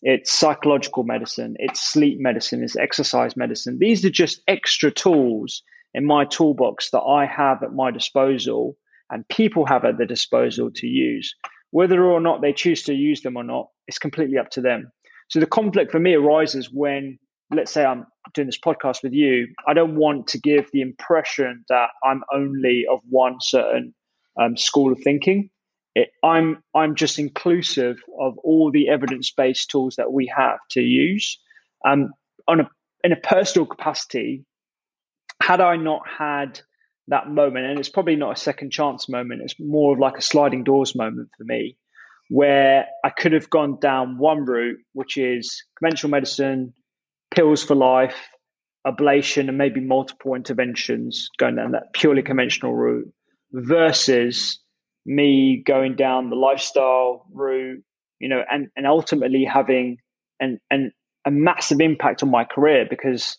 it's 0.05 0.31
psychological 0.31 1.03
medicine, 1.03 1.57
it's 1.59 1.81
sleep 1.81 2.21
medicine, 2.21 2.63
it's 2.63 2.77
exercise 2.77 3.37
medicine. 3.39 3.79
These 3.81 4.05
are 4.05 4.11
just 4.11 4.43
extra 4.47 4.91
tools 4.91 5.63
in 5.95 6.05
my 6.05 6.27
toolbox 6.27 6.91
that 6.91 7.01
I 7.01 7.25
have 7.25 7.63
at 7.63 7.73
my 7.73 7.91
disposal 7.91 8.77
and 9.11 9.27
people 9.29 9.65
have 9.65 9.85
at 9.87 9.97
their 9.97 10.07
disposal 10.07 10.71
to 10.75 10.87
use. 10.87 11.35
Whether 11.71 12.05
or 12.05 12.21
not 12.21 12.43
they 12.43 12.53
choose 12.53 12.83
to 12.85 12.93
use 12.93 13.23
them 13.23 13.39
or 13.39 13.45
not, 13.45 13.69
it's 13.89 13.99
completely 13.99 14.37
up 14.37 14.51
to 14.51 14.61
them. 14.61 14.93
So 15.29 15.41
the 15.41 15.47
conflict 15.47 15.91
for 15.91 16.01
me 16.01 16.13
arises 16.13 16.69
when, 16.71 17.19
let's 17.51 17.73
say, 17.73 17.87
I'm 17.87 18.07
doing 18.35 18.47
this 18.47 18.61
podcast 18.61 19.03
with 19.03 19.15
you. 19.15 19.49
I 19.67 19.73
don't 19.73 19.97
want 19.97 20.27
to 20.29 20.39
give 20.39 20.71
the 20.73 20.83
impression 20.83 21.65
that 21.71 21.89
I'm 22.05 22.23
only 22.31 22.85
of 22.91 23.01
one 23.09 23.37
certain 23.41 23.95
um, 24.39 24.59
school 24.59 24.93
of 24.93 25.01
thinking. 25.03 25.49
It, 25.95 26.11
I'm 26.23 26.63
I'm 26.75 26.95
just 26.95 27.19
inclusive 27.19 27.99
of 28.21 28.37
all 28.39 28.71
the 28.71 28.89
evidence 28.89 29.31
based 29.31 29.71
tools 29.71 29.97
that 29.97 30.13
we 30.13 30.31
have 30.37 30.59
to 30.71 30.81
use. 30.81 31.39
Um, 31.87 32.13
on 32.49 32.61
a 32.61 32.71
in 33.05 33.13
a 33.13 33.17
personal 33.17 33.67
capacity, 33.67 34.45
had 35.43 35.61
I 35.61 35.77
not 35.77 36.03
had 36.09 36.61
that 37.09 37.29
moment, 37.29 37.67
and 37.67 37.79
it's 37.79 37.89
probably 37.89 38.17
not 38.17 38.37
a 38.37 38.41
second 38.41 38.71
chance 38.71 39.09
moment, 39.09 39.43
it's 39.43 39.55
more 39.61 39.93
of 39.93 40.01
like 40.01 40.17
a 40.17 40.23
sliding 40.23 40.65
doors 40.65 40.95
moment 40.95 41.29
for 41.37 41.45
me, 41.45 41.77
where 42.31 42.87
I 43.05 43.11
could 43.11 43.33
have 43.33 43.51
gone 43.51 43.79
down 43.79 44.19
one 44.19 44.45
route, 44.45 44.79
which 44.95 45.17
is 45.17 45.63
conventional 45.79 46.11
medicine, 46.11 46.73
pills 47.31 47.63
for 47.63 47.75
life, 47.75 48.17
ablation, 48.87 49.49
and 49.49 49.59
maybe 49.59 49.81
multiple 49.81 50.35
interventions, 50.35 51.29
going 51.39 51.57
down 51.57 51.73
that 51.73 51.93
purely 51.93 52.23
conventional 52.23 52.75
route, 52.75 53.13
versus 53.53 54.59
me 55.07 55.63
going 55.67 55.97
down 55.97 56.31
the 56.31 56.37
lifestyle 56.37 57.27
route, 57.33 57.83
you 58.19 58.29
know, 58.29 58.43
and, 58.51 58.69
and 58.77 58.87
ultimately 58.87 59.45
having 59.45 59.99
an, 60.41 60.61
an, 60.71 60.93
a 61.25 61.31
massive 61.31 61.81
impact 61.81 62.23
on 62.23 62.31
my 62.31 62.45
career 62.45 62.87
because 62.89 63.37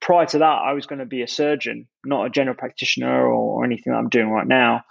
prior 0.00 0.26
to 0.26 0.38
that, 0.38 0.44
I 0.44 0.72
was 0.72 0.86
going 0.86 0.98
to 0.98 1.06
be 1.06 1.22
a 1.22 1.28
surgeon, 1.28 1.86
not 2.04 2.26
a 2.26 2.30
general 2.30 2.56
practitioner 2.56 3.26
or, 3.26 3.60
or 3.60 3.64
anything 3.64 3.92
that 3.92 3.98
I'm 3.98 4.08
doing 4.08 4.30
right 4.30 4.46
now. 4.46 4.82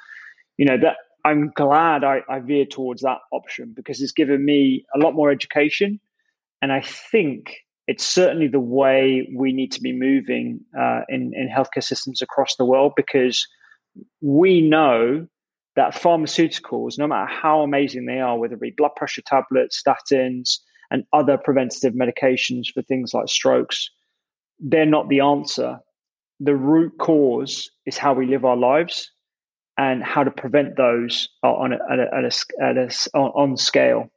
You 0.57 0.65
know, 0.65 0.77
that 0.81 0.97
I'm 1.25 1.51
glad 1.55 2.03
I, 2.03 2.21
I 2.29 2.39
veered 2.39 2.71
towards 2.71 3.01
that 3.01 3.17
option 3.31 3.73
because 3.75 4.01
it's 4.01 4.11
given 4.11 4.43
me 4.45 4.85
a 4.95 4.99
lot 4.99 5.13
more 5.13 5.31
education. 5.31 5.99
And 6.61 6.71
I 6.71 6.81
think 6.81 7.57
it's 7.87 8.05
certainly 8.05 8.47
the 8.47 8.59
way 8.59 9.29
we 9.35 9.51
need 9.51 9.71
to 9.73 9.81
be 9.81 9.91
moving 9.91 10.61
uh, 10.79 11.01
in, 11.09 11.33
in 11.35 11.49
healthcare 11.49 11.83
systems 11.83 12.21
across 12.21 12.55
the 12.55 12.65
world 12.65 12.93
because 12.95 13.47
we 14.21 14.61
know 14.61 15.27
that 15.75 15.93
pharmaceuticals, 15.93 16.97
no 16.97 17.07
matter 17.07 17.29
how 17.29 17.61
amazing 17.61 18.05
they 18.05 18.19
are, 18.19 18.37
whether 18.37 18.55
it 18.55 18.61
be 18.61 18.73
blood 18.75 18.95
pressure 18.95 19.21
tablets, 19.21 19.81
statins, 19.81 20.57
and 20.91 21.03
other 21.13 21.37
preventative 21.37 21.93
medications 21.93 22.67
for 22.73 22.81
things 22.83 23.13
like 23.13 23.27
strokes, 23.27 23.89
they're 24.59 24.85
not 24.85 25.09
the 25.09 25.19
answer. 25.19 25.79
The 26.39 26.55
root 26.55 26.93
cause 26.99 27.69
is 27.85 27.97
how 27.97 28.13
we 28.13 28.25
live 28.25 28.45
our 28.45 28.57
lives 28.57 29.11
and 29.77 30.03
how 30.03 30.23
to 30.23 30.31
prevent 30.31 30.77
those 30.77 31.27
on 31.43 31.73
a, 31.73 31.77
at 31.91 31.99
a, 31.99 32.33
at 32.61 32.77
a, 32.77 33.17
on 33.17 33.57
scale. 33.57 34.09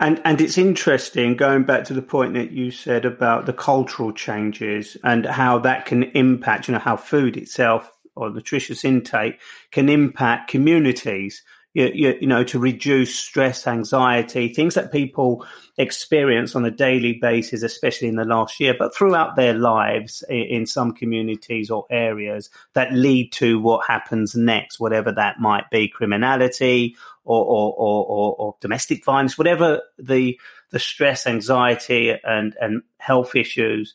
And 0.00 0.20
and 0.24 0.40
it's 0.40 0.56
interesting 0.56 1.34
going 1.34 1.64
back 1.64 1.84
to 1.86 1.94
the 1.94 2.02
point 2.02 2.34
that 2.34 2.52
you 2.52 2.70
said 2.70 3.04
about 3.04 3.46
the 3.46 3.52
cultural 3.52 4.12
changes 4.12 4.96
and 5.02 5.26
how 5.26 5.58
that 5.60 5.86
can 5.86 6.04
impact, 6.04 6.68
you 6.68 6.72
know, 6.72 6.78
how 6.78 6.96
food 6.96 7.36
itself 7.36 7.90
or 8.18 8.30
nutritious 8.30 8.84
intake 8.84 9.40
can 9.70 9.88
impact 9.88 10.50
communities. 10.50 11.42
You, 11.74 11.90
you, 11.94 12.18
you, 12.22 12.26
know, 12.26 12.44
to 12.44 12.58
reduce 12.58 13.14
stress, 13.14 13.66
anxiety, 13.66 14.52
things 14.52 14.74
that 14.74 14.90
people 14.90 15.46
experience 15.76 16.56
on 16.56 16.64
a 16.64 16.70
daily 16.70 17.18
basis, 17.20 17.62
especially 17.62 18.08
in 18.08 18.16
the 18.16 18.24
last 18.24 18.58
year, 18.58 18.74
but 18.76 18.96
throughout 18.96 19.36
their 19.36 19.54
lives 19.54 20.24
in, 20.28 20.42
in 20.42 20.66
some 20.66 20.92
communities 20.92 21.70
or 21.70 21.84
areas 21.90 22.50
that 22.72 22.92
lead 22.92 23.32
to 23.32 23.60
what 23.60 23.86
happens 23.86 24.34
next, 24.34 24.80
whatever 24.80 25.12
that 25.12 25.40
might 25.40 25.70
be, 25.70 25.88
criminality 25.88 26.96
or, 27.24 27.44
or, 27.44 27.74
or, 27.76 28.34
or 28.38 28.56
domestic 28.60 29.04
violence, 29.04 29.36
whatever 29.36 29.82
the, 29.98 30.40
the 30.70 30.78
stress, 30.78 31.26
anxiety 31.26 32.16
and, 32.24 32.56
and 32.60 32.82
health 32.98 33.36
issues 33.36 33.94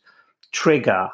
trigger 0.54 1.10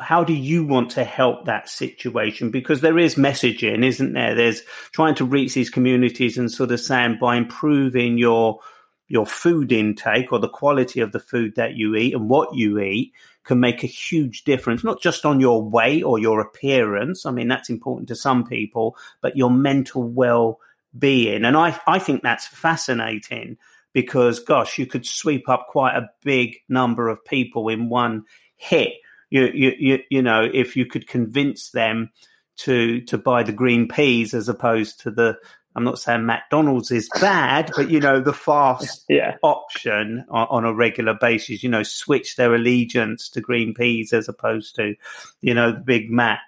how 0.00 0.24
do 0.24 0.32
you 0.32 0.64
want 0.64 0.90
to 0.92 1.04
help 1.04 1.46
that 1.46 1.68
situation? 1.68 2.50
Because 2.50 2.80
there 2.80 2.98
is 2.98 3.14
messaging, 3.14 3.84
isn't 3.84 4.12
there? 4.12 4.34
There's 4.34 4.62
trying 4.92 5.14
to 5.16 5.24
reach 5.24 5.54
these 5.54 5.70
communities 5.70 6.38
and 6.38 6.50
sort 6.50 6.72
of 6.72 6.80
saying 6.80 7.18
by 7.20 7.36
improving 7.36 8.18
your 8.18 8.60
your 9.08 9.26
food 9.26 9.72
intake 9.72 10.32
or 10.32 10.38
the 10.38 10.48
quality 10.48 11.00
of 11.00 11.10
the 11.10 11.18
food 11.18 11.56
that 11.56 11.74
you 11.74 11.96
eat 11.96 12.14
and 12.14 12.28
what 12.28 12.54
you 12.54 12.78
eat 12.78 13.12
can 13.42 13.58
make 13.58 13.82
a 13.82 13.88
huge 13.88 14.44
difference, 14.44 14.84
not 14.84 15.02
just 15.02 15.26
on 15.26 15.40
your 15.40 15.62
weight 15.62 16.04
or 16.04 16.20
your 16.20 16.40
appearance. 16.40 17.26
I 17.26 17.32
mean, 17.32 17.48
that's 17.48 17.68
important 17.68 18.08
to 18.08 18.14
some 18.14 18.46
people, 18.46 18.96
but 19.20 19.36
your 19.36 19.50
mental 19.50 20.04
well 20.04 20.60
being. 20.96 21.44
And 21.44 21.56
I, 21.56 21.78
I 21.88 21.98
think 21.98 22.22
that's 22.22 22.46
fascinating 22.46 23.56
because, 23.92 24.38
gosh, 24.38 24.78
you 24.78 24.86
could 24.86 25.04
sweep 25.04 25.48
up 25.48 25.66
quite 25.68 25.96
a 25.96 26.10
big 26.22 26.58
number 26.68 27.08
of 27.08 27.24
people 27.24 27.68
in 27.68 27.88
one 27.88 28.24
hit 28.56 28.92
you, 29.30 29.46
you, 29.54 29.72
you, 29.78 29.98
you 30.10 30.22
know, 30.22 30.48
if 30.52 30.76
you 30.76 30.86
could 30.86 31.06
convince 31.06 31.70
them 31.70 32.10
to 32.58 33.00
to 33.02 33.16
buy 33.16 33.42
the 33.42 33.52
green 33.52 33.88
peas 33.88 34.34
as 34.34 34.48
opposed 34.48 35.00
to 35.00 35.10
the 35.10 35.38
I'm 35.76 35.84
not 35.84 36.00
saying 36.00 36.26
McDonald's 36.26 36.90
is 36.90 37.08
bad, 37.20 37.70
but 37.76 37.90
you 37.90 38.00
know 38.00 38.20
the 38.20 38.32
fast 38.32 39.04
yeah. 39.08 39.36
option 39.42 40.24
on, 40.28 40.46
on, 40.50 40.64
a 40.64 40.74
regular 40.74 41.14
basis. 41.14 41.62
You 41.62 41.68
know, 41.68 41.84
switch 41.84 42.36
their 42.36 42.54
allegiance 42.54 43.28
to 43.30 43.40
green 43.40 43.72
peas 43.72 44.12
as 44.12 44.28
opposed 44.28 44.74
to, 44.76 44.96
you 45.40 45.54
know, 45.54 45.72
the 45.72 45.80
Big 45.80 46.10
Mac. 46.10 46.40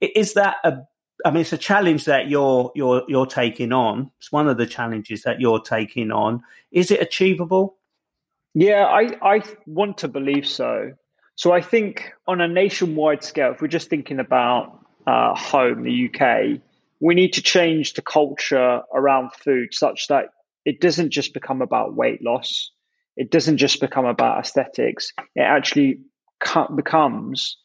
Is 0.00 0.34
that 0.34 0.56
a? 0.62 0.78
I 1.24 1.30
mean, 1.30 1.42
it's 1.42 1.52
a 1.52 1.58
challenge 1.58 2.04
that 2.04 2.28
you're 2.28 2.70
you're 2.74 3.02
you're 3.08 3.26
taking 3.26 3.72
on. 3.72 4.10
It's 4.18 4.30
one 4.30 4.48
of 4.48 4.58
the 4.58 4.66
challenges 4.66 5.22
that 5.22 5.40
you're 5.40 5.60
taking 5.60 6.10
on. 6.10 6.42
Is 6.70 6.90
it 6.90 7.00
achievable? 7.00 7.76
Yeah, 8.52 8.84
I 8.84 9.16
I 9.22 9.42
want 9.66 9.98
to 9.98 10.08
believe 10.08 10.46
so. 10.46 10.92
So 11.40 11.52
I 11.52 11.62
think 11.62 12.12
on 12.28 12.42
a 12.42 12.46
nationwide 12.46 13.24
scale, 13.24 13.52
if 13.52 13.62
we're 13.62 13.68
just 13.68 13.88
thinking 13.88 14.20
about 14.20 14.78
uh, 15.06 15.34
home, 15.34 15.84
the 15.84 16.10
UK, 16.10 16.60
we 17.00 17.14
need 17.14 17.32
to 17.32 17.40
change 17.40 17.94
the 17.94 18.02
culture 18.02 18.82
around 18.92 19.32
food 19.32 19.72
such 19.72 20.08
that 20.08 20.26
it 20.66 20.82
doesn't 20.82 21.08
just 21.08 21.32
become 21.32 21.62
about 21.62 21.94
weight 21.94 22.22
loss. 22.22 22.70
It 23.16 23.30
doesn't 23.30 23.56
just 23.56 23.80
become 23.80 24.04
about 24.04 24.38
aesthetics. 24.38 25.14
It 25.34 25.40
actually 25.40 26.00
becomes 26.76 27.56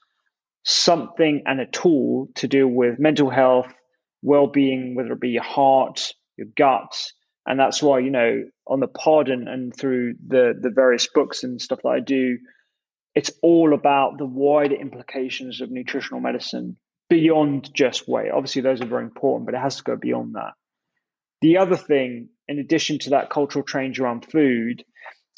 something 0.63 1.43
and 1.45 1.59
a 1.59 1.65
tool 1.65 2.30
to 2.36 2.47
deal 2.47 2.69
with 2.69 2.97
mental 2.97 3.30
health, 3.30 3.73
well-being, 4.21 4.95
whether 4.95 5.11
it 5.11 5.19
be 5.19 5.32
your 5.32 5.43
heart, 5.43 6.13
your 6.38 6.47
gut, 6.55 6.95
and 7.45 7.59
that's 7.59 7.84
why 7.84 7.99
you 7.99 8.09
know 8.09 8.41
on 8.67 8.80
the 8.80 8.88
pod 8.88 9.28
and, 9.28 9.49
and 9.49 9.76
through 9.76 10.15
the 10.26 10.53
the 10.57 10.69
various 10.69 11.09
books 11.13 11.43
and 11.43 11.61
stuff 11.61 11.80
that 11.84 11.89
I 11.89 11.99
do, 11.99 12.38
it's 13.16 13.32
all 13.41 13.74
about 13.74 14.18
the 14.18 14.26
wider 14.26 14.76
implications 14.76 15.61
of 15.61 15.72
nutritional 15.72 16.20
medicine 16.20 16.78
beyond 17.09 17.70
just 17.74 18.07
weight. 18.07 18.32
Obviously, 18.32 18.61
those 18.61 18.82
are 18.82 18.88
very 18.88 19.03
important, 19.03 19.45
but 19.45 19.55
it 19.55 19.61
has 19.61 19.78
to 19.78 19.84
go 19.84 19.95
beyond 19.95 20.36
that. 20.36 20.51
The 21.41 21.57
other 21.57 21.78
thing, 21.78 22.30
in 22.47 22.59
addition 22.59 22.99
to 22.99 23.11
that 23.11 23.30
cultural 23.30 23.63
change 23.63 23.99
around 23.99 24.26
food, 24.26 24.84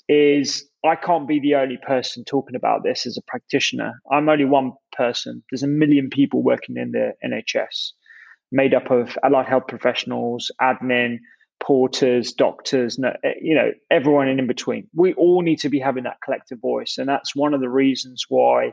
is 0.10 0.68
I 0.86 0.96
can't 0.96 1.28
be 1.28 1.40
the 1.40 1.56
only 1.56 1.78
person 1.78 2.24
talking 2.24 2.56
about 2.56 2.84
this 2.84 3.06
as 3.06 3.18
a 3.18 3.22
practitioner. 3.28 4.02
I'm 4.12 4.30
only 4.30 4.46
one 4.46 4.74
person. 4.94 5.44
There's 5.52 5.64
a 5.64 5.68
million 5.68 6.10
people 6.10 6.42
working 6.42 6.78
in 6.78 6.92
the 6.92 7.14
NHS, 7.24 7.92
made 8.52 8.74
up 8.74 8.90
of 8.90 9.18
allied 9.24 9.48
health 9.48 9.68
professionals, 9.68 10.50
admin, 10.62 11.18
porters, 11.60 12.34
doctors, 12.34 13.00
eh, 13.04 13.30
you 13.42 13.56
know, 13.56 13.72
everyone 13.92 14.28
in 14.28 14.48
between. 14.48 14.88
We 14.94 15.14
all 15.14 15.42
need 15.42 15.60
to 15.60 15.70
be 15.70 15.80
having 15.80 16.04
that 16.04 16.22
collective 16.24 16.60
voice. 16.60 16.98
And 16.98 17.08
that's 17.08 17.36
one 17.36 17.54
of 17.54 17.62
the 17.62 17.70
reasons 17.70 18.26
why 18.30 18.72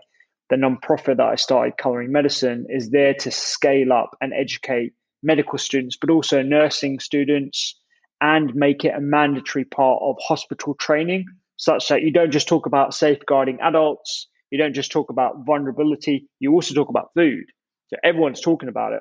the 0.50 0.56
nonprofit 0.56 1.16
that 1.16 1.26
I 1.26 1.36
started, 1.36 1.78
Culinary 1.80 2.08
Medicine, 2.08 2.66
is 2.68 2.90
there 2.90 3.14
to 3.14 3.30
scale 3.30 3.92
up 3.92 4.16
and 4.20 4.32
educate 4.32 4.92
medical 5.22 5.58
students, 5.58 5.96
but 5.96 6.10
also 6.10 6.42
nursing 6.42 7.00
students 7.00 7.80
and 8.20 8.54
make 8.54 8.84
it 8.84 8.94
a 8.96 9.00
mandatory 9.00 9.64
part 9.64 10.00
of 10.02 10.16
hospital 10.20 10.74
training, 10.74 11.24
such 11.56 11.88
that 11.88 12.02
you 12.02 12.12
don't 12.12 12.30
just 12.30 12.48
talk 12.48 12.66
about 12.66 12.94
safeguarding 12.94 13.58
adults, 13.62 14.28
you 14.50 14.58
don't 14.58 14.74
just 14.74 14.92
talk 14.92 15.10
about 15.10 15.44
vulnerability, 15.46 16.28
you 16.40 16.52
also 16.52 16.74
talk 16.74 16.88
about 16.88 17.10
food. 17.14 17.44
So 17.88 17.96
everyone's 18.04 18.40
talking 18.40 18.68
about 18.68 18.92
it. 18.92 19.00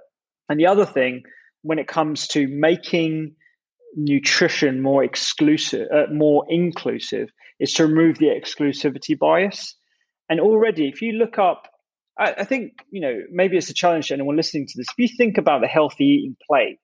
And 0.49 0.59
the 0.59 0.67
other 0.67 0.85
thing, 0.85 1.23
when 1.61 1.79
it 1.79 1.87
comes 1.87 2.27
to 2.29 2.47
making 2.47 3.35
nutrition 3.95 4.81
more 4.81 5.03
exclusive, 5.03 5.87
uh, 5.93 6.11
more 6.11 6.45
inclusive, 6.49 7.29
is 7.59 7.73
to 7.73 7.87
remove 7.87 8.17
the 8.17 8.27
exclusivity 8.27 9.17
bias. 9.17 9.75
And 10.29 10.39
already, 10.39 10.87
if 10.87 11.01
you 11.01 11.13
look 11.13 11.37
up, 11.37 11.67
I, 12.17 12.33
I, 12.39 12.43
think 12.43 12.73
you 12.91 13.01
know 13.01 13.19
maybe 13.31 13.57
it's 13.57 13.69
a 13.69 13.73
challenge 13.73 14.07
to 14.07 14.13
anyone 14.13 14.35
listening 14.35 14.67
to 14.67 14.73
this. 14.75 14.87
If 14.89 14.97
you 14.97 15.15
think 15.15 15.37
about 15.37 15.61
the 15.61 15.67
healthy 15.67 16.05
eating 16.05 16.37
plate, 16.47 16.77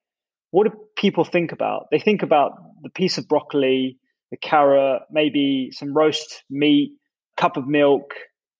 what 0.51 0.65
do 0.65 0.77
people 0.97 1.23
think 1.23 1.51
about? 1.51 1.87
They 1.91 1.99
think 1.99 2.23
about 2.23 2.51
the 2.81 2.89
piece 2.89 3.17
of 3.17 3.27
broccoli, 3.27 3.97
the 4.31 4.37
carrot, 4.37 5.03
maybe 5.11 5.69
some 5.71 5.93
roast 5.93 6.43
meat, 6.49 6.93
cup 7.37 7.57
of 7.57 7.67
milk, 7.67 8.13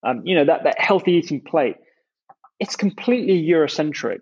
um, 0.03 0.21
you 0.23 0.35
know, 0.35 0.45
that, 0.45 0.63
that 0.63 0.79
healthy 0.79 1.13
eating 1.13 1.41
plate. 1.41 1.75
It's 2.59 2.75
completely 2.75 3.41
Eurocentric. 3.41 4.19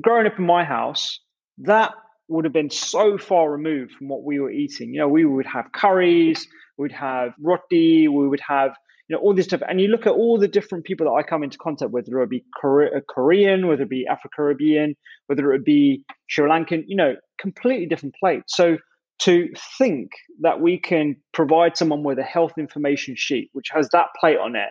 Growing 0.00 0.26
up 0.26 0.38
in 0.38 0.46
my 0.46 0.64
house, 0.64 1.20
that 1.58 1.92
would 2.30 2.44
have 2.44 2.52
been 2.52 2.70
so 2.70 3.18
far 3.18 3.50
removed 3.50 3.92
from 3.92 4.08
what 4.08 4.24
we 4.24 4.40
were 4.40 4.50
eating. 4.50 4.94
You 4.94 5.00
know, 5.00 5.08
we 5.08 5.24
would 5.24 5.46
have 5.46 5.72
curries, 5.72 6.46
we'd 6.78 6.92
have 6.92 7.32
roti, 7.40 8.08
we 8.08 8.28
would 8.28 8.40
have 8.46 8.72
you 9.08 9.16
know 9.16 9.22
all 9.22 9.34
this 9.34 9.46
stuff. 9.46 9.60
And 9.68 9.80
you 9.80 9.88
look 9.88 10.06
at 10.06 10.12
all 10.12 10.38
the 10.38 10.48
different 10.48 10.84
people 10.84 11.06
that 11.06 11.12
I 11.12 11.28
come 11.28 11.42
into 11.42 11.58
contact 11.58 11.90
with, 11.90 12.06
whether 12.08 12.22
it 12.22 12.30
be 12.30 12.44
uh, 12.62 13.00
Korean, 13.08 13.66
whether 13.66 13.82
it 13.82 13.90
be 13.90 14.06
Afro 14.08 14.30
Caribbean, 14.34 14.94
whether 15.26 15.50
it 15.50 15.56
would 15.56 15.64
be 15.64 16.04
Sri 16.28 16.48
Lankan, 16.48 16.84
you 16.86 16.96
know, 16.96 17.14
completely 17.40 17.86
different 17.86 18.14
plates. 18.14 18.56
So 18.56 18.78
to 19.20 19.48
think 19.76 20.12
that 20.40 20.60
we 20.60 20.78
can 20.78 21.16
provide 21.34 21.76
someone 21.76 22.04
with 22.04 22.18
a 22.18 22.22
health 22.22 22.52
information 22.56 23.14
sheet 23.16 23.50
which 23.52 23.68
has 23.74 23.88
that 23.90 24.06
plate 24.18 24.38
on 24.38 24.56
it 24.56 24.70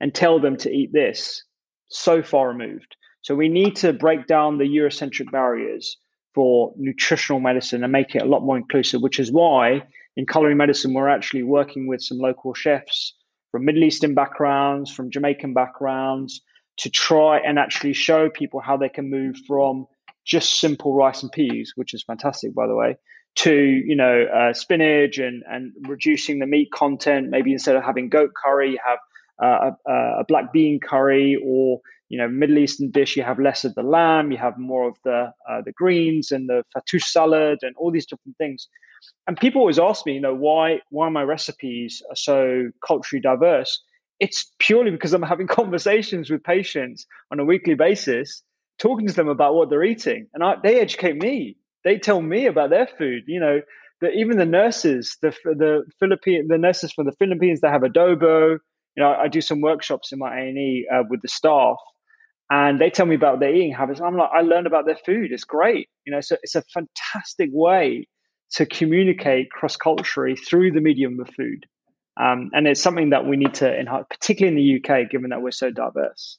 and 0.00 0.14
tell 0.14 0.38
them 0.38 0.56
to 0.58 0.70
eat 0.70 0.90
this, 0.92 1.42
so 1.88 2.22
far 2.22 2.48
removed. 2.48 2.94
So 3.22 3.34
we 3.34 3.48
need 3.48 3.76
to 3.76 3.92
break 3.92 4.26
down 4.26 4.58
the 4.58 4.64
Eurocentric 4.64 5.32
barriers 5.32 5.96
for 6.38 6.72
nutritional 6.76 7.40
medicine 7.40 7.82
and 7.82 7.90
make 7.90 8.14
it 8.14 8.22
a 8.22 8.24
lot 8.24 8.44
more 8.44 8.56
inclusive, 8.56 9.02
which 9.02 9.18
is 9.18 9.32
why 9.32 9.82
in 10.16 10.24
culinary 10.24 10.54
medicine, 10.54 10.94
we're 10.94 11.08
actually 11.08 11.42
working 11.42 11.88
with 11.88 12.00
some 12.00 12.18
local 12.18 12.54
chefs 12.54 13.12
from 13.50 13.64
Middle 13.64 13.82
Eastern 13.82 14.14
backgrounds, 14.14 14.88
from 14.88 15.10
Jamaican 15.10 15.52
backgrounds, 15.52 16.40
to 16.76 16.88
try 16.88 17.40
and 17.40 17.58
actually 17.58 17.92
show 17.92 18.30
people 18.30 18.60
how 18.60 18.76
they 18.76 18.88
can 18.88 19.10
move 19.10 19.34
from 19.48 19.84
just 20.24 20.60
simple 20.60 20.94
rice 20.94 21.24
and 21.24 21.32
peas, 21.32 21.72
which 21.74 21.92
is 21.92 22.04
fantastic, 22.04 22.54
by 22.54 22.68
the 22.68 22.76
way, 22.76 22.96
to 23.34 23.52
you 23.52 23.96
know 23.96 24.26
uh, 24.32 24.52
spinach 24.52 25.18
and 25.18 25.42
and 25.50 25.72
reducing 25.88 26.38
the 26.38 26.46
meat 26.46 26.70
content. 26.70 27.30
Maybe 27.30 27.52
instead 27.52 27.74
of 27.74 27.82
having 27.82 28.10
goat 28.10 28.30
curry, 28.40 28.70
you 28.70 28.78
have 28.86 29.00
uh, 29.42 29.72
a, 29.88 30.20
a, 30.20 30.24
black 30.28 30.52
bean 30.52 30.78
curry, 30.78 31.36
or 31.44 31.80
you 32.08 32.18
know 32.18 32.28
Middle 32.28 32.58
Eastern 32.58 32.90
dish, 32.90 33.16
you 33.16 33.22
have 33.22 33.38
less 33.38 33.64
of 33.64 33.74
the 33.74 33.82
lamb, 33.82 34.30
you 34.32 34.38
have 34.38 34.58
more 34.58 34.88
of 34.88 34.96
the 35.04 35.32
uh, 35.48 35.62
the 35.64 35.72
greens 35.72 36.30
and 36.30 36.48
the 36.48 36.64
fattoush 36.74 37.04
salad 37.04 37.58
and 37.62 37.74
all 37.76 37.90
these 37.90 38.06
different 38.06 38.36
things. 38.38 38.68
And 39.26 39.36
people 39.36 39.60
always 39.60 39.78
ask 39.78 40.06
me, 40.06 40.14
you 40.14 40.20
know, 40.20 40.34
why 40.34 40.80
why 40.90 41.08
my 41.08 41.22
recipes 41.22 42.02
are 42.10 42.16
so 42.16 42.70
culturally 42.86 43.20
diverse. 43.20 43.82
It's 44.20 44.52
purely 44.58 44.90
because 44.90 45.12
I'm 45.12 45.22
having 45.22 45.46
conversations 45.60 46.30
with 46.30 46.42
patients 46.42 47.06
on 47.30 47.40
a 47.40 47.44
weekly 47.44 47.74
basis, 47.74 48.42
talking 48.78 49.06
to 49.06 49.14
them 49.14 49.28
about 49.28 49.54
what 49.54 49.70
they're 49.70 49.84
eating, 49.84 50.26
and 50.34 50.42
I, 50.42 50.56
they 50.62 50.80
educate 50.80 51.16
me. 51.16 51.56
They 51.84 51.98
tell 51.98 52.20
me 52.20 52.46
about 52.46 52.70
their 52.70 52.88
food. 52.98 53.24
You 53.26 53.40
know, 53.40 53.60
that 54.00 54.12
even 54.14 54.38
the 54.38 54.46
nurses, 54.46 55.16
the 55.22 55.34
the 55.44 55.84
Philippine, 55.98 56.48
the 56.48 56.58
nurses 56.58 56.92
from 56.92 57.06
the 57.06 57.12
Philippines, 57.18 57.60
they 57.60 57.68
have 57.68 57.82
adobo. 57.82 58.58
You 58.96 59.04
know, 59.04 59.12
I 59.12 59.28
do 59.28 59.40
some 59.40 59.60
workshops 59.60 60.12
in 60.12 60.18
my 60.18 60.36
A 60.36 60.48
and 60.48 60.58
E 60.58 60.86
uh, 60.92 61.02
with 61.08 61.22
the 61.22 61.28
staff, 61.28 61.76
and 62.50 62.80
they 62.80 62.90
tell 62.90 63.06
me 63.06 63.14
about 63.14 63.40
their 63.40 63.54
eating 63.54 63.74
habits. 63.74 64.00
I'm 64.00 64.16
like, 64.16 64.30
I 64.32 64.40
learned 64.40 64.66
about 64.66 64.86
their 64.86 64.98
food. 65.04 65.32
It's 65.32 65.44
great. 65.44 65.88
You 66.06 66.12
know, 66.12 66.20
so 66.20 66.36
it's 66.42 66.54
a 66.54 66.62
fantastic 66.62 67.50
way 67.52 68.08
to 68.52 68.64
communicate 68.64 69.50
cross 69.50 69.76
culturally 69.76 70.36
through 70.36 70.72
the 70.72 70.80
medium 70.80 71.20
of 71.20 71.28
food. 71.36 71.66
Um, 72.18 72.50
and 72.52 72.66
it's 72.66 72.82
something 72.82 73.10
that 73.10 73.26
we 73.26 73.36
need 73.36 73.54
to 73.54 73.78
enhance, 73.78 74.06
particularly 74.08 74.56
in 74.56 74.82
the 74.82 74.94
UK, 74.94 75.10
given 75.10 75.30
that 75.30 75.42
we're 75.42 75.50
so 75.50 75.70
diverse. 75.70 76.38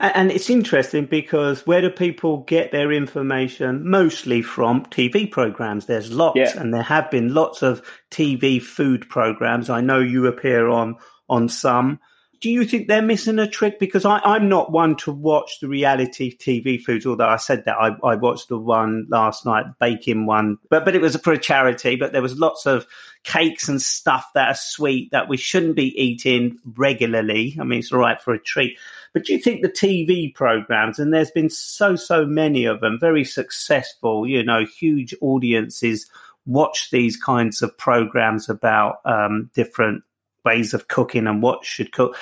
And 0.00 0.30
it's 0.32 0.48
interesting 0.48 1.04
because 1.04 1.66
where 1.66 1.82
do 1.82 1.90
people 1.90 2.38
get 2.38 2.72
their 2.72 2.90
information? 2.92 3.88
Mostly 3.88 4.40
from 4.40 4.86
TV 4.86 5.30
programs. 5.30 5.84
There's 5.86 6.10
lots, 6.10 6.38
yeah. 6.38 6.58
and 6.58 6.72
there 6.72 6.82
have 6.82 7.10
been 7.10 7.34
lots 7.34 7.62
of 7.62 7.82
TV 8.10 8.60
food 8.60 9.08
programs. 9.08 9.68
I 9.68 9.82
know 9.82 10.00
you 10.00 10.26
appear 10.26 10.68
on 10.68 10.96
on 11.28 11.48
some 11.48 12.00
do 12.40 12.50
you 12.50 12.64
think 12.64 12.88
they're 12.88 13.02
missing 13.02 13.38
a 13.38 13.46
trick? 13.46 13.78
Because 13.78 14.04
I, 14.04 14.20
am 14.36 14.48
not 14.48 14.72
one 14.72 14.96
to 14.96 15.12
watch 15.12 15.60
the 15.60 15.68
reality 15.68 16.36
TV 16.36 16.82
foods, 16.82 17.06
although 17.06 17.28
I 17.28 17.36
said 17.36 17.64
that 17.64 17.76
I, 17.76 17.96
I, 18.02 18.14
watched 18.14 18.48
the 18.48 18.58
one 18.58 19.06
last 19.08 19.46
night, 19.46 19.66
baking 19.80 20.26
one, 20.26 20.58
but 20.68 20.84
but 20.84 20.94
it 20.94 21.00
was 21.00 21.16
for 21.16 21.32
a 21.32 21.38
charity. 21.38 21.96
But 21.96 22.12
there 22.12 22.22
was 22.22 22.38
lots 22.38 22.66
of 22.66 22.86
cakes 23.24 23.68
and 23.68 23.80
stuff 23.80 24.26
that 24.34 24.48
are 24.48 24.54
sweet 24.54 25.10
that 25.12 25.28
we 25.28 25.36
shouldn't 25.36 25.76
be 25.76 26.00
eating 26.00 26.58
regularly. 26.76 27.56
I 27.60 27.64
mean, 27.64 27.80
it's 27.80 27.92
all 27.92 27.98
right 27.98 28.20
for 28.20 28.32
a 28.32 28.38
treat. 28.38 28.78
But 29.12 29.24
do 29.24 29.32
you 29.32 29.38
think 29.38 29.62
the 29.62 29.68
TV 29.68 30.34
programs, 30.34 30.98
and 30.98 31.12
there's 31.12 31.30
been 31.30 31.50
so 31.50 31.96
so 31.96 32.26
many 32.26 32.64
of 32.64 32.80
them, 32.80 32.98
very 33.00 33.24
successful, 33.24 34.26
you 34.26 34.42
know, 34.42 34.64
huge 34.64 35.14
audiences 35.20 36.10
watch 36.46 36.90
these 36.90 37.16
kinds 37.16 37.60
of 37.60 37.76
programs 37.76 38.48
about 38.48 38.96
um, 39.04 39.50
different 39.54 40.02
ways 40.46 40.72
of 40.72 40.88
cooking 40.88 41.26
and 41.26 41.42
what 41.42 41.64
should 41.64 41.92
cook. 41.92 42.16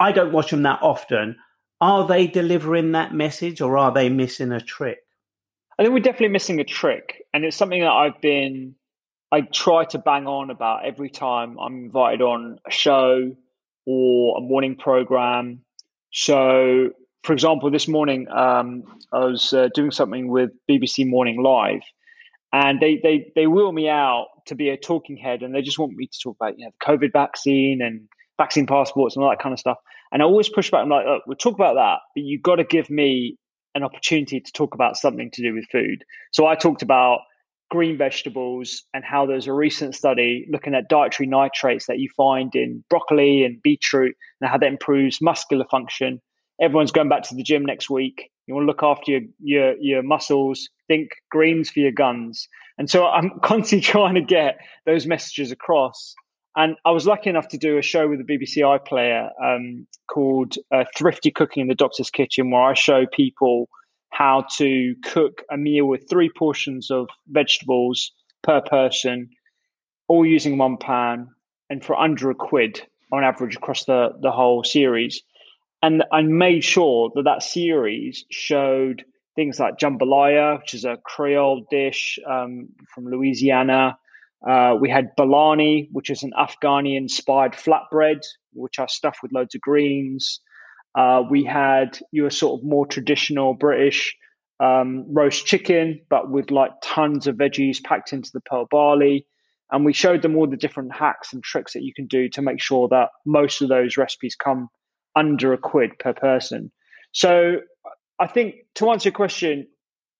I 0.00 0.12
don't 0.12 0.32
watch 0.32 0.50
them 0.50 0.62
that 0.62 0.80
often. 0.82 1.36
Are 1.80 2.06
they 2.06 2.26
delivering 2.26 2.92
that 2.92 3.12
message 3.12 3.60
or 3.60 3.76
are 3.76 3.92
they 3.92 4.08
missing 4.08 4.52
a 4.52 4.60
trick? 4.60 4.98
I 5.78 5.82
think 5.82 5.92
we're 5.92 6.00
definitely 6.00 6.28
missing 6.28 6.60
a 6.60 6.64
trick. 6.64 7.24
And 7.34 7.44
it's 7.44 7.56
something 7.56 7.80
that 7.80 7.90
I've 7.90 8.20
been, 8.20 8.74
I 9.30 9.42
try 9.42 9.84
to 9.86 9.98
bang 9.98 10.26
on 10.26 10.50
about 10.50 10.86
every 10.86 11.10
time 11.10 11.58
I'm 11.58 11.84
invited 11.84 12.22
on 12.22 12.58
a 12.66 12.70
show 12.70 13.36
or 13.84 14.38
a 14.38 14.40
morning 14.40 14.76
program. 14.76 15.64
So, 16.12 16.90
for 17.24 17.32
example, 17.32 17.70
this 17.70 17.88
morning 17.88 18.28
um, 18.28 18.84
I 19.12 19.24
was 19.24 19.52
uh, 19.52 19.68
doing 19.74 19.90
something 19.90 20.28
with 20.28 20.50
BBC 20.70 21.06
Morning 21.06 21.42
Live 21.42 21.82
and 22.52 22.80
they 22.80 23.00
they 23.02 23.32
they 23.34 23.46
wheel 23.46 23.72
me 23.72 23.88
out 23.88 24.28
to 24.46 24.54
be 24.54 24.68
a 24.68 24.76
talking 24.76 25.16
head, 25.16 25.42
and 25.42 25.54
they 25.54 25.62
just 25.62 25.78
want 25.78 25.94
me 25.94 26.06
to 26.06 26.18
talk 26.22 26.36
about 26.40 26.58
you 26.58 26.64
know 26.64 26.72
the 26.78 26.86
COVID 26.86 27.12
vaccine 27.12 27.80
and 27.82 28.08
vaccine 28.38 28.66
passports 28.66 29.16
and 29.16 29.24
all 29.24 29.30
that 29.30 29.42
kind 29.42 29.52
of 29.52 29.58
stuff. 29.58 29.78
And 30.10 30.22
I 30.22 30.24
always 30.24 30.48
push 30.48 30.70
back. 30.70 30.82
I'm 30.82 30.88
like, 30.88 31.04
we'll 31.26 31.36
talk 31.36 31.54
about 31.54 31.74
that, 31.74 31.98
but 32.14 32.22
you've 32.22 32.42
got 32.42 32.56
to 32.56 32.64
give 32.64 32.90
me 32.90 33.36
an 33.74 33.82
opportunity 33.82 34.40
to 34.40 34.52
talk 34.52 34.74
about 34.74 34.96
something 34.96 35.30
to 35.32 35.42
do 35.42 35.54
with 35.54 35.64
food. 35.72 36.04
So 36.32 36.46
I 36.46 36.54
talked 36.54 36.82
about 36.82 37.20
green 37.70 37.96
vegetables 37.96 38.82
and 38.92 39.02
how 39.02 39.24
there's 39.24 39.46
a 39.46 39.52
recent 39.52 39.94
study 39.94 40.46
looking 40.50 40.74
at 40.74 40.90
dietary 40.90 41.26
nitrates 41.26 41.86
that 41.86 41.98
you 41.98 42.08
find 42.14 42.54
in 42.54 42.84
broccoli 42.90 43.44
and 43.44 43.62
beetroot 43.62 44.14
and 44.40 44.50
how 44.50 44.58
that 44.58 44.66
improves 44.66 45.22
muscular 45.22 45.64
function. 45.70 46.20
Everyone's 46.60 46.92
going 46.92 47.08
back 47.08 47.22
to 47.24 47.34
the 47.34 47.42
gym 47.42 47.64
next 47.64 47.88
week. 47.88 48.30
You 48.46 48.54
want 48.54 48.64
to 48.64 48.66
look 48.66 48.82
after 48.82 49.12
your 49.12 49.20
your 49.40 49.74
your 49.80 50.02
muscles. 50.02 50.68
Think 50.86 51.08
greens 51.30 51.70
for 51.70 51.80
your 51.80 51.92
guns. 51.92 52.46
And 52.78 52.88
so 52.88 53.06
I'm 53.06 53.38
constantly 53.42 53.80
trying 53.80 54.14
to 54.14 54.22
get 54.22 54.58
those 54.86 55.06
messages 55.06 55.52
across. 55.52 56.14
And 56.54 56.76
I 56.84 56.90
was 56.90 57.06
lucky 57.06 57.30
enough 57.30 57.48
to 57.48 57.58
do 57.58 57.78
a 57.78 57.82
show 57.82 58.08
with 58.08 58.18
the 58.18 58.36
BBC 58.36 58.58
iPlayer 58.58 59.30
um, 59.42 59.86
called 60.12 60.54
uh, 60.70 60.84
Thrifty 60.96 61.30
Cooking 61.30 61.62
in 61.62 61.68
the 61.68 61.74
Doctor's 61.74 62.10
Kitchen, 62.10 62.50
where 62.50 62.62
I 62.62 62.74
show 62.74 63.06
people 63.06 63.68
how 64.10 64.44
to 64.58 64.94
cook 65.04 65.42
a 65.50 65.56
meal 65.56 65.86
with 65.86 66.08
three 66.10 66.30
portions 66.36 66.90
of 66.90 67.08
vegetables 67.28 68.12
per 68.42 68.60
person, 68.60 69.30
all 70.08 70.26
using 70.26 70.58
one 70.58 70.76
pan, 70.76 71.28
and 71.70 71.82
for 71.82 71.98
under 71.98 72.28
a 72.28 72.34
quid 72.34 72.82
on 73.12 73.24
average 73.24 73.56
across 73.56 73.86
the, 73.86 74.10
the 74.20 74.30
whole 74.30 74.62
series 74.62 75.22
and 75.82 76.04
I 76.12 76.22
made 76.22 76.62
sure 76.62 77.10
that 77.14 77.24
that 77.24 77.42
series 77.42 78.24
showed 78.30 79.04
things 79.34 79.58
like 79.58 79.78
jambalaya, 79.78 80.58
which 80.58 80.74
is 80.74 80.84
a 80.84 80.98
Creole 81.04 81.66
dish 81.70 82.18
um, 82.28 82.68
from 82.94 83.06
Louisiana. 83.06 83.96
Uh, 84.46 84.74
we 84.80 84.90
had 84.90 85.16
bolani, 85.18 85.88
which 85.92 86.10
is 86.10 86.22
an 86.22 86.32
Afghani-inspired 86.38 87.52
flatbread, 87.52 88.20
which 88.52 88.78
are 88.78 88.88
stuffed 88.88 89.18
with 89.22 89.32
loads 89.32 89.54
of 89.54 89.60
greens. 89.60 90.40
Uh, 90.98 91.22
we 91.30 91.44
had 91.44 91.98
your 92.10 92.30
sort 92.30 92.60
of 92.60 92.66
more 92.66 92.86
traditional 92.86 93.54
British 93.54 94.14
um, 94.60 95.06
roast 95.08 95.46
chicken, 95.46 96.00
but 96.10 96.30
with 96.30 96.50
like 96.50 96.72
tons 96.82 97.26
of 97.26 97.36
veggies 97.36 97.82
packed 97.82 98.12
into 98.12 98.30
the 98.32 98.40
pearl 98.40 98.66
barley. 98.70 99.26
And 99.70 99.86
we 99.86 99.94
showed 99.94 100.20
them 100.20 100.36
all 100.36 100.46
the 100.46 100.56
different 100.56 100.94
hacks 100.94 101.32
and 101.32 101.42
tricks 101.42 101.72
that 101.72 101.82
you 101.82 101.94
can 101.94 102.06
do 102.06 102.28
to 102.30 102.42
make 102.42 102.60
sure 102.60 102.88
that 102.88 103.08
most 103.24 103.62
of 103.62 103.70
those 103.70 103.96
recipes 103.96 104.36
come 104.36 104.68
under 105.16 105.52
a 105.52 105.58
quid 105.58 105.98
per 105.98 106.12
person. 106.12 106.70
So 107.12 107.56
I 108.18 108.26
think 108.26 108.54
to 108.76 108.90
answer 108.90 109.08
your 109.08 109.14
question, 109.14 109.66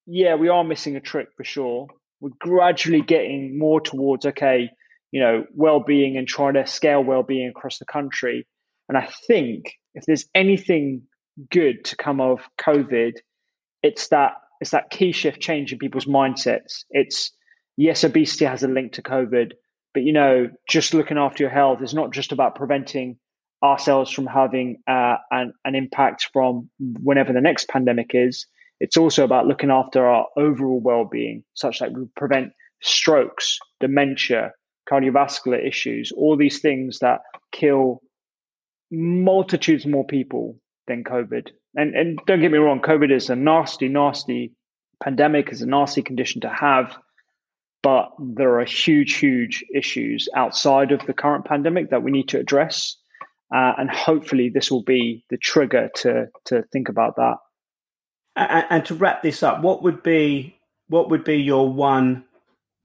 yeah, 0.07 0.34
we 0.34 0.49
are 0.49 0.64
missing 0.64 0.97
a 0.97 1.01
trick 1.01 1.28
for 1.36 1.45
sure. 1.45 1.88
We're 2.20 2.30
gradually 2.38 3.03
getting 3.03 3.59
more 3.59 3.80
towards 3.80 4.26
okay, 4.26 4.70
you 5.11 5.20
know, 5.20 5.45
well-being 5.55 6.16
and 6.16 6.26
trying 6.26 6.55
to 6.55 6.66
scale 6.66 7.03
well-being 7.03 7.49
across 7.49 7.78
the 7.78 7.84
country. 7.84 8.47
And 8.88 8.99
I 8.99 9.09
think 9.26 9.72
if 9.95 10.05
there's 10.07 10.26
anything 10.34 11.03
good 11.51 11.84
to 11.84 11.97
come 11.97 12.20
of 12.20 12.40
COVID, 12.61 13.12
it's 13.82 14.09
that 14.09 14.32
it's 14.61 14.70
that 14.70 14.90
key 14.90 15.12
shift 15.12 15.40
change 15.40 15.72
in 15.72 15.78
people's 15.78 16.07
mindsets. 16.07 16.84
It's 16.90 17.32
yes, 17.76 18.05
obesity 18.05 18.45
has 18.45 18.62
a 18.62 18.68
link 18.68 18.93
to 18.93 19.03
COVID, 19.03 19.53
but 19.95 20.03
you 20.05 20.12
know, 20.12 20.49
just 20.68 20.95
looking 20.95 21.18
after 21.18 21.43
your 21.43 21.51
health 21.51 21.82
is 21.82 21.95
not 21.95 22.12
just 22.12 22.32
about 22.32 22.55
preventing 22.55 23.18
ourselves 23.62 24.10
from 24.10 24.26
having 24.26 24.82
uh, 24.88 25.16
an, 25.30 25.52
an 25.64 25.74
impact 25.74 26.28
from 26.32 26.68
whenever 27.02 27.32
the 27.32 27.40
next 27.40 27.68
pandemic 27.68 28.10
is. 28.14 28.46
It's 28.80 28.96
also 28.96 29.22
about 29.22 29.46
looking 29.46 29.70
after 29.70 30.06
our 30.06 30.26
overall 30.36 30.80
well 30.80 31.04
being, 31.04 31.44
such 31.54 31.78
that 31.78 31.92
we 31.92 32.04
prevent 32.16 32.52
strokes, 32.80 33.58
dementia, 33.80 34.52
cardiovascular 34.90 35.64
issues, 35.64 36.12
all 36.16 36.36
these 36.36 36.60
things 36.60 36.98
that 36.98 37.20
kill 37.52 38.02
multitudes 38.90 39.86
more 39.86 40.06
people 40.06 40.58
than 40.88 41.04
COVID. 41.04 41.50
And 41.76 41.94
and 41.94 42.18
don't 42.26 42.40
get 42.40 42.50
me 42.50 42.58
wrong, 42.58 42.80
COVID 42.80 43.12
is 43.12 43.30
a 43.30 43.36
nasty, 43.36 43.88
nasty 43.88 44.52
pandemic, 45.02 45.52
is 45.52 45.62
a 45.62 45.66
nasty 45.66 46.02
condition 46.02 46.40
to 46.42 46.48
have. 46.48 46.96
But 47.82 48.10
there 48.18 48.60
are 48.60 48.64
huge, 48.64 49.14
huge 49.14 49.64
issues 49.74 50.28
outside 50.36 50.92
of 50.92 51.04
the 51.06 51.12
current 51.12 51.44
pandemic 51.44 51.90
that 51.90 52.02
we 52.02 52.12
need 52.12 52.28
to 52.28 52.38
address. 52.38 52.96
Uh, 53.55 53.72
and 53.78 53.90
hopefully, 53.90 54.50
this 54.53 54.70
will 54.70 54.82
be 54.82 55.24
the 55.28 55.36
trigger 55.36 55.90
to 55.94 56.26
to 56.46 56.62
think 56.72 56.88
about 56.88 57.16
that. 57.16 57.36
And, 58.34 58.66
and 58.70 58.86
to 58.86 58.94
wrap 58.94 59.22
this 59.22 59.42
up, 59.42 59.62
what 59.62 59.82
would 59.82 60.03
be 60.03 60.57
what 60.88 61.11
would 61.11 61.24
be 61.24 61.36
your 61.36 61.72
one 61.72 62.24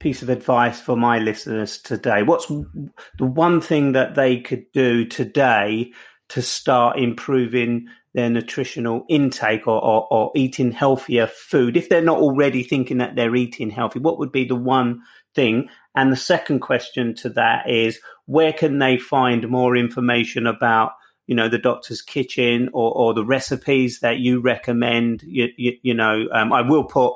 piece 0.00 0.22
of 0.22 0.28
advice 0.28 0.80
for 0.80 0.96
my 0.96 1.18
listeners 1.18 1.78
today? 1.78 2.22
What's 2.22 2.46
the 2.46 3.26
one 3.26 3.60
thing 3.60 3.92
that 3.92 4.14
they 4.14 4.40
could 4.40 4.70
do 4.72 5.04
today 5.04 5.92
to 6.30 6.42
start 6.42 6.98
improving 6.98 7.88
their 8.14 8.30
nutritional 8.30 9.04
intake 9.08 9.66
or, 9.66 9.82
or, 9.82 10.06
or, 10.10 10.32
eating 10.34 10.72
healthier 10.72 11.26
food? 11.26 11.76
If 11.76 11.88
they're 11.88 12.02
not 12.02 12.18
already 12.18 12.62
thinking 12.62 12.98
that 12.98 13.16
they're 13.16 13.34
eating 13.34 13.70
healthy, 13.70 13.98
what 13.98 14.18
would 14.18 14.32
be 14.32 14.44
the 14.44 14.56
one 14.56 15.02
thing? 15.38 15.68
And 15.94 16.10
the 16.10 16.16
second 16.16 16.58
question 16.58 17.14
to 17.16 17.28
that 17.30 17.70
is 17.70 18.00
where 18.26 18.52
can 18.52 18.80
they 18.80 18.98
find 18.98 19.48
more 19.48 19.76
information 19.76 20.46
about? 20.46 20.92
You 21.28 21.34
know 21.34 21.48
the 21.48 21.58
doctor's 21.58 22.00
kitchen 22.00 22.70
or, 22.72 22.90
or 22.90 23.14
the 23.14 23.24
recipes 23.24 24.00
that 24.00 24.18
you 24.18 24.40
recommend. 24.40 25.22
You, 25.22 25.48
you, 25.56 25.72
you 25.82 25.94
know, 25.94 26.26
um, 26.32 26.54
I 26.54 26.62
will 26.62 26.84
put 26.84 27.12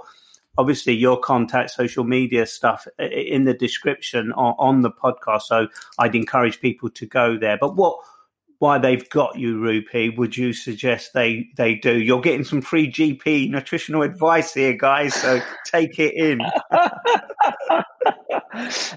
obviously 0.58 0.92
your 0.92 1.18
contact 1.18 1.70
social 1.70 2.04
media 2.04 2.44
stuff 2.44 2.86
in 2.98 3.44
the 3.44 3.54
description 3.54 4.30
on, 4.32 4.54
on, 4.58 4.82
the 4.82 4.90
podcast. 4.90 5.42
So 5.42 5.68
I'd 5.98 6.14
encourage 6.14 6.60
people 6.60 6.90
to 6.90 7.06
go 7.06 7.38
there. 7.38 7.56
But 7.58 7.74
what 7.74 7.96
why 8.62 8.78
they've 8.78 9.10
got 9.10 9.36
you, 9.36 9.58
Rupy, 9.58 10.16
would 10.16 10.36
you 10.36 10.52
suggest 10.52 11.14
they 11.14 11.48
they 11.56 11.74
do? 11.74 12.00
You're 12.00 12.20
getting 12.20 12.44
some 12.44 12.62
free 12.62 12.88
GP 12.88 13.50
nutritional 13.50 14.02
advice 14.02 14.54
here, 14.54 14.74
guys. 14.74 15.14
So 15.14 15.40
take 15.66 15.98
it 15.98 16.14
in. 16.14 16.40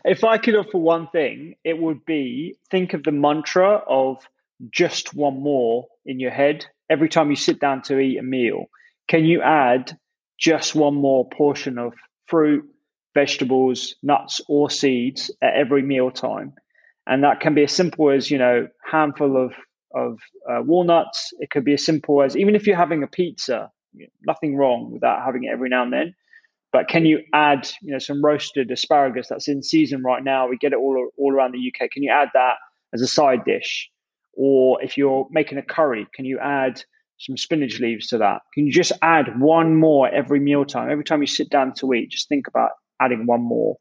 if 0.06 0.24
I 0.24 0.38
could 0.38 0.56
offer 0.56 0.78
one 0.78 1.08
thing, 1.08 1.56
it 1.64 1.80
would 1.80 2.06
be 2.06 2.56
think 2.70 2.94
of 2.94 3.02
the 3.02 3.12
mantra 3.12 3.82
of 3.88 4.24
just 4.70 5.16
one 5.16 5.42
more 5.42 5.88
in 6.06 6.20
your 6.20 6.30
head 6.30 6.68
every 6.92 7.10
time 7.10 7.32
you 7.32 7.36
sit 7.36 7.60
down 7.60 7.82
to 7.84 7.98
eat 7.98 8.20
a 8.20 8.24
meal. 8.24 8.66
Can 9.08 9.26
you 9.26 9.42
add 9.42 9.98
just 10.38 10.76
one 10.76 10.94
more 10.94 11.28
portion 11.30 11.80
of 11.80 11.94
fruit, 12.28 12.66
vegetables, 13.16 13.96
nuts, 14.04 14.42
or 14.48 14.70
seeds 14.70 15.32
at 15.42 15.56
every 15.56 15.82
meal 15.82 16.12
time. 16.12 16.54
And 17.08 17.24
that 17.24 17.40
can 17.40 17.54
be 17.54 17.64
as 17.64 17.72
simple 17.72 18.10
as, 18.10 18.32
you 18.32 18.38
know, 18.38 18.68
handful 18.90 19.38
of, 19.38 19.54
of 19.94 20.20
uh, 20.50 20.62
walnuts. 20.64 21.32
It 21.40 21.52
could 21.52 21.64
be 21.64 21.74
as 21.74 21.86
simple 21.86 22.24
as, 22.24 22.36
even 22.36 22.56
if 22.56 22.66
you're 22.66 22.76
having 22.76 23.04
a 23.04 23.08
pizza, 23.08 23.70
nothing 24.26 24.56
wrong 24.56 24.92
with 24.92 25.02
that, 25.02 25.24
having 25.24 25.44
it 25.44 25.52
every 25.52 25.70
now 25.70 25.84
and 25.84 25.94
then. 25.94 26.16
But 26.74 26.88
can 26.88 27.06
you 27.06 27.22
add, 27.34 27.70
you 27.82 27.92
know, 27.92 28.00
some 28.00 28.24
roasted 28.24 28.70
asparagus 28.72 29.28
that's 29.30 29.48
in 29.48 29.64
season 29.64 30.04
right 30.04 30.24
now? 30.24 30.48
We 30.48 30.58
get 30.58 30.74
it 30.74 30.80
all, 30.80 31.10
all 31.18 31.34
around 31.34 31.54
the 31.54 31.72
UK. 31.72 31.90
Can 31.92 32.04
you 32.04 32.12
add 32.12 32.30
that 32.34 32.56
as 32.94 33.02
a 33.02 33.08
side 33.08 33.46
dish? 33.46 33.90
Or 34.34 34.84
if 34.84 34.98
you're 34.98 35.28
making 35.32 35.58
a 35.58 35.64
curry, 35.64 36.06
can 36.14 36.26
you 36.26 36.40
add 36.40 36.84
some 37.18 37.38
spinach 37.38 37.80
leaves 37.80 38.08
to 38.08 38.18
that. 38.18 38.42
Can 38.54 38.66
you 38.66 38.74
just 38.74 38.92
add 39.02 39.40
one 39.40 39.76
more 39.76 40.10
every 40.10 40.40
mealtime? 40.40 40.90
Every 40.90 41.04
time 41.04 41.22
you 41.22 41.28
sit 41.28 41.50
down 41.50 41.74
to 41.76 41.94
eat, 41.94 42.12
just 42.12 42.28
think 42.28 42.48
about 42.48 42.72
adding 43.02 43.26
one 43.26 43.42
more. 43.42 43.78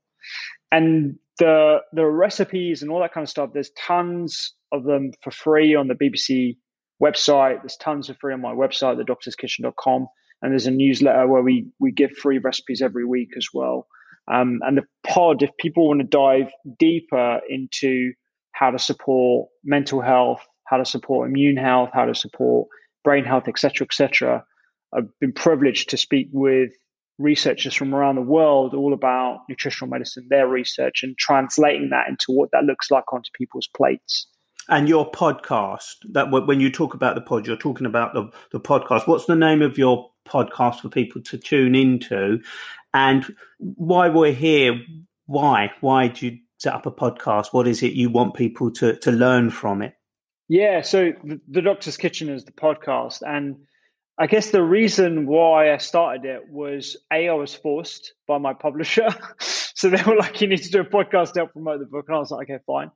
And 0.70 1.18
the 1.38 1.78
the 1.92 2.06
recipes 2.06 2.82
and 2.82 2.90
all 2.90 3.00
that 3.00 3.12
kind 3.12 3.24
of 3.24 3.30
stuff, 3.30 3.50
there's 3.52 3.70
tons 3.78 4.54
of 4.72 4.84
them 4.84 5.12
for 5.22 5.30
free 5.30 5.74
on 5.74 5.88
the 5.88 5.94
BBC 5.94 6.56
website. 7.02 7.62
There's 7.62 7.76
tons 7.76 8.08
for 8.08 8.14
free 8.14 8.34
on 8.34 8.40
my 8.40 8.52
website, 8.52 9.02
thedoctorskitchen.com. 9.02 10.06
And 10.42 10.52
there's 10.52 10.66
a 10.66 10.70
newsletter 10.70 11.26
where 11.26 11.42
we 11.42 11.66
we 11.80 11.92
give 11.92 12.12
free 12.12 12.38
recipes 12.38 12.82
every 12.82 13.06
week 13.06 13.30
as 13.36 13.48
well. 13.52 13.86
Um, 14.32 14.60
and 14.62 14.78
the 14.78 14.84
pod, 15.06 15.42
if 15.42 15.50
people 15.58 15.88
want 15.88 16.00
to 16.00 16.06
dive 16.06 16.50
deeper 16.78 17.40
into 17.48 18.12
how 18.52 18.70
to 18.70 18.78
support 18.78 19.48
mental 19.64 20.00
health, 20.00 20.40
how 20.66 20.78
to 20.78 20.84
support 20.84 21.28
immune 21.28 21.56
health, 21.56 21.90
how 21.92 22.06
to 22.06 22.14
support 22.14 22.68
brain 23.02 23.24
health, 23.24 23.48
etc., 23.48 23.84
etc. 23.84 24.44
I've 24.96 25.08
been 25.20 25.32
privileged 25.32 25.90
to 25.90 25.96
speak 25.96 26.28
with 26.32 26.70
researchers 27.18 27.74
from 27.74 27.94
around 27.94 28.16
the 28.16 28.22
world 28.22 28.74
all 28.74 28.92
about 28.92 29.40
nutritional 29.48 29.90
medicine, 29.90 30.26
their 30.30 30.48
research, 30.48 31.02
and 31.02 31.16
translating 31.16 31.90
that 31.90 32.08
into 32.08 32.26
what 32.28 32.50
that 32.52 32.64
looks 32.64 32.90
like 32.90 33.12
onto 33.12 33.30
people's 33.34 33.68
plates. 33.76 34.26
And 34.68 34.88
your 34.88 35.10
podcast, 35.10 35.96
that 36.12 36.30
when 36.30 36.58
you 36.58 36.70
talk 36.70 36.94
about 36.94 37.14
the 37.14 37.20
pod, 37.20 37.46
you're 37.46 37.56
talking 37.56 37.86
about 37.86 38.14
the, 38.14 38.30
the 38.50 38.60
podcast. 38.60 39.06
What's 39.06 39.26
the 39.26 39.36
name 39.36 39.60
of 39.60 39.76
your 39.76 40.10
podcast 40.26 40.80
for 40.80 40.88
people 40.88 41.20
to 41.22 41.36
tune 41.36 41.74
into? 41.74 42.40
And 42.94 43.26
why 43.58 44.08
we're 44.08 44.32
here, 44.32 44.80
why? 45.26 45.70
Why 45.80 46.08
do 46.08 46.26
you 46.26 46.38
set 46.58 46.72
up 46.72 46.86
a 46.86 46.90
podcast? 46.90 47.48
What 47.52 47.68
is 47.68 47.82
it 47.82 47.92
you 47.92 48.08
want 48.08 48.34
people 48.34 48.70
to, 48.72 48.96
to 48.96 49.12
learn 49.12 49.50
from 49.50 49.82
it? 49.82 49.94
Yeah, 50.48 50.82
so 50.82 51.12
the, 51.22 51.40
the 51.48 51.62
Doctor's 51.62 51.96
Kitchen 51.96 52.28
is 52.28 52.44
the 52.44 52.52
podcast, 52.52 53.22
and 53.26 53.56
I 54.18 54.26
guess 54.28 54.50
the 54.50 54.62
reason 54.62 55.26
why 55.26 55.72
I 55.72 55.78
started 55.78 56.24
it 56.24 56.48
was 56.48 56.96
a 57.12 57.28
I 57.28 57.32
was 57.34 57.54
forced 57.54 58.14
by 58.28 58.38
my 58.38 58.54
publisher, 58.54 59.08
so 59.40 59.90
they 59.90 60.02
were 60.04 60.16
like, 60.16 60.40
"You 60.40 60.46
need 60.46 60.62
to 60.62 60.70
do 60.70 60.80
a 60.80 60.84
podcast 60.84 61.32
to 61.32 61.40
help 61.40 61.52
promote 61.52 61.80
the 61.80 61.86
book," 61.86 62.04
and 62.08 62.16
I 62.16 62.20
was 62.20 62.30
like, 62.30 62.48
"Okay, 62.48 62.62
fine." 62.66 62.90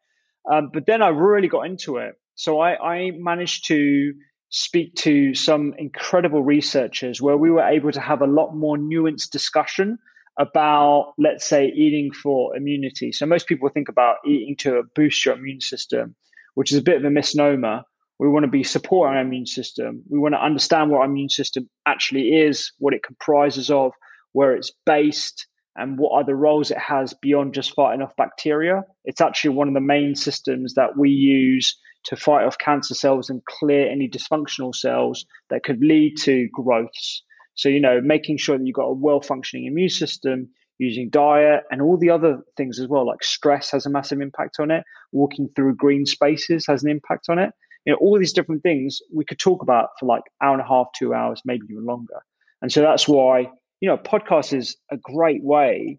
Um, 0.50 0.70
but 0.72 0.86
then 0.86 1.02
I 1.02 1.08
really 1.08 1.48
got 1.48 1.66
into 1.66 1.96
it, 1.96 2.14
so 2.36 2.60
I, 2.60 2.76
I 2.76 3.10
managed 3.16 3.66
to 3.68 4.12
speak 4.50 4.94
to 4.94 5.34
some 5.34 5.74
incredible 5.76 6.42
researchers 6.42 7.20
where 7.20 7.36
we 7.36 7.50
were 7.50 7.66
able 7.66 7.92
to 7.92 8.00
have 8.00 8.22
a 8.22 8.26
lot 8.26 8.54
more 8.54 8.78
nuanced 8.78 9.30
discussion 9.30 9.98
about, 10.38 11.12
let's 11.18 11.46
say, 11.46 11.66
eating 11.66 12.12
for 12.12 12.56
immunity. 12.56 13.12
So 13.12 13.26
most 13.26 13.46
people 13.46 13.68
think 13.68 13.88
about 13.88 14.16
eating 14.24 14.56
to 14.60 14.84
boost 14.94 15.26
your 15.26 15.34
immune 15.34 15.60
system 15.60 16.14
which 16.58 16.72
is 16.72 16.78
a 16.78 16.82
bit 16.82 16.96
of 16.96 17.04
a 17.04 17.10
misnomer. 17.10 17.84
We 18.18 18.28
want 18.28 18.44
to 18.44 18.50
be 18.50 18.64
supporting 18.64 19.16
our 19.16 19.22
immune 19.22 19.46
system. 19.46 20.02
We 20.08 20.18
want 20.18 20.34
to 20.34 20.44
understand 20.44 20.90
what 20.90 20.98
our 21.00 21.06
immune 21.06 21.28
system 21.28 21.68
actually 21.86 22.30
is, 22.30 22.72
what 22.78 22.94
it 22.94 23.02
comprises 23.04 23.70
of, 23.70 23.92
where 24.32 24.54
it's 24.54 24.72
based, 24.84 25.46
and 25.76 25.98
what 25.98 26.20
other 26.20 26.34
roles 26.34 26.70
it 26.70 26.78
has 26.78 27.14
beyond 27.22 27.54
just 27.54 27.74
fighting 27.74 28.02
off 28.02 28.14
bacteria. 28.16 28.82
It's 29.04 29.20
actually 29.20 29.50
one 29.50 29.68
of 29.68 29.74
the 29.74 29.80
main 29.80 30.16
systems 30.16 30.74
that 30.74 30.98
we 30.98 31.10
use 31.10 31.78
to 32.04 32.16
fight 32.16 32.44
off 32.44 32.58
cancer 32.58 32.94
cells 32.94 33.30
and 33.30 33.44
clear 33.44 33.88
any 33.88 34.08
dysfunctional 34.08 34.74
cells 34.74 35.24
that 35.50 35.62
could 35.62 35.80
lead 35.80 36.16
to 36.22 36.48
growths. 36.52 37.22
So, 37.54 37.68
you 37.68 37.80
know, 37.80 38.00
making 38.02 38.38
sure 38.38 38.58
that 38.58 38.66
you've 38.66 38.74
got 38.74 38.86
a 38.86 38.92
well 38.92 39.20
functioning 39.20 39.66
immune 39.66 39.88
system 39.88 40.48
using 40.78 41.10
diet 41.10 41.62
and 41.70 41.82
all 41.82 41.96
the 41.96 42.10
other 42.10 42.38
things 42.56 42.78
as 42.78 42.88
well, 42.88 43.06
like 43.06 43.22
stress 43.22 43.70
has 43.72 43.84
a 43.86 43.90
massive 43.90 44.20
impact 44.20 44.56
on 44.60 44.70
it. 44.70 44.84
Walking 45.12 45.48
through 45.54 45.76
green 45.76 46.06
spaces 46.06 46.66
has 46.66 46.82
an 46.82 46.90
impact 46.90 47.26
on 47.28 47.38
it. 47.38 47.50
You 47.84 47.92
know, 47.92 47.98
all 48.00 48.18
these 48.18 48.32
different 48.32 48.62
things 48.62 49.00
we 49.14 49.24
could 49.24 49.38
talk 49.38 49.62
about 49.62 49.90
for 49.98 50.06
like 50.06 50.22
hour 50.42 50.52
and 50.52 50.62
a 50.62 50.66
half, 50.66 50.88
two 50.96 51.14
hours, 51.14 51.40
maybe 51.44 51.66
even 51.70 51.84
longer. 51.84 52.20
And 52.60 52.72
so 52.72 52.80
that's 52.82 53.08
why, 53.08 53.50
you 53.80 53.88
know, 53.88 53.96
podcast 53.96 54.52
is 54.56 54.76
a 54.90 54.96
great 54.96 55.42
way 55.42 55.98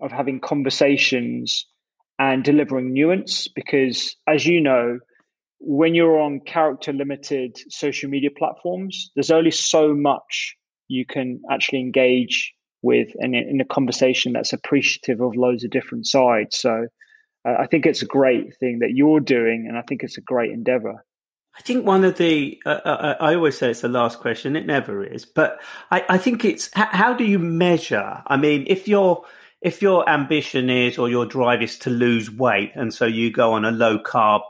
of 0.00 0.12
having 0.12 0.40
conversations 0.40 1.66
and 2.18 2.44
delivering 2.44 2.92
nuance 2.92 3.48
because 3.48 4.16
as 4.26 4.46
you 4.46 4.60
know, 4.60 4.98
when 5.58 5.94
you're 5.94 6.20
on 6.20 6.40
character 6.40 6.92
limited 6.92 7.58
social 7.68 8.08
media 8.08 8.30
platforms, 8.30 9.10
there's 9.14 9.30
only 9.30 9.50
so 9.50 9.94
much 9.94 10.54
you 10.88 11.04
can 11.04 11.40
actually 11.50 11.80
engage 11.80 12.52
with 12.82 13.08
and 13.18 13.34
in 13.34 13.60
a 13.60 13.64
conversation 13.64 14.32
that's 14.32 14.52
appreciative 14.52 15.20
of 15.20 15.34
loads 15.34 15.64
of 15.64 15.70
different 15.70 16.06
sides. 16.06 16.56
So 16.58 16.86
uh, 17.46 17.54
I 17.58 17.66
think 17.66 17.86
it's 17.86 18.02
a 18.02 18.06
great 18.06 18.56
thing 18.58 18.78
that 18.80 18.92
you're 18.94 19.20
doing, 19.20 19.66
and 19.68 19.76
I 19.76 19.82
think 19.82 20.02
it's 20.02 20.18
a 20.18 20.22
great 20.22 20.50
endeavor. 20.50 21.04
I 21.56 21.62
think 21.62 21.86
one 21.86 22.04
of 22.04 22.18
the, 22.18 22.60
uh, 22.66 22.80
uh, 22.84 22.88
uh 22.88 23.16
I 23.20 23.34
always 23.34 23.56
say 23.56 23.70
it's 23.70 23.80
the 23.80 23.88
last 23.88 24.20
question. 24.20 24.56
It 24.56 24.66
never 24.66 25.02
is, 25.04 25.24
but 25.24 25.60
I, 25.90 26.04
I 26.08 26.18
think 26.18 26.44
it's 26.44 26.70
how 26.74 27.14
do 27.14 27.24
you 27.24 27.38
measure? 27.38 28.22
I 28.26 28.36
mean, 28.36 28.64
if 28.66 28.86
your 28.86 29.24
if 29.62 29.80
your 29.80 30.08
ambition 30.08 30.68
is 30.68 30.98
or 30.98 31.08
your 31.08 31.24
drive 31.24 31.62
is 31.62 31.78
to 31.80 31.90
lose 31.90 32.30
weight, 32.30 32.72
and 32.74 32.92
so 32.92 33.06
you 33.06 33.32
go 33.32 33.54
on 33.54 33.64
a 33.64 33.70
low 33.70 33.98
carb 33.98 34.42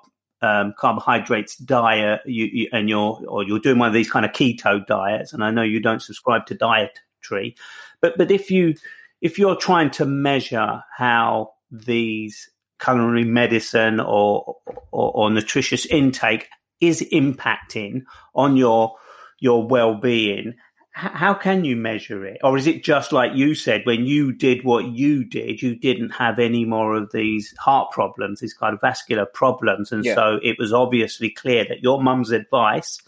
um, 0.43 0.75
carbohydrates 0.77 1.57
diet, 1.57 2.21
you, 2.27 2.47
you, 2.53 2.69
and 2.73 2.89
you're 2.89 3.23
or 3.29 3.45
you're 3.45 3.61
doing 3.61 3.79
one 3.79 3.89
of 3.89 3.95
these 3.95 4.11
kind 4.11 4.27
of 4.27 4.33
keto 4.33 4.85
diets, 4.85 5.33
and 5.33 5.45
I 5.45 5.53
know 5.53 5.63
you 5.63 5.81
don't 5.81 6.03
subscribe 6.03 6.47
to 6.47 6.55
dietary, 6.55 7.55
but 8.01 8.19
but 8.19 8.33
if 8.33 8.51
you 8.51 8.75
if 9.21 9.39
you're 9.39 9.57
trying 9.57 9.91
to 9.93 10.05
measure 10.05 10.83
how 10.97 11.53
these 11.71 12.51
culinary 12.79 13.25
medicine 13.25 14.01
or, 14.01 14.57
or, 14.91 15.13
or 15.13 15.31
nutritious 15.31 15.87
intake 15.87 16.49
is 16.81 17.07
impacting 17.13 18.03
on 18.35 18.57
your 18.57 18.97
your 19.39 19.67
well-being 19.67 20.55
how 20.97 21.35
can 21.35 21.63
you 21.63 21.77
measure 21.77 22.25
it? 22.25 22.39
Or 22.43 22.57
is 22.57 22.67
it 22.67 22.83
just 22.83 23.13
like 23.13 23.35
you 23.35 23.55
said, 23.55 23.83
when 23.85 24.07
you 24.07 24.33
did 24.33 24.65
what 24.65 24.87
you 24.87 25.25
did, 25.25 25.61
you 25.61 25.77
didn't 25.77 26.09
have 26.09 26.39
any 26.39 26.65
more 26.65 26.95
of 26.95 27.13
these 27.13 27.55
heart 27.59 27.91
problems, 27.91 28.41
these 28.41 28.55
kind 28.55 28.73
of 28.73 28.81
vascular 28.81 29.27
problems. 29.27 29.93
And 29.93 30.07
yeah. 30.07 30.15
so 30.15 30.41
it 30.43 30.57
was 30.59 30.73
obviously 30.73 31.29
clear 31.29 31.67
that 31.69 31.83
your 31.83 32.03
mum's 32.03 32.31
advice 32.31 32.99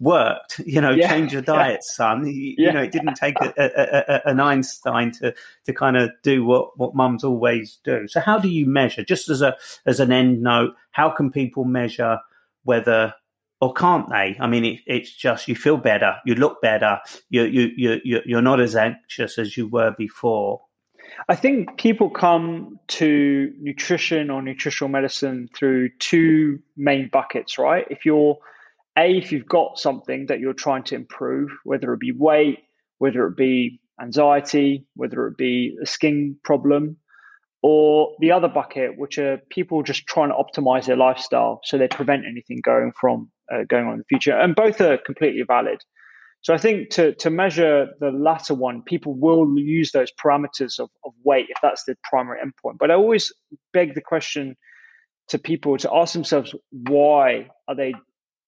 worked. 0.00 0.58
You 0.64 0.80
know, 0.80 0.92
yeah. 0.92 1.10
change 1.10 1.34
your 1.34 1.42
diet, 1.42 1.82
yeah. 1.82 1.94
son. 1.94 2.26
You, 2.26 2.54
you, 2.56 2.72
know, 2.72 2.82
it 2.82 2.92
didn't 2.92 3.16
take 3.16 3.36
a, 3.42 3.52
a, 3.58 4.14
a, 4.14 4.30
an 4.30 4.40
Einstein 4.40 5.10
to, 5.12 5.34
to 5.66 5.72
kind 5.74 5.98
of 5.98 6.12
do 6.22 6.46
what, 6.46 6.78
what 6.78 6.94
mums 6.94 7.24
always 7.24 7.78
do. 7.84 8.08
So 8.08 8.20
how 8.20 8.38
do 8.38 8.48
you 8.48 8.64
measure, 8.64 9.04
just 9.04 9.28
as 9.28 9.42
a 9.42 9.54
as 9.84 10.00
an 10.00 10.12
end 10.12 10.40
note, 10.40 10.74
how 10.92 11.10
can 11.10 11.30
people 11.30 11.66
measure 11.66 12.20
whether 12.64 13.14
or 13.60 13.72
can't 13.72 14.08
they? 14.10 14.36
I 14.40 14.46
mean, 14.46 14.64
it, 14.64 14.80
it's 14.86 15.14
just 15.14 15.48
you 15.48 15.54
feel 15.54 15.76
better, 15.76 16.16
you 16.26 16.34
look 16.34 16.60
better, 16.60 17.00
you 17.30 17.44
you 17.44 18.00
you 18.04 18.20
you're 18.26 18.42
not 18.42 18.60
as 18.60 18.76
anxious 18.76 19.38
as 19.38 19.56
you 19.56 19.68
were 19.68 19.94
before. 19.96 20.60
I 21.28 21.36
think 21.36 21.78
people 21.78 22.10
come 22.10 22.78
to 22.88 23.52
nutrition 23.60 24.30
or 24.30 24.42
nutritional 24.42 24.88
medicine 24.90 25.48
through 25.54 25.90
two 25.98 26.58
main 26.76 27.08
buckets, 27.12 27.58
right? 27.58 27.86
If 27.90 28.04
you're 28.04 28.38
a, 28.96 29.16
if 29.16 29.32
you've 29.32 29.46
got 29.46 29.78
something 29.78 30.26
that 30.26 30.40
you're 30.40 30.52
trying 30.52 30.84
to 30.84 30.94
improve, 30.94 31.50
whether 31.64 31.92
it 31.92 32.00
be 32.00 32.12
weight, 32.12 32.60
whether 32.98 33.26
it 33.26 33.36
be 33.36 33.80
anxiety, 34.00 34.86
whether 34.94 35.26
it 35.26 35.36
be 35.36 35.76
a 35.82 35.86
skin 35.86 36.36
problem, 36.42 36.96
or 37.66 38.14
the 38.18 38.30
other 38.30 38.46
bucket, 38.46 38.98
which 38.98 39.16
are 39.16 39.40
people 39.48 39.82
just 39.82 40.06
trying 40.06 40.28
to 40.28 40.34
optimize 40.34 40.84
their 40.84 40.98
lifestyle 40.98 41.60
so 41.64 41.78
they 41.78 41.88
prevent 41.88 42.26
anything 42.26 42.60
going 42.62 42.92
from 43.00 43.30
uh, 43.50 43.64
going 43.70 43.86
on 43.86 43.94
in 43.94 43.98
the 44.00 44.04
future. 44.04 44.36
And 44.36 44.54
both 44.54 44.82
are 44.82 44.98
completely 44.98 45.42
valid. 45.48 45.78
So 46.42 46.52
I 46.52 46.58
think 46.58 46.90
to, 46.90 47.14
to 47.14 47.30
measure 47.30 47.86
the 48.00 48.10
latter 48.10 48.52
one, 48.52 48.82
people 48.82 49.14
will 49.14 49.50
use 49.56 49.92
those 49.92 50.10
parameters 50.22 50.78
of, 50.78 50.90
of 51.06 51.12
weight 51.24 51.46
if 51.48 51.56
that's 51.62 51.84
the 51.84 51.96
primary 52.04 52.38
endpoint. 52.38 52.76
But 52.78 52.90
I 52.90 52.96
always 52.96 53.32
beg 53.72 53.94
the 53.94 54.02
question 54.02 54.56
to 55.28 55.38
people 55.38 55.78
to 55.78 55.90
ask 55.90 56.12
themselves 56.12 56.54
why 56.70 57.48
are 57.66 57.74
they 57.74 57.94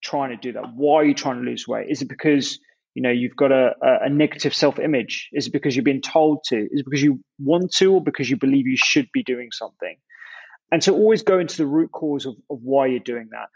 trying 0.04 0.28
to 0.28 0.36
do 0.36 0.52
that? 0.52 0.74
Why 0.74 0.96
are 0.96 1.04
you 1.06 1.14
trying 1.14 1.42
to 1.42 1.50
lose 1.50 1.66
weight? 1.66 1.86
Is 1.88 2.02
it 2.02 2.10
because 2.10 2.58
you 2.96 3.02
know 3.02 3.10
you've 3.10 3.36
got 3.36 3.52
a, 3.52 3.74
a 3.82 4.08
negative 4.08 4.54
self-image. 4.54 5.28
Is 5.34 5.46
it 5.46 5.52
because 5.52 5.76
you've 5.76 5.84
been 5.84 6.00
told 6.00 6.42
to? 6.44 6.56
Is 6.56 6.80
it 6.80 6.84
because 6.86 7.02
you 7.02 7.20
want 7.38 7.70
to 7.74 7.92
or 7.92 8.02
because 8.02 8.30
you 8.30 8.38
believe 8.38 8.66
you 8.66 8.78
should 8.78 9.06
be 9.12 9.22
doing 9.22 9.50
something? 9.52 9.96
And 10.72 10.82
so 10.82 10.94
always 10.94 11.22
go 11.22 11.38
into 11.38 11.58
the 11.58 11.66
root 11.66 11.92
cause 11.92 12.24
of, 12.24 12.34
of 12.50 12.58
why 12.62 12.86
you're 12.86 12.98
doing 12.98 13.28
that. 13.32 13.48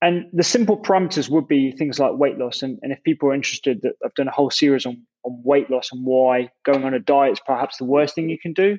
And 0.00 0.26
the 0.32 0.42
simple 0.42 0.80
parameters 0.80 1.28
would 1.28 1.46
be 1.46 1.70
things 1.72 1.98
like 1.98 2.12
weight 2.14 2.38
loss. 2.38 2.62
And, 2.62 2.78
and 2.82 2.90
if 2.90 3.02
people 3.02 3.28
are 3.28 3.34
interested 3.34 3.82
that 3.82 3.92
i've 4.04 4.14
done 4.14 4.28
a 4.28 4.32
whole 4.32 4.50
series 4.50 4.86
on, 4.86 5.02
on 5.24 5.42
weight 5.44 5.70
loss 5.70 5.90
and 5.92 6.06
why 6.06 6.48
going 6.64 6.84
on 6.84 6.94
a 6.94 6.98
diet 6.98 7.32
is 7.32 7.40
perhaps 7.44 7.76
the 7.76 7.84
worst 7.84 8.14
thing 8.14 8.30
you 8.30 8.38
can 8.38 8.54
do. 8.54 8.78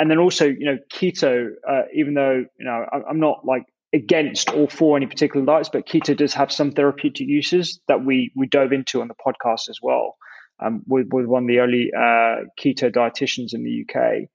And 0.00 0.10
then 0.10 0.18
also 0.18 0.46
you 0.46 0.66
know 0.66 0.78
keto 0.92 1.50
uh, 1.70 1.82
even 1.94 2.14
though 2.14 2.44
you 2.58 2.64
know 2.64 2.86
I, 2.92 3.08
i'm 3.08 3.20
not 3.20 3.44
like 3.44 3.62
against 3.94 4.52
or 4.52 4.68
for 4.68 4.96
any 4.96 5.06
particular 5.06 5.46
diets, 5.46 5.70
but 5.72 5.86
keto 5.86 6.16
does 6.16 6.34
have 6.34 6.52
some 6.52 6.72
therapeutic 6.72 7.28
uses 7.28 7.80
that 7.88 8.04
we 8.04 8.32
we 8.36 8.46
dove 8.46 8.72
into 8.72 9.00
on 9.00 9.08
the 9.08 9.14
podcast 9.14 9.68
as 9.70 9.78
well. 9.82 10.16
Um, 10.64 10.82
with, 10.86 11.08
with 11.12 11.26
one 11.26 11.44
of 11.44 11.48
the 11.48 11.58
early 11.58 11.90
uh, 11.96 12.46
keto 12.60 12.92
dietitians 12.92 13.54
in 13.54 13.64
the 13.64 13.84
UK, 13.84 14.28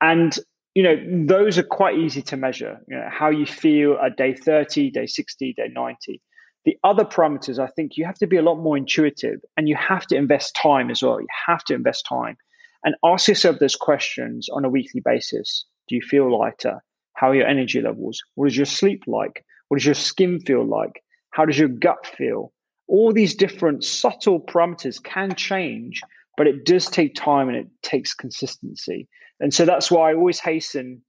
and 0.00 0.36
you 0.74 0.82
know 0.82 0.96
those 1.26 1.58
are 1.58 1.62
quite 1.62 1.96
easy 1.98 2.22
to 2.22 2.36
measure. 2.36 2.78
You 2.88 2.96
know 2.96 3.08
how 3.10 3.30
you 3.30 3.46
feel 3.46 3.96
at 4.04 4.16
day 4.16 4.34
thirty, 4.34 4.90
day 4.90 5.06
sixty, 5.06 5.54
day 5.54 5.68
ninety. 5.72 6.20
The 6.64 6.76
other 6.82 7.04
parameters, 7.04 7.58
I 7.58 7.66
think, 7.66 7.92
you 7.96 8.06
have 8.06 8.18
to 8.18 8.26
be 8.26 8.38
a 8.38 8.42
lot 8.42 8.56
more 8.56 8.76
intuitive, 8.76 9.40
and 9.56 9.68
you 9.68 9.76
have 9.76 10.06
to 10.06 10.16
invest 10.16 10.56
time 10.60 10.90
as 10.90 11.02
well. 11.02 11.20
You 11.20 11.26
have 11.46 11.62
to 11.64 11.74
invest 11.74 12.06
time 12.08 12.36
and 12.84 12.94
ask 13.04 13.28
yourself 13.28 13.58
those 13.58 13.76
questions 13.76 14.48
on 14.52 14.64
a 14.64 14.70
weekly 14.70 15.02
basis. 15.04 15.66
Do 15.88 15.94
you 15.94 16.02
feel 16.02 16.38
lighter? 16.38 16.82
How 17.14 17.30
are 17.30 17.34
your 17.34 17.46
energy 17.46 17.80
levels? 17.80 18.22
What 18.34 18.46
is 18.46 18.56
your 18.56 18.66
sleep 18.66 19.04
like? 19.06 19.44
What 19.68 19.78
does 19.78 19.86
your 19.86 19.94
skin 19.94 20.40
feel 20.40 20.64
like? 20.64 21.02
How 21.30 21.44
does 21.44 21.58
your 21.58 21.68
gut 21.68 22.06
feel? 22.06 22.52
All 22.86 23.12
these 23.12 23.34
different 23.34 23.82
subtle 23.82 24.40
parameters 24.40 25.02
can 25.02 25.34
change, 25.34 26.00
but 26.36 26.46
it 26.46 26.64
does 26.64 26.86
take 26.86 27.14
time 27.14 27.48
and 27.48 27.56
it 27.56 27.66
takes 27.82 28.14
consistency. 28.14 29.08
And 29.40 29.52
so 29.52 29.64
that's 29.64 29.90
why 29.90 30.10
I 30.10 30.14
always 30.14 30.38
hasten 30.38 31.02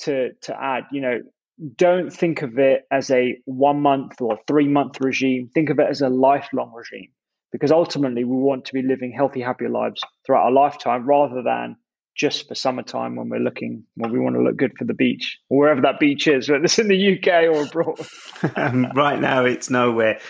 to 0.00 0.30
to 0.42 0.62
add, 0.62 0.84
you 0.90 1.00
know, 1.00 1.20
don't 1.76 2.12
think 2.12 2.42
of 2.42 2.58
it 2.58 2.86
as 2.90 3.10
a 3.10 3.36
one 3.44 3.80
month 3.80 4.20
or 4.20 4.38
three 4.46 4.68
month 4.68 5.00
regime. 5.00 5.50
Think 5.54 5.70
of 5.70 5.78
it 5.78 5.88
as 5.88 6.00
a 6.00 6.08
lifelong 6.08 6.72
regime 6.74 7.10
because 7.52 7.72
ultimately 7.72 8.24
we 8.24 8.36
want 8.36 8.64
to 8.66 8.72
be 8.72 8.82
living 8.82 9.12
healthy, 9.12 9.40
happy 9.40 9.68
lives 9.68 10.00
throughout 10.24 10.44
our 10.44 10.52
lifetime 10.52 11.06
rather 11.06 11.42
than 11.42 11.76
just 12.20 12.46
for 12.46 12.54
summertime 12.54 13.16
when 13.16 13.30
we're 13.30 13.40
looking 13.40 13.82
when 13.94 14.12
we 14.12 14.18
want 14.18 14.36
to 14.36 14.42
look 14.42 14.54
good 14.54 14.76
for 14.76 14.84
the 14.84 14.92
beach 14.92 15.38
or 15.48 15.58
wherever 15.58 15.80
that 15.80 15.98
beach 15.98 16.26
is 16.26 16.50
whether 16.50 16.62
it's 16.62 16.78
in 16.78 16.88
the 16.88 17.16
uk 17.16 17.26
or 17.26 17.62
abroad. 17.62 17.98
Right 18.94 19.18
now 19.18 19.46
it's 19.46 19.70
nowhere. 19.70 20.20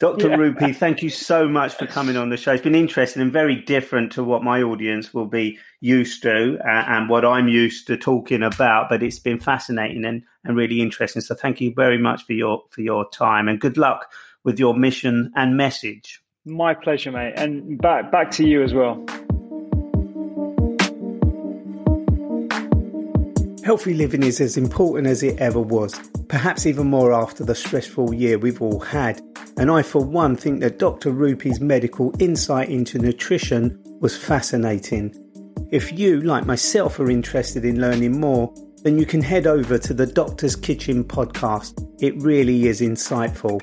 Dr 0.00 0.28
yeah. 0.28 0.72
thank 0.72 1.02
you 1.02 1.10
so 1.10 1.46
much 1.46 1.74
for 1.74 1.86
coming 1.86 2.16
on 2.16 2.30
the 2.30 2.36
show. 2.38 2.52
It's 2.52 2.62
been 2.62 2.74
interesting 2.74 3.20
and 3.20 3.32
very 3.32 3.56
different 3.56 4.12
to 4.12 4.24
what 4.24 4.42
my 4.42 4.62
audience 4.62 5.12
will 5.12 5.26
be 5.26 5.58
used 5.80 6.22
to 6.22 6.58
uh, 6.58 6.84
and 6.88 7.10
what 7.10 7.24
i'm 7.24 7.48
used 7.48 7.86
to 7.88 7.96
talking 7.98 8.42
about 8.42 8.88
but 8.88 9.02
it's 9.02 9.18
been 9.18 9.38
fascinating 9.38 10.06
and, 10.06 10.22
and 10.44 10.56
really 10.56 10.80
interesting. 10.80 11.20
So 11.20 11.34
thank 11.34 11.60
you 11.60 11.74
very 11.76 11.98
much 11.98 12.24
for 12.24 12.32
your 12.32 12.62
for 12.70 12.80
your 12.80 13.08
time 13.10 13.46
and 13.46 13.60
good 13.60 13.76
luck 13.76 14.10
with 14.42 14.58
your 14.58 14.74
mission 14.74 15.32
and 15.36 15.58
message. 15.58 16.22
My 16.46 16.72
pleasure 16.72 17.12
mate. 17.12 17.34
And 17.36 17.76
back 17.78 18.10
back 18.10 18.30
to 18.32 18.46
you 18.46 18.62
as 18.62 18.72
well 18.72 19.04
Healthy 23.66 23.94
living 23.94 24.22
is 24.22 24.40
as 24.40 24.56
important 24.56 25.08
as 25.08 25.24
it 25.24 25.40
ever 25.40 25.60
was, 25.60 25.98
perhaps 26.28 26.66
even 26.66 26.86
more 26.86 27.12
after 27.12 27.42
the 27.42 27.56
stressful 27.56 28.14
year 28.14 28.38
we've 28.38 28.62
all 28.62 28.78
had. 28.78 29.20
And 29.56 29.72
I, 29.72 29.82
for 29.82 30.04
one, 30.04 30.36
think 30.36 30.60
that 30.60 30.78
Dr. 30.78 31.10
Rupy's 31.10 31.58
medical 31.58 32.14
insight 32.20 32.68
into 32.68 32.96
nutrition 32.96 33.76
was 34.00 34.16
fascinating. 34.16 35.12
If 35.72 35.98
you, 35.98 36.20
like 36.20 36.46
myself, 36.46 37.00
are 37.00 37.10
interested 37.10 37.64
in 37.64 37.80
learning 37.80 38.20
more, 38.20 38.54
then 38.84 39.00
you 39.00 39.04
can 39.04 39.20
head 39.20 39.48
over 39.48 39.78
to 39.78 39.92
the 39.92 40.06
Doctor's 40.06 40.54
Kitchen 40.54 41.02
podcast. 41.02 41.74
It 42.00 42.16
really 42.22 42.68
is 42.68 42.80
insightful. 42.80 43.60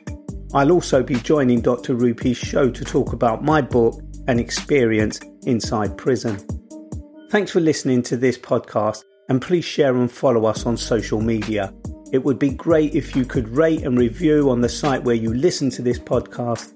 I'll 0.53 0.73
also 0.73 1.01
be 1.01 1.15
joining 1.15 1.61
Dr. 1.61 1.95
Rupy's 1.95 2.35
show 2.35 2.69
to 2.69 2.83
talk 2.83 3.13
about 3.13 3.41
my 3.41 3.61
book 3.61 4.01
and 4.27 4.37
experience 4.37 5.21
inside 5.45 5.97
prison. 5.97 6.45
Thanks 7.29 7.51
for 7.51 7.61
listening 7.61 8.03
to 8.03 8.17
this 8.17 8.37
podcast 8.37 9.03
and 9.29 9.41
please 9.41 9.65
share 9.65 9.95
and 9.95 10.11
follow 10.11 10.45
us 10.45 10.65
on 10.65 10.77
social 10.77 11.21
media. 11.21 11.73
It 12.11 12.23
would 12.23 12.37
be 12.37 12.51
great 12.51 12.93
if 12.93 13.15
you 13.15 13.25
could 13.25 13.49
rate 13.49 13.83
and 13.83 13.97
review 13.97 14.49
on 14.49 14.61
the 14.61 14.69
site 14.69 15.03
where 15.03 15.15
you 15.15 15.33
listen 15.33 15.69
to 15.71 15.81
this 15.81 15.97
podcast. 15.97 16.71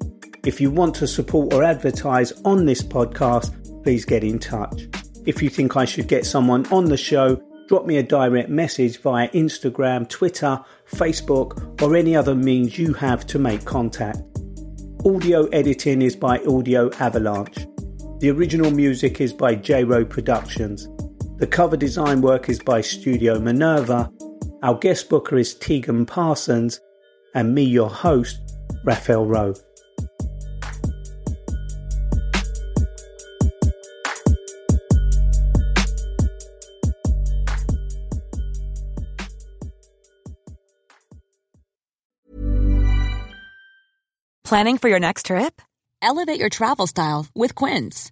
If 0.45 0.59
you 0.59 0.71
want 0.71 0.95
to 0.95 1.07
support 1.07 1.53
or 1.53 1.63
advertise 1.63 2.31
on 2.43 2.65
this 2.65 2.81
podcast, 2.81 3.83
please 3.83 4.05
get 4.05 4.23
in 4.23 4.39
touch. 4.39 4.87
If 5.25 5.41
you 5.41 5.49
think 5.49 5.75
I 5.75 5.85
should 5.85 6.07
get 6.07 6.25
someone 6.25 6.65
on 6.71 6.85
the 6.85 6.97
show, 6.97 7.41
drop 7.67 7.85
me 7.85 7.97
a 7.97 8.03
direct 8.03 8.49
message 8.49 9.01
via 9.01 9.29
Instagram, 9.29 10.07
Twitter, 10.07 10.59
Facebook, 10.89 11.81
or 11.81 11.95
any 11.95 12.15
other 12.15 12.33
means 12.33 12.77
you 12.77 12.93
have 12.93 13.27
to 13.27 13.37
make 13.37 13.65
contact. 13.65 14.19
Audio 15.05 15.45
editing 15.47 16.01
is 16.01 16.15
by 16.15 16.39
Audio 16.45 16.89
Avalanche. 16.93 17.67
The 18.19 18.31
original 18.31 18.71
music 18.71 19.21
is 19.21 19.33
by 19.33 19.53
J 19.53 19.83
Row 19.83 20.03
Productions. 20.03 20.87
The 21.38 21.45
cover 21.45 21.77
design 21.77 22.21
work 22.21 22.49
is 22.49 22.57
by 22.57 22.81
Studio 22.81 23.38
Minerva. 23.38 24.11
Our 24.63 24.73
guest 24.73 25.07
booker 25.07 25.38
is 25.38 25.53
Tegan 25.53 26.07
Parsons, 26.07 26.79
and 27.35 27.53
me, 27.53 27.61
your 27.61 27.91
host, 27.91 28.39
Raphael 28.83 29.23
Rowe. 29.23 29.53
Planning 44.43 44.79
for 44.79 44.89
your 44.89 44.99
next 44.99 45.27
trip? 45.27 45.61
Elevate 46.01 46.39
your 46.39 46.49
travel 46.49 46.88
style 46.88 47.27
with 47.35 47.53
Quince. 47.53 48.11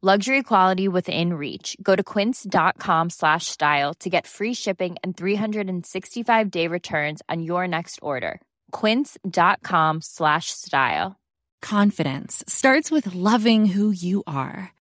Luxury 0.00 0.44
quality 0.44 0.86
within 0.86 1.34
reach. 1.34 1.76
Go 1.82 1.96
to 1.96 2.04
quince.com 2.04 3.10
slash 3.10 3.46
style 3.46 3.94
to 3.94 4.08
get 4.08 4.28
free 4.28 4.54
shipping 4.54 4.94
and 5.02 5.16
365 5.16 6.50
day 6.52 6.68
returns 6.68 7.20
on 7.28 7.42
your 7.42 7.66
next 7.66 7.98
order. 8.00 8.40
Quince.com 8.70 10.00
slash 10.00 10.52
style. 10.52 11.16
Confidence 11.62 12.44
starts 12.46 12.92
with 12.92 13.12
loving 13.12 13.66
who 13.66 13.90
you 13.90 14.22
are. 14.24 14.72